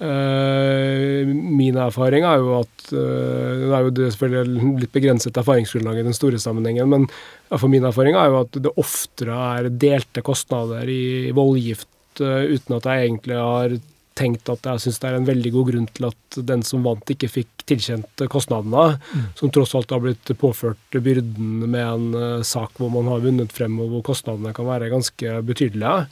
Min 0.01 1.75
erfaring 1.77 2.23
er 2.25 2.39
jo 2.41 2.55
at 2.57 2.87
Det 2.89 3.67
er 3.69 3.83
jo 3.85 4.07
selvfølgelig 4.15 4.79
litt 4.81 4.95
begrenset 4.95 5.37
erfaringsgrunnlag 5.37 5.99
i 6.01 6.05
den 6.07 6.17
store 6.17 6.39
sammenhengen, 6.41 6.89
men 6.89 7.05
for 7.53 7.69
min 7.69 7.85
erfaring 7.85 8.17
er 8.17 8.31
jo 8.33 8.39
at 8.39 8.57
det 8.65 8.73
oftere 8.81 9.37
er 9.59 9.69
delte 9.69 10.23
kostnader 10.25 10.89
i 10.89 11.29
voldgift 11.37 12.17
uten 12.17 12.79
at 12.79 12.89
jeg 12.89 13.11
egentlig 13.11 13.37
har 13.37 13.77
tenkt 14.21 14.49
at 14.53 14.67
jeg 14.69 14.83
syns 14.85 15.01
det 15.01 15.09
er 15.09 15.17
en 15.17 15.27
veldig 15.27 15.51
god 15.55 15.69
grunn 15.71 15.87
til 15.97 16.07
at 16.11 16.39
den 16.47 16.63
som 16.67 16.85
vant, 16.85 17.13
ikke 17.13 17.29
fikk 17.31 17.65
tilkjent 17.69 18.25
kostnadene, 18.31 19.01
mm. 19.01 19.27
som 19.39 19.53
tross 19.53 19.75
alt 19.77 19.91
har 19.93 20.03
blitt 20.03 20.33
påført 20.41 20.97
byrden 20.97 21.65
med 21.65 21.81
en 21.81 22.07
uh, 22.15 22.45
sak 22.45 22.77
hvor 22.79 22.91
man 22.93 23.09
har 23.11 23.23
vunnet 23.25 23.53
frem, 23.55 23.79
og 23.81 23.95
hvor 23.95 24.05
kostnadene 24.11 24.53
kan 24.55 24.69
være 24.69 24.91
ganske 24.93 25.37
betydelige. 25.47 26.07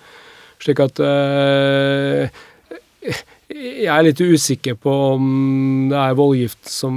Slik 0.60 0.82
at 0.84 1.00
uh, 1.00 2.42
jeg 3.50 3.90
er 3.90 4.06
litt 4.06 4.20
usikker 4.22 4.76
på 4.78 4.94
om 5.16 5.28
det 5.90 5.98
er 5.98 6.18
voldgift 6.20 6.70
som 6.70 6.96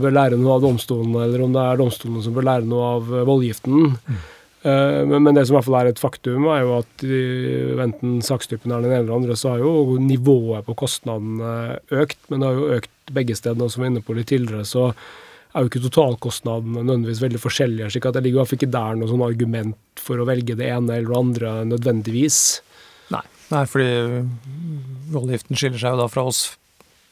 bør 0.00 0.14
lære 0.16 0.38
noe 0.40 0.56
av 0.56 0.64
domstolene, 0.64 1.24
eller 1.26 1.44
om 1.44 1.56
det 1.56 1.64
er 1.64 1.80
domstolene 1.80 2.22
som 2.24 2.36
bør 2.36 2.46
lære 2.52 2.68
noe 2.70 2.92
av 2.96 3.10
voldgiften. 3.28 3.96
Mm. 3.98 4.20
Eh, 4.62 5.06
men, 5.08 5.32
det 5.34 5.46
som 5.46 5.54
i 5.54 5.58
hvert 5.58 5.68
fall 5.68 5.78
er 5.78 5.90
et 5.90 6.02
faktum, 6.02 6.44
er 6.52 6.64
jo 6.66 6.76
at 6.82 7.04
enten 7.86 8.20
sakstypen 8.24 8.74
er 8.74 8.84
den 8.84 8.92
ene 8.92 9.00
eller 9.00 9.08
den 9.08 9.22
andre, 9.22 9.38
så 9.38 9.54
har 9.54 9.64
jo 9.64 9.96
nivået 10.02 10.66
på 10.66 10.76
kostnadene 10.82 11.80
økt. 12.02 12.20
Men 12.28 12.42
det 12.42 12.50
har 12.50 12.60
jo 12.60 12.78
økt 12.80 13.14
begge 13.16 13.36
stedene, 13.38 13.70
som 13.70 13.80
vi 13.80 13.88
var 13.88 13.92
inne 13.94 14.04
på 14.04 14.16
litt 14.18 14.30
tidligere, 14.32 14.68
så 14.68 14.90
er 15.50 15.64
jo 15.64 15.70
ikke 15.70 15.82
totalkostnadene 15.88 16.84
nødvendigvis 16.84 17.22
veldig 17.24 17.40
forskjellige. 17.42 17.90
slik 17.90 18.06
at 18.06 18.18
det 18.18 18.24
ligger 18.26 18.46
fall 18.46 18.60
ikke 18.60 18.70
der 18.70 18.98
noe 18.98 19.10
sånn 19.10 19.26
argument 19.26 19.98
for 19.98 20.20
å 20.20 20.26
velge 20.28 20.54
det 20.58 20.68
ene 20.70 21.00
eller 21.00 21.10
det 21.10 21.18
andre 21.18 21.54
nødvendigvis. 21.72 22.38
Nei, 23.10 23.24
nei 23.50 23.64
fordi 23.66 23.88
voldgiften 25.10 25.58
skiller 25.58 25.82
seg 25.82 25.96
jo 25.96 26.02
da 26.04 26.06
fra 26.12 26.28
oss, 26.30 26.44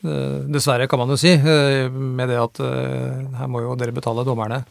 eh, 0.05 0.45
dessverre 0.47 0.87
kan 0.87 1.03
man 1.03 1.11
jo 1.11 1.19
si, 1.19 1.33
eh, 1.35 1.89
med 1.91 2.31
det 2.31 2.39
at 2.39 2.63
her 3.41 3.51
må 3.51 3.65
jo 3.65 3.75
dere 3.75 3.97
betale 3.97 4.23
dommerne. 4.29 4.63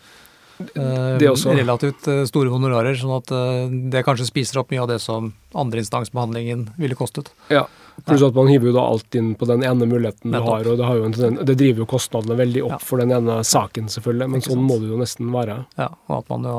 Eh, 0.59 1.17
Det 1.21 1.29
også. 1.31 1.53
Relativt 1.57 2.07
eh, 2.11 2.23
store 2.29 2.49
honorarer, 2.53 2.95
sånn 2.99 3.15
at 3.17 3.31
eh, 3.35 3.67
det 3.93 4.03
kanskje 4.07 4.27
spiser 4.29 4.59
opp 4.61 4.71
mye 4.73 4.81
av 4.83 4.89
det 4.91 4.99
som 5.03 5.31
andreinstansbehandlingen 5.57 6.69
ville 6.77 6.95
kostet. 6.97 7.31
Ja. 7.53 7.65
Pluss 8.05 8.21
at 8.21 8.35
man 8.37 8.47
hiver 8.51 8.69
jo 8.69 8.75
da 8.75 8.83
alt 8.85 9.15
inn 9.17 9.31
på 9.35 9.47
den 9.49 9.63
ene 9.65 9.87
muligheten 9.89 10.31
du 10.31 10.37
har, 10.37 10.67
og 10.69 10.77
det, 10.77 10.85
har 10.85 10.99
jo 10.99 11.07
en, 11.07 11.39
det 11.47 11.55
driver 11.57 11.81
jo 11.81 11.87
kostnadene 11.89 12.37
veldig 12.37 12.61
opp 12.67 12.75
Ja. 12.75 12.83
for 12.85 13.01
den 13.01 13.09
ene 13.15 13.39
saken, 13.47 13.87
selvfølgelig, 13.89 14.27
men 14.35 14.41
sånn 14.45 14.61
må 14.61 14.77
det 14.81 14.91
jo 14.91 14.99
nesten 15.01 15.31
være. 15.33 15.63
Ja, 15.81 15.89
og 16.07 16.19
at 16.19 16.29
man 16.29 16.45
jo 16.45 16.57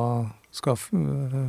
skal 0.59 0.75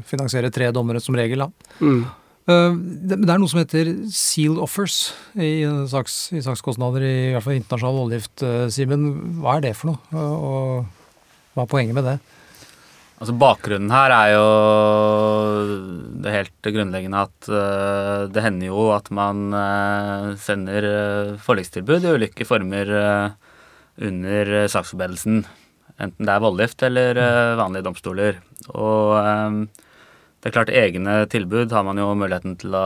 finansiere 0.06 0.52
tre 0.54 0.70
dommere 0.76 1.02
som 1.02 1.18
regel, 1.18 1.42
da. 1.42 1.50
Mm. 1.82 2.04
Eh, 2.50 2.78
Det 3.10 3.18
det 3.26 3.30
er 3.34 3.40
noe 3.42 3.50
som 3.50 3.60
heter 3.64 3.90
sealed 4.14 4.62
offers 4.62 5.14
i, 5.36 5.64
saks, 5.90 6.20
i 6.38 6.42
sakskostnader, 6.46 7.02
i 7.10 7.34
hvert 7.34 7.44
fall 7.48 7.58
internasjonal 7.58 7.98
voldgift, 8.04 8.46
Simen. 8.74 9.10
Hva 9.42 9.58
er 9.58 9.62
det 9.70 9.76
for 9.80 9.94
noe, 9.94 10.00
og, 10.14 10.44
og 10.44 10.86
hva 11.56 11.66
er 11.66 11.74
poenget 11.74 11.98
med 11.98 12.06
det? 12.06 12.20
Altså 13.20 13.34
Bakgrunnen 13.36 13.92
her 13.92 14.14
er 14.16 14.30
jo 14.32 14.44
det 16.24 16.32
helt 16.32 16.70
grunnleggende 16.72 17.24
at 17.28 17.50
uh, 17.52 18.30
det 18.32 18.44
hender 18.46 18.70
jo 18.70 18.86
at 18.96 19.10
man 19.12 19.50
uh, 19.52 20.30
sender 20.40 20.88
uh, 20.88 21.34
forlikstilbud 21.44 22.08
i 22.08 22.14
ulike 22.16 22.48
former 22.48 22.94
under 24.00 24.54
saksforberedelsen. 24.72 25.44
Enten 26.00 26.24
det 26.24 26.32
er 26.32 26.44
voldgift 26.46 26.84
eller 26.88 27.18
vanlige 27.60 27.84
domstoler. 27.84 28.38
Og 28.72 29.18
det 29.20 30.48
er 30.48 30.54
klart 30.56 30.72
egne 30.72 31.18
tilbud 31.28 31.76
har 31.76 31.84
man 31.84 32.00
jo 32.00 32.14
muligheten 32.16 32.56
til 32.62 32.78
å, 32.80 32.86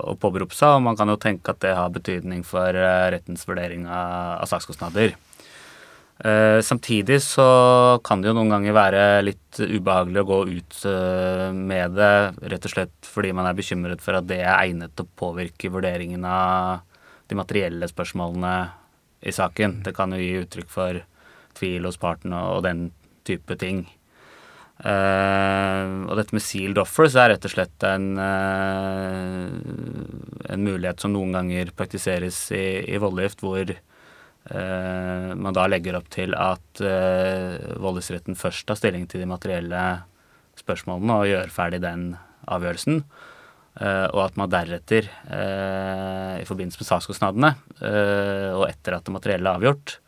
å 0.00 0.16
påberope 0.16 0.56
seg, 0.56 0.78
og 0.78 0.86
man 0.86 0.96
kan 0.96 1.12
jo 1.12 1.20
tenke 1.20 1.52
at 1.52 1.60
det 1.60 1.74
har 1.76 1.92
betydning 1.92 2.40
for 2.48 2.72
rettens 2.72 3.44
vurdering 3.44 3.84
av, 3.84 4.38
av 4.40 4.48
sakskostnader. 4.48 5.12
Eh, 6.24 6.60
samtidig 6.60 7.22
så 7.22 7.44
kan 8.04 8.20
det 8.20 8.28
jo 8.28 8.34
noen 8.36 8.50
ganger 8.52 8.74
være 8.76 9.04
litt 9.24 9.56
ubehagelig 9.56 10.20
å 10.20 10.28
gå 10.28 10.40
ut 10.50 10.82
eh, 10.90 11.46
med 11.56 11.96
det, 11.96 12.34
rett 12.52 12.66
og 12.68 12.74
slett 12.74 13.08
fordi 13.08 13.30
man 13.32 13.48
er 13.48 13.56
bekymret 13.56 14.04
for 14.04 14.18
at 14.18 14.28
det 14.28 14.42
er 14.42 14.52
egnet 14.58 14.92
til 14.92 15.08
å 15.08 15.14
påvirke 15.16 15.72
vurderingen 15.72 16.26
av 16.28 16.84
de 17.30 17.38
materielle 17.38 17.88
spørsmålene 17.88 18.52
i 19.24 19.32
saken. 19.32 19.80
Det 19.86 19.96
kan 19.96 20.12
jo 20.12 20.20
gi 20.20 20.42
uttrykk 20.42 20.68
for 20.68 21.00
tvil 21.56 21.88
hos 21.88 21.96
parten 22.00 22.36
og, 22.36 22.60
den 22.68 22.90
type 23.24 23.56
ting. 23.56 23.86
Eh, 24.84 25.84
og 26.04 26.14
dette 26.20 26.36
med 26.36 26.44
sealed 26.44 26.84
offers 26.84 27.16
er 27.16 27.32
rett 27.32 27.48
og 27.48 27.52
slett 27.54 27.80
en, 27.88 28.10
en 30.52 30.68
mulighet 30.68 31.00
som 31.00 31.16
noen 31.16 31.32
ganger 31.38 31.72
praktiseres 31.72 32.50
i, 32.52 32.84
i 32.92 33.00
voldgift, 33.00 33.40
hvor 33.40 33.72
man 34.48 35.52
da 35.54 35.66
legger 35.68 35.98
opp 35.98 36.06
til 36.10 36.32
at 36.34 36.80
voldgiftsretten 36.80 38.38
først 38.40 38.64
tar 38.66 38.78
stilling 38.80 39.04
til 39.06 39.20
de 39.20 39.28
materielle 39.28 39.82
spørsmålene 40.58 41.18
og 41.20 41.28
gjør 41.28 41.52
ferdig 41.52 41.82
den 41.84 42.06
avgjørelsen. 42.50 43.02
Eh, 43.80 44.06
og 44.10 44.24
at 44.24 44.38
man 44.40 44.50
deretter, 44.50 45.06
eh, 45.30 46.40
i 46.42 46.46
forbindelse 46.48 46.80
med 46.80 46.88
sakskostnadene, 46.88 47.50
eh, 47.80 48.50
og 48.56 48.66
etter 48.68 48.96
at 48.96 49.06
det 49.06 49.14
materielle 49.14 49.46
er 49.46 49.60
avgjort, 49.60 49.98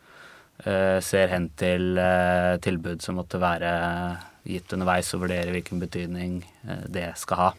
eh, 0.65 0.99
ser 0.99 1.31
hen 1.31 1.49
til 1.55 1.97
eh, 1.97 2.57
tilbud 2.57 3.01
som 3.01 3.15
måtte 3.15 3.39
være 3.39 3.71
gitt 4.45 4.73
underveis, 4.75 5.13
og 5.15 5.23
vurderer 5.23 5.53
hvilken 5.55 5.79
betydning 5.79 6.43
eh, 6.67 6.83
det 6.91 7.13
skal 7.17 7.37
ha. 7.39 7.49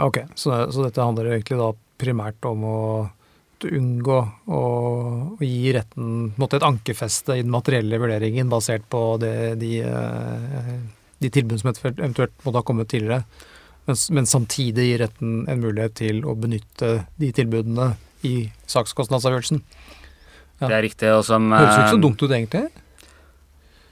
Ok, 0.00 0.24
så, 0.34 0.66
så 0.72 0.88
dette 0.88 1.04
handler 1.04 1.30
egentlig 1.30 1.60
da 1.60 1.70
primært 2.00 2.44
om 2.48 2.64
å 2.64 2.80
unngå 3.68 4.18
å, 4.46 4.62
å 5.36 5.44
gi 5.44 5.72
retten 5.76 6.32
måtte 6.40 6.58
et 6.60 6.66
ankerfeste 6.66 7.36
i 7.38 7.44
den 7.44 7.52
materielle 7.52 8.00
vurderingen 8.00 8.50
basert 8.52 8.86
på 8.92 9.02
det, 9.22 9.54
de, 9.60 9.72
eh, 9.84 10.74
de 11.20 11.32
tilbud 11.32 11.60
som 11.60 11.72
eventuelt 11.72 12.34
måtte 12.44 12.58
ha 12.58 12.66
kommet 12.66 12.90
tidligere, 12.92 13.24
men, 13.86 13.98
men 14.16 14.28
samtidig 14.28 14.86
gi 14.88 15.00
retten 15.04 15.40
en 15.50 15.64
mulighet 15.64 15.96
til 16.02 16.22
å 16.28 16.36
benytte 16.38 16.92
de 17.20 17.32
tilbudene 17.36 17.92
i 18.26 18.34
sakskostnadsavgjørelsen. 18.68 19.62
Ja. 20.60 20.68
Det 20.68 20.76
er 20.76 20.84
riktig. 20.84 21.10
og 21.14 21.24
som... 21.24 21.50
Høres 21.52 21.74
jo 21.74 21.82
ikke 21.82 21.94
så 21.94 21.98
eh, 21.98 22.04
dumt 22.04 22.22
ut, 22.22 22.30
egentlig. 22.30 22.64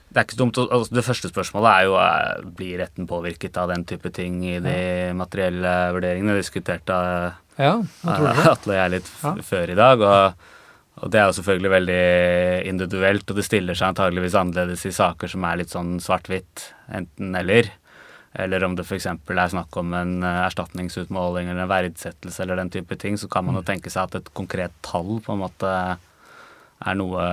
Det 0.09 0.17
er 0.17 0.25
ikke 0.25 0.37
så 0.37 0.41
dumt. 0.41 0.59
altså 0.61 0.95
Det 0.97 1.05
første 1.05 1.31
spørsmålet 1.31 1.69
er 1.71 1.87
jo 1.87 1.97
eh, 2.01 2.47
blir 2.59 2.81
retten 2.83 3.09
påvirket 3.09 3.57
av 3.61 3.69
den 3.73 3.85
type 3.89 4.11
ting 4.13 4.41
i 4.45 4.57
de 4.63 4.79
materielle 5.17 5.75
vurderingene. 5.95 6.37
Diskuterte 6.37 6.97
eh, 6.97 7.39
Ja. 7.59 7.73
Atle 8.07 8.73
og 8.73 8.77
jeg 8.77 8.93
litt 8.95 9.09
f 9.09 9.25
Ja. 9.27 9.33
før 9.43 9.73
i 9.73 9.77
dag. 9.77 9.99
Og, 9.99 10.47
og 11.03 11.11
det 11.11 11.19
er 11.19 11.27
jo 11.27 11.35
selvfølgelig 11.39 11.71
veldig 11.75 12.03
individuelt, 12.71 13.29
og 13.29 13.39
det 13.39 13.45
stiller 13.47 13.77
seg 13.77 13.91
antageligvis 13.91 14.37
annerledes 14.39 14.85
i 14.87 14.95
saker 14.95 15.31
som 15.31 15.43
er 15.47 15.59
litt 15.61 15.75
sånn 15.75 15.97
svart-hvitt, 16.03 16.69
enten-eller. 16.95 17.71
Eller 18.39 18.63
om 18.63 18.75
det 18.77 18.85
f.eks. 18.85 19.07
er 19.09 19.49
snakk 19.51 19.77
om 19.81 19.93
en 19.97 20.19
eh, 20.21 20.43
erstatningsutmåling 20.45 21.49
eller 21.49 21.63
en 21.65 21.71
verdsettelse 21.71 22.43
eller 22.43 22.59
den 22.61 22.69
type 22.69 22.95
ting, 23.01 23.17
så 23.17 23.27
kan 23.31 23.47
man 23.47 23.57
jo 23.57 23.63
tenke 23.65 23.89
seg 23.89 24.05
at 24.05 24.19
et 24.19 24.29
konkret 24.37 24.75
tall 24.85 25.17
på 25.25 25.33
en 25.33 25.41
måte 25.41 25.71
er 26.79 26.95
noe 26.95 27.23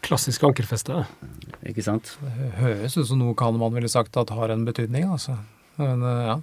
Klassisk 0.00 0.46
ankerfeste. 0.46 1.02
Ikke 1.68 1.82
sant? 1.84 2.14
Det 2.22 2.52
høres 2.56 2.94
ut 2.96 3.08
som 3.10 3.18
noe 3.20 3.34
kan 3.36 3.58
man 3.60 3.74
ville 3.74 3.90
sagt 3.90 4.16
at 4.16 4.30
har 4.32 4.54
en 4.54 4.62
betydning, 4.64 5.10
altså. 5.10 5.34
Men 5.76 6.06
eh, 6.06 6.22
ja. 6.30 6.38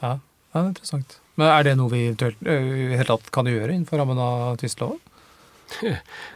Ja, 0.00 0.14
ja 0.14 0.54
det 0.54 0.62
er 0.62 0.70
interessant. 0.70 1.18
Men 1.40 1.50
er 1.50 1.66
det 1.66 1.74
noe 1.78 1.90
vi 1.90 2.06
eventuelt 2.12 3.32
kan 3.34 3.50
gjøre 3.50 3.72
innenfor 3.72 4.00
rammen 4.00 4.20
av 4.22 4.58
tvisteloven? 4.60 5.00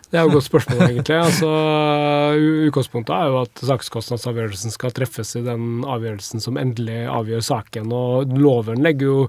Det 0.09 0.16
er 0.16 0.24
jo 0.24 0.30
et 0.30 0.38
godt 0.38 0.46
spørsmål, 0.46 0.80
egentlig. 0.86 1.18
Altså, 1.20 1.51
Utgangspunktet 2.68 3.12
er 3.14 3.28
jo 3.28 3.42
at 3.42 3.62
sakskostnadsavgjørelsen 3.70 4.74
skal 4.74 4.94
treffes 4.96 5.34
i 5.38 5.44
den 5.44 5.84
avgjørelsen 5.86 6.42
som 6.42 6.59
endelig 6.61 7.03
avgjør 7.12 7.44
saken. 7.44 7.92
Og 7.94 8.32
loven 8.40 8.82
legger 8.84 9.11
jo 9.11 9.20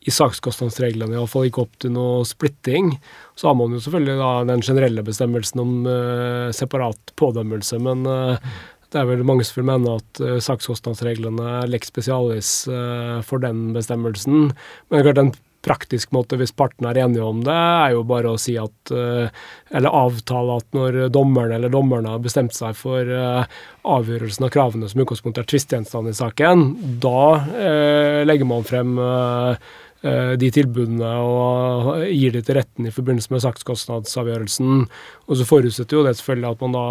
i 0.00 0.12
sakskostnadsreglene 0.14 1.18
iallfall 1.18 1.50
ikke 1.50 1.64
opp 1.66 1.74
til 1.82 1.92
noe 1.92 2.22
splitting. 2.28 2.94
Så 3.36 3.50
har 3.50 3.56
man 3.58 3.74
jo 3.74 3.82
selvfølgelig 3.82 4.16
da 4.22 4.30
den 4.48 4.64
generelle 4.64 5.04
bestemmelsen 5.04 5.64
om 5.64 5.74
uh, 5.84 6.48
separat 6.56 7.12
pådømmelse, 7.20 7.80
men 7.84 8.06
eh, 8.08 8.52
det 8.90 9.00
er 9.00 9.06
vel 9.08 9.26
mange 9.26 9.46
som 9.46 9.60
vil 9.60 9.68
mene 9.70 9.98
at 10.00 10.22
uh, 10.24 10.38
sakskostnadsreglene 10.42 11.60
lex 11.70 11.92
specialis 11.92 12.50
uh, 12.70 13.20
for 13.26 13.42
den 13.42 13.70
bestemmelsen. 13.76 14.50
Men 14.50 14.96
det 14.96 15.00
er 15.00 15.08
klart 15.10 15.24
en 15.24 15.32
praktisk 15.64 16.12
måte, 16.16 16.38
hvis 16.40 16.54
partene 16.56 16.90
er 16.90 17.02
enige 17.04 17.24
om 17.24 17.42
det, 17.44 17.54
er 17.54 17.94
jo 17.94 18.04
bare 18.08 18.32
å 18.32 18.40
si 18.40 18.54
at 18.60 18.92
eh, 18.94 19.28
Eller 19.76 19.96
avtale 19.96 20.56
at 20.60 20.76
når 20.76 20.98
dommeren 21.12 21.52
eller 21.56 21.72
dommerne 21.72 22.14
har 22.14 22.22
bestemt 22.24 22.56
seg 22.56 22.76
for 22.78 23.04
eh, 23.04 23.58
avgjørelsen 23.84 24.48
av 24.48 24.54
kravene 24.54 24.88
som 24.90 25.02
utgangspunkt 25.04 25.40
er 25.40 25.48
tvistgjenstand 25.50 26.10
i 26.10 26.16
saken, 26.16 26.64
da 27.04 27.22
eh, 27.52 28.22
legger 28.26 28.48
man 28.48 28.66
frem 28.66 28.96
eh, 28.98 29.52
eh, 29.52 29.78
de 30.00 30.48
tilbudene 30.48 31.08
og 31.20 32.06
gir 32.08 32.32
de 32.32 32.40
til 32.40 32.56
retten 32.56 32.86
i 32.88 32.92
forbindelse 32.94 33.32
med 33.34 33.42
sakskostnadsavgjørelsen. 33.44 34.86
Og 35.28 35.36
så 35.36 35.44
forutsetter 35.44 35.98
jo 35.98 36.04
det 36.06 36.14
selvfølgelig 36.16 36.54
at 36.54 36.62
man 36.64 36.76
da 36.76 36.84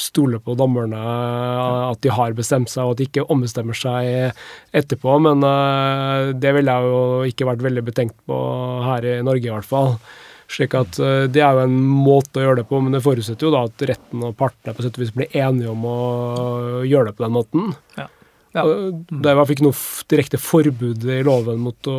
stoler 0.00 0.40
på 0.40 0.56
dommerne, 0.56 1.02
at 1.92 2.00
de 2.02 2.14
har 2.16 2.36
bestemt 2.38 2.72
seg, 2.72 2.86
og 2.86 2.94
at 2.94 3.02
de 3.02 3.08
ikke 3.10 3.26
ombestemmer 3.32 3.76
seg 3.76 4.32
etterpå. 4.76 5.18
Men 5.26 5.44
eh, 5.46 6.32
det 6.40 6.54
ville 6.56 6.72
jeg 6.72 6.94
jo 6.94 7.02
ikke 7.32 7.50
vært 7.50 7.66
veldig 7.66 7.84
betenkt 7.90 8.16
på 8.28 8.40
her 8.86 9.10
i 9.10 9.18
Norge, 9.26 9.44
i 9.46 9.52
hvert 9.52 9.68
fall. 9.68 9.98
Slik 10.50 10.76
at 10.78 10.98
eh, 11.02 11.26
Det 11.32 11.42
er 11.42 11.56
jo 11.56 11.64
en 11.66 11.78
måte 12.06 12.40
å 12.40 12.48
gjøre 12.48 12.62
det 12.62 12.68
på, 12.70 12.80
men 12.82 12.96
det 12.96 13.04
forutsetter 13.04 13.48
jo 13.48 13.54
da 13.54 13.64
at 13.68 13.88
retten 13.92 14.26
og 14.26 14.36
partene 14.38 14.76
på 14.76 14.84
sett 14.84 14.98
og 14.98 15.04
vis 15.04 15.14
blir 15.14 15.32
enige 15.36 15.72
om 15.72 15.88
å 15.90 15.98
gjøre 16.86 17.10
det 17.10 17.18
på 17.18 17.26
den 17.26 17.36
måten. 17.36 17.72
Ja. 17.98 18.08
Ja. 18.56 18.64
Det 18.64 19.32
fall 19.36 19.52
ikke 19.52 19.66
noe 19.66 19.76
direkte 20.08 20.38
forbud 20.40 21.02
i 21.12 21.18
loven 21.26 21.60
mot 21.60 21.88
å 21.92 21.96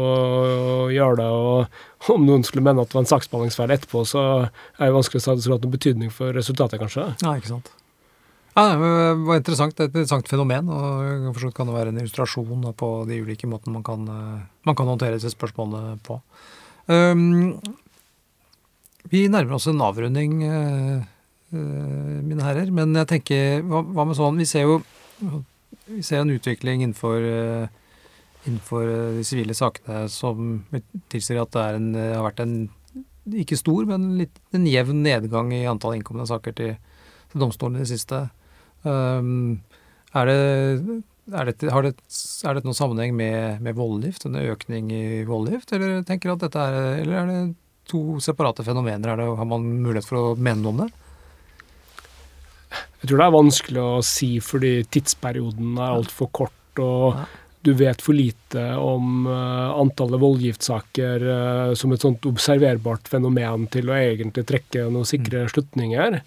gjøre 0.90 1.20
det. 1.20 1.28
og 1.30 2.14
Om 2.16 2.26
noen 2.26 2.46
skulle 2.48 2.66
mene 2.66 2.82
at 2.82 2.90
det 2.90 2.98
var 2.98 3.04
en 3.06 3.12
saksbehandlingsfeil 3.12 3.74
etterpå, 3.76 4.02
så 4.10 4.24
er 4.48 4.88
det 4.88 4.96
vanskelig 4.96 5.22
å 5.22 5.26
si 5.26 5.34
at 5.34 5.38
det 5.38 5.46
skulle 5.46 5.60
hatt 5.60 5.68
noen 5.68 5.76
betydning 5.76 6.14
for 6.14 6.34
resultatet, 6.34 6.82
kanskje. 6.82 7.12
Ja, 7.22 7.36
ikke 7.38 7.52
sant. 7.52 7.70
Ja, 8.58 8.72
det 8.74 8.78
var 9.28 9.38
interessant. 9.38 9.76
Det 9.78 9.86
er 9.86 9.90
et 9.92 9.98
interessant 10.00 10.32
fenomen, 10.32 10.72
og 10.74 11.28
for 11.30 11.44
så 11.44 11.50
vidt 11.52 11.58
kan 11.60 11.70
det 11.70 11.76
være 11.76 11.92
en 11.94 12.00
illustrasjon 12.02 12.72
på 12.80 12.90
de 13.06 13.20
ulike 13.22 13.50
måtene 13.50 13.76
man 13.76 13.86
kan, 13.86 14.08
eh, 14.10 14.48
man 14.66 14.78
kan 14.80 14.90
håndtere 14.90 15.20
disse 15.20 15.36
spørsmålene 15.36 16.00
på. 16.08 16.18
Um, 16.90 17.60
vi 19.12 19.28
nærmer 19.30 19.60
oss 19.60 19.68
en 19.70 19.84
avrunding, 19.84 20.42
eh, 20.48 21.06
eh, 21.54 22.18
mine 22.26 22.42
herrer, 22.42 22.72
men 22.74 22.96
jeg 22.98 23.12
tenker, 23.14 23.62
hva, 23.62 23.84
hva 23.84 24.08
med 24.08 24.18
sånn 24.18 24.42
Vi 24.42 24.48
ser 24.50 24.66
jo 24.66 24.82
vi 25.88 26.04
ser 26.04 26.24
en 26.24 26.34
utvikling 26.34 26.84
innenfor, 26.84 27.22
eh, 27.22 27.68
innenfor 28.46 28.88
eh, 28.88 29.18
de 29.18 29.26
sivile 29.28 29.56
sakene 29.58 30.06
som 30.12 30.66
tilsier 31.12 31.42
at 31.42 31.54
det 31.56 31.66
en, 31.78 31.92
har 31.96 32.26
vært 32.28 32.44
en 32.44 32.58
ikke 33.28 33.58
stor, 33.60 33.88
men 33.90 34.14
litt, 34.22 34.40
en 34.56 34.68
jevn 34.68 35.04
nedgang 35.04 35.52
i 35.56 35.66
antall 35.68 35.98
innkomne 35.98 36.28
saker 36.30 36.56
til, 36.56 36.76
til 37.32 37.44
domstolen 37.44 37.80
i 37.80 37.84
det 37.84 37.92
siste. 37.92 38.22
Um, 38.88 39.60
er 40.16 40.30
det, 40.30 40.38
er 41.36 41.50
det, 41.50 41.56
har 41.74 41.84
det, 41.84 41.94
det 42.00 42.64
noen 42.64 42.78
sammenheng 42.78 43.16
med, 43.18 43.60
med 43.64 43.76
voldgift, 43.76 44.26
en 44.26 44.40
økning 44.40 44.94
i 44.96 45.24
voldgift, 45.28 45.74
eller 45.76 46.00
at 46.00 46.46
dette 46.46 46.68
er, 46.70 47.02
eller 47.02 47.20
er 47.20 47.32
det 47.32 47.42
to 47.92 48.22
separate 48.24 48.64
fenomener? 48.68 49.12
Er 49.12 49.22
det, 49.22 49.28
har 49.42 49.50
man 49.50 49.68
mulighet 49.84 50.08
for 50.08 50.22
å 50.22 50.38
mene 50.40 50.64
noe 50.64 50.76
om 50.76 50.82
det? 50.86 50.90
Jeg 53.02 53.10
tror 53.10 53.20
det 53.20 53.26
er 53.28 53.36
vanskelig 53.36 53.84
å 53.84 54.06
si 54.06 54.32
fordi 54.44 54.72
tidsperioden 54.94 55.76
er 55.78 55.98
altfor 56.00 56.32
kort. 56.34 56.54
og 56.78 57.18
du 57.68 57.74
vet 57.76 58.02
for 58.04 58.16
lite 58.16 58.64
om 58.80 59.26
uh, 59.28 59.74
antallet 59.76 60.22
voldgiftssaker 60.22 61.26
uh, 61.28 61.74
som 61.76 61.92
et 61.92 62.04
sånt 62.04 62.24
observerbart 62.30 63.10
fenomen 63.12 63.66
til 63.74 63.90
å 63.92 63.98
egentlig 63.98 64.46
trekke 64.48 64.86
noen 64.88 65.08
sikre 65.10 65.44
mm. 65.48 65.52
slutninger. 65.52 66.20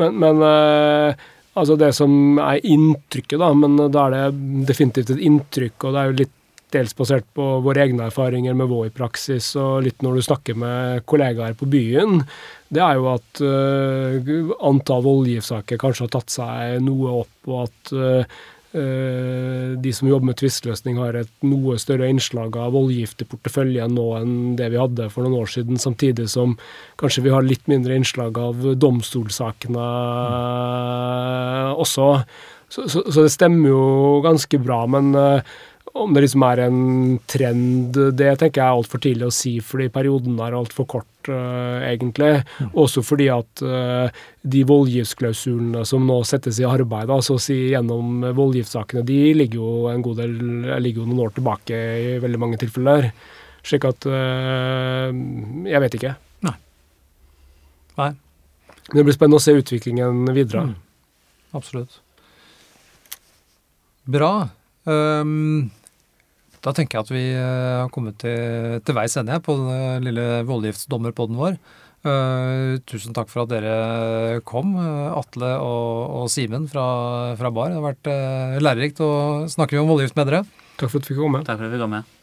Men, 0.00 0.18
men 0.18 0.42
uh, 0.42 1.14
altså 1.54 1.76
det 1.78 1.92
som 1.94 2.40
er 2.42 2.64
inntrykket, 2.66 3.38
da, 3.38 3.52
men 3.54 3.78
da 3.94 4.08
er 4.08 4.16
det 4.16 4.66
definitivt 4.72 5.14
et 5.14 5.22
inntrykk, 5.22 5.76
og 5.84 5.94
det 5.94 6.02
er 6.02 6.10
jo 6.10 6.20
litt 6.24 6.38
dels 6.74 6.94
basert 6.96 7.26
på 7.36 7.48
våre 7.64 7.84
egne 7.84 8.08
erfaringer 8.08 8.56
med 8.58 8.70
vår 8.70 8.88
praksis, 8.96 9.52
og 9.60 9.84
litt 9.86 10.02
når 10.04 10.18
du 10.18 10.26
snakker 10.28 10.58
med 10.58 11.04
kollegaer 11.08 11.54
på 11.58 11.68
byen, 11.72 12.22
det 12.72 12.80
er 12.80 12.96
jo 12.96 13.10
at 13.12 13.42
uh, 13.44 14.56
antall 14.64 15.04
voldgiftssaker 15.04 15.80
kanskje 15.80 16.06
har 16.06 16.16
tatt 16.16 16.32
seg 16.32 16.80
noe 16.86 17.20
opp, 17.22 17.36
og 17.50 17.62
at 17.66 17.94
uh, 17.96 18.42
Eh, 18.72 19.72
de 19.76 19.90
som 19.92 20.08
jobber 20.08 20.30
med 20.30 20.38
tvisteløsning, 20.40 20.96
har 20.96 21.18
et 21.20 21.32
noe 21.44 21.74
større 21.80 22.06
innslag 22.08 22.54
av 22.56 22.72
voldgift 22.72 23.20
i 23.20 23.26
porteføljen 23.28 23.92
nå 23.92 24.06
enn 24.16 24.32
det 24.56 24.70
vi 24.72 24.80
hadde 24.80 25.10
for 25.12 25.26
noen 25.26 25.42
år 25.42 25.50
siden, 25.52 25.80
samtidig 25.80 26.30
som 26.32 26.54
kanskje 27.00 27.26
vi 27.26 27.34
har 27.34 27.44
litt 27.44 27.68
mindre 27.68 27.98
innslag 28.00 28.40
av 28.40 28.64
domstolsakene 28.80 29.90
også. 31.84 32.08
Så, 32.72 32.86
så, 32.88 33.04
så, 33.04 33.26
det 33.26 33.34
stemmer 33.34 33.68
jo 33.68 33.84
ganske 34.24 34.62
bra. 34.64 34.86
Men 34.88 35.12
uh, 35.12 35.44
om 35.92 36.14
det 36.14 36.22
liksom 36.24 36.44
er 36.46 36.60
en 36.64 36.78
trend, 37.28 37.96
det 38.16 38.30
tenker 38.40 38.62
jeg 38.62 38.64
er 38.64 38.78
altfor 38.78 39.00
tidlig 39.02 39.26
å 39.28 39.34
si, 39.34 39.52
fordi 39.64 39.90
perioden 39.92 40.38
er 40.40 40.56
altfor 40.56 40.86
kort, 40.88 41.28
uh, 41.28 41.84
egentlig. 41.84 42.30
Mm. 42.58 42.70
Også 42.80 43.02
fordi 43.04 43.28
at 43.32 43.62
uh, 43.66 44.22
de 44.40 44.62
voldgiftsklausulene 44.68 45.84
som 45.88 46.06
nå 46.08 46.16
settes 46.28 46.62
i 46.62 46.66
arbeid, 46.68 47.12
altså 47.12 47.36
si 47.42 47.58
gjennom 47.74 48.24
voldgiftssakene, 48.38 49.04
de 49.08 49.20
ligger 49.36 49.60
jo 49.60 49.74
en 49.92 50.04
god 50.06 50.22
del, 50.24 50.34
ligger 50.80 51.02
jo 51.02 51.10
noen 51.10 51.26
år 51.26 51.36
tilbake 51.36 51.76
i 51.76 52.16
veldig 52.24 52.40
mange 52.40 52.60
tilfeller. 52.62 53.10
Slik 53.62 53.84
at 53.86 54.08
uh, 54.08 55.12
Jeg 55.68 55.84
vet 55.84 55.98
ikke. 56.00 56.14
Nei. 56.48 56.56
Nei. 58.00 58.08
Det 58.88 59.04
blir 59.04 59.14
spennende 59.14 59.38
å 59.38 59.44
se 59.44 59.54
utviklingen 59.60 60.24
videre. 60.32 60.64
Mm. 60.72 60.74
Absolutt. 61.60 62.00
Bra. 64.08 64.32
Um, 64.88 65.70
da 66.62 66.72
tenker 66.74 66.98
jeg 66.98 67.06
at 67.06 67.12
vi 67.12 67.24
eh, 67.34 67.78
har 67.82 67.90
kommet 67.92 68.20
til, 68.22 68.78
til 68.86 68.96
veis 68.96 69.16
ende 69.18 69.38
på 69.42 69.56
den 69.58 70.06
lille 70.06 70.26
voldgiftsdommerpodden 70.48 71.40
vår. 71.40 71.56
Uh, 72.02 72.82
tusen 72.90 73.14
takk 73.14 73.28
for 73.30 73.44
at 73.44 73.52
dere 73.52 74.40
kom, 74.42 74.72
Atle 74.74 75.52
og, 75.62 76.16
og 76.18 76.24
Simen 76.34 76.66
fra, 76.70 76.84
fra, 77.38 77.52
Bar. 77.54 77.70
Det 77.70 77.78
har 77.78 77.84
vært 77.84 78.10
uh, 78.10 78.58
lærerikt 78.58 79.02
å 79.06 79.12
snakke 79.50 79.78
om 79.78 79.90
voldgift 79.92 80.18
med 80.18 80.30
dere. 80.30 80.42
Takk 80.80 80.90
for 80.90 80.98
at 80.98 81.06
vi 81.06 81.14
fikk 81.14 81.22
komme. 81.22 81.44
Takk 81.46 81.60
for 81.60 81.68
at 81.68 81.76
vi 81.76 81.80
kom 81.82 81.94
med. 81.94 82.18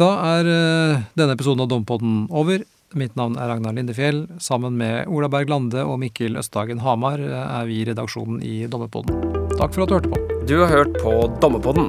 Da 0.00 0.10
er 0.34 0.52
uh, 0.52 1.02
denne 1.16 1.36
episoden 1.36 1.64
av 1.64 1.72
Dompodden 1.72 2.26
over. 2.28 2.64
Mitt 2.94 3.16
navn 3.16 3.40
er 3.40 3.48
Ragnar 3.50 3.72
Lindefjell. 3.76 4.26
Sammen 4.36 4.76
med 4.80 5.08
Ola 5.08 5.32
Berg 5.32 5.48
Lande 5.52 5.84
og 5.88 5.96
Mikkel 6.04 6.36
Østhagen 6.40 6.84
Hamar 6.84 7.24
er 7.24 7.64
vi 7.68 7.80
i 7.80 7.88
redaksjonen 7.88 8.44
i 8.44 8.66
Dommerpodden. 8.68 9.48
Takk 9.56 9.72
for 9.72 9.86
at 9.86 9.88
du 9.88 9.96
hørte 9.96 10.12
på. 10.12 10.42
Du 10.44 10.58
har 10.60 10.76
hørt 10.76 11.00
på 11.00 11.22
Dommerpodden 11.40 11.88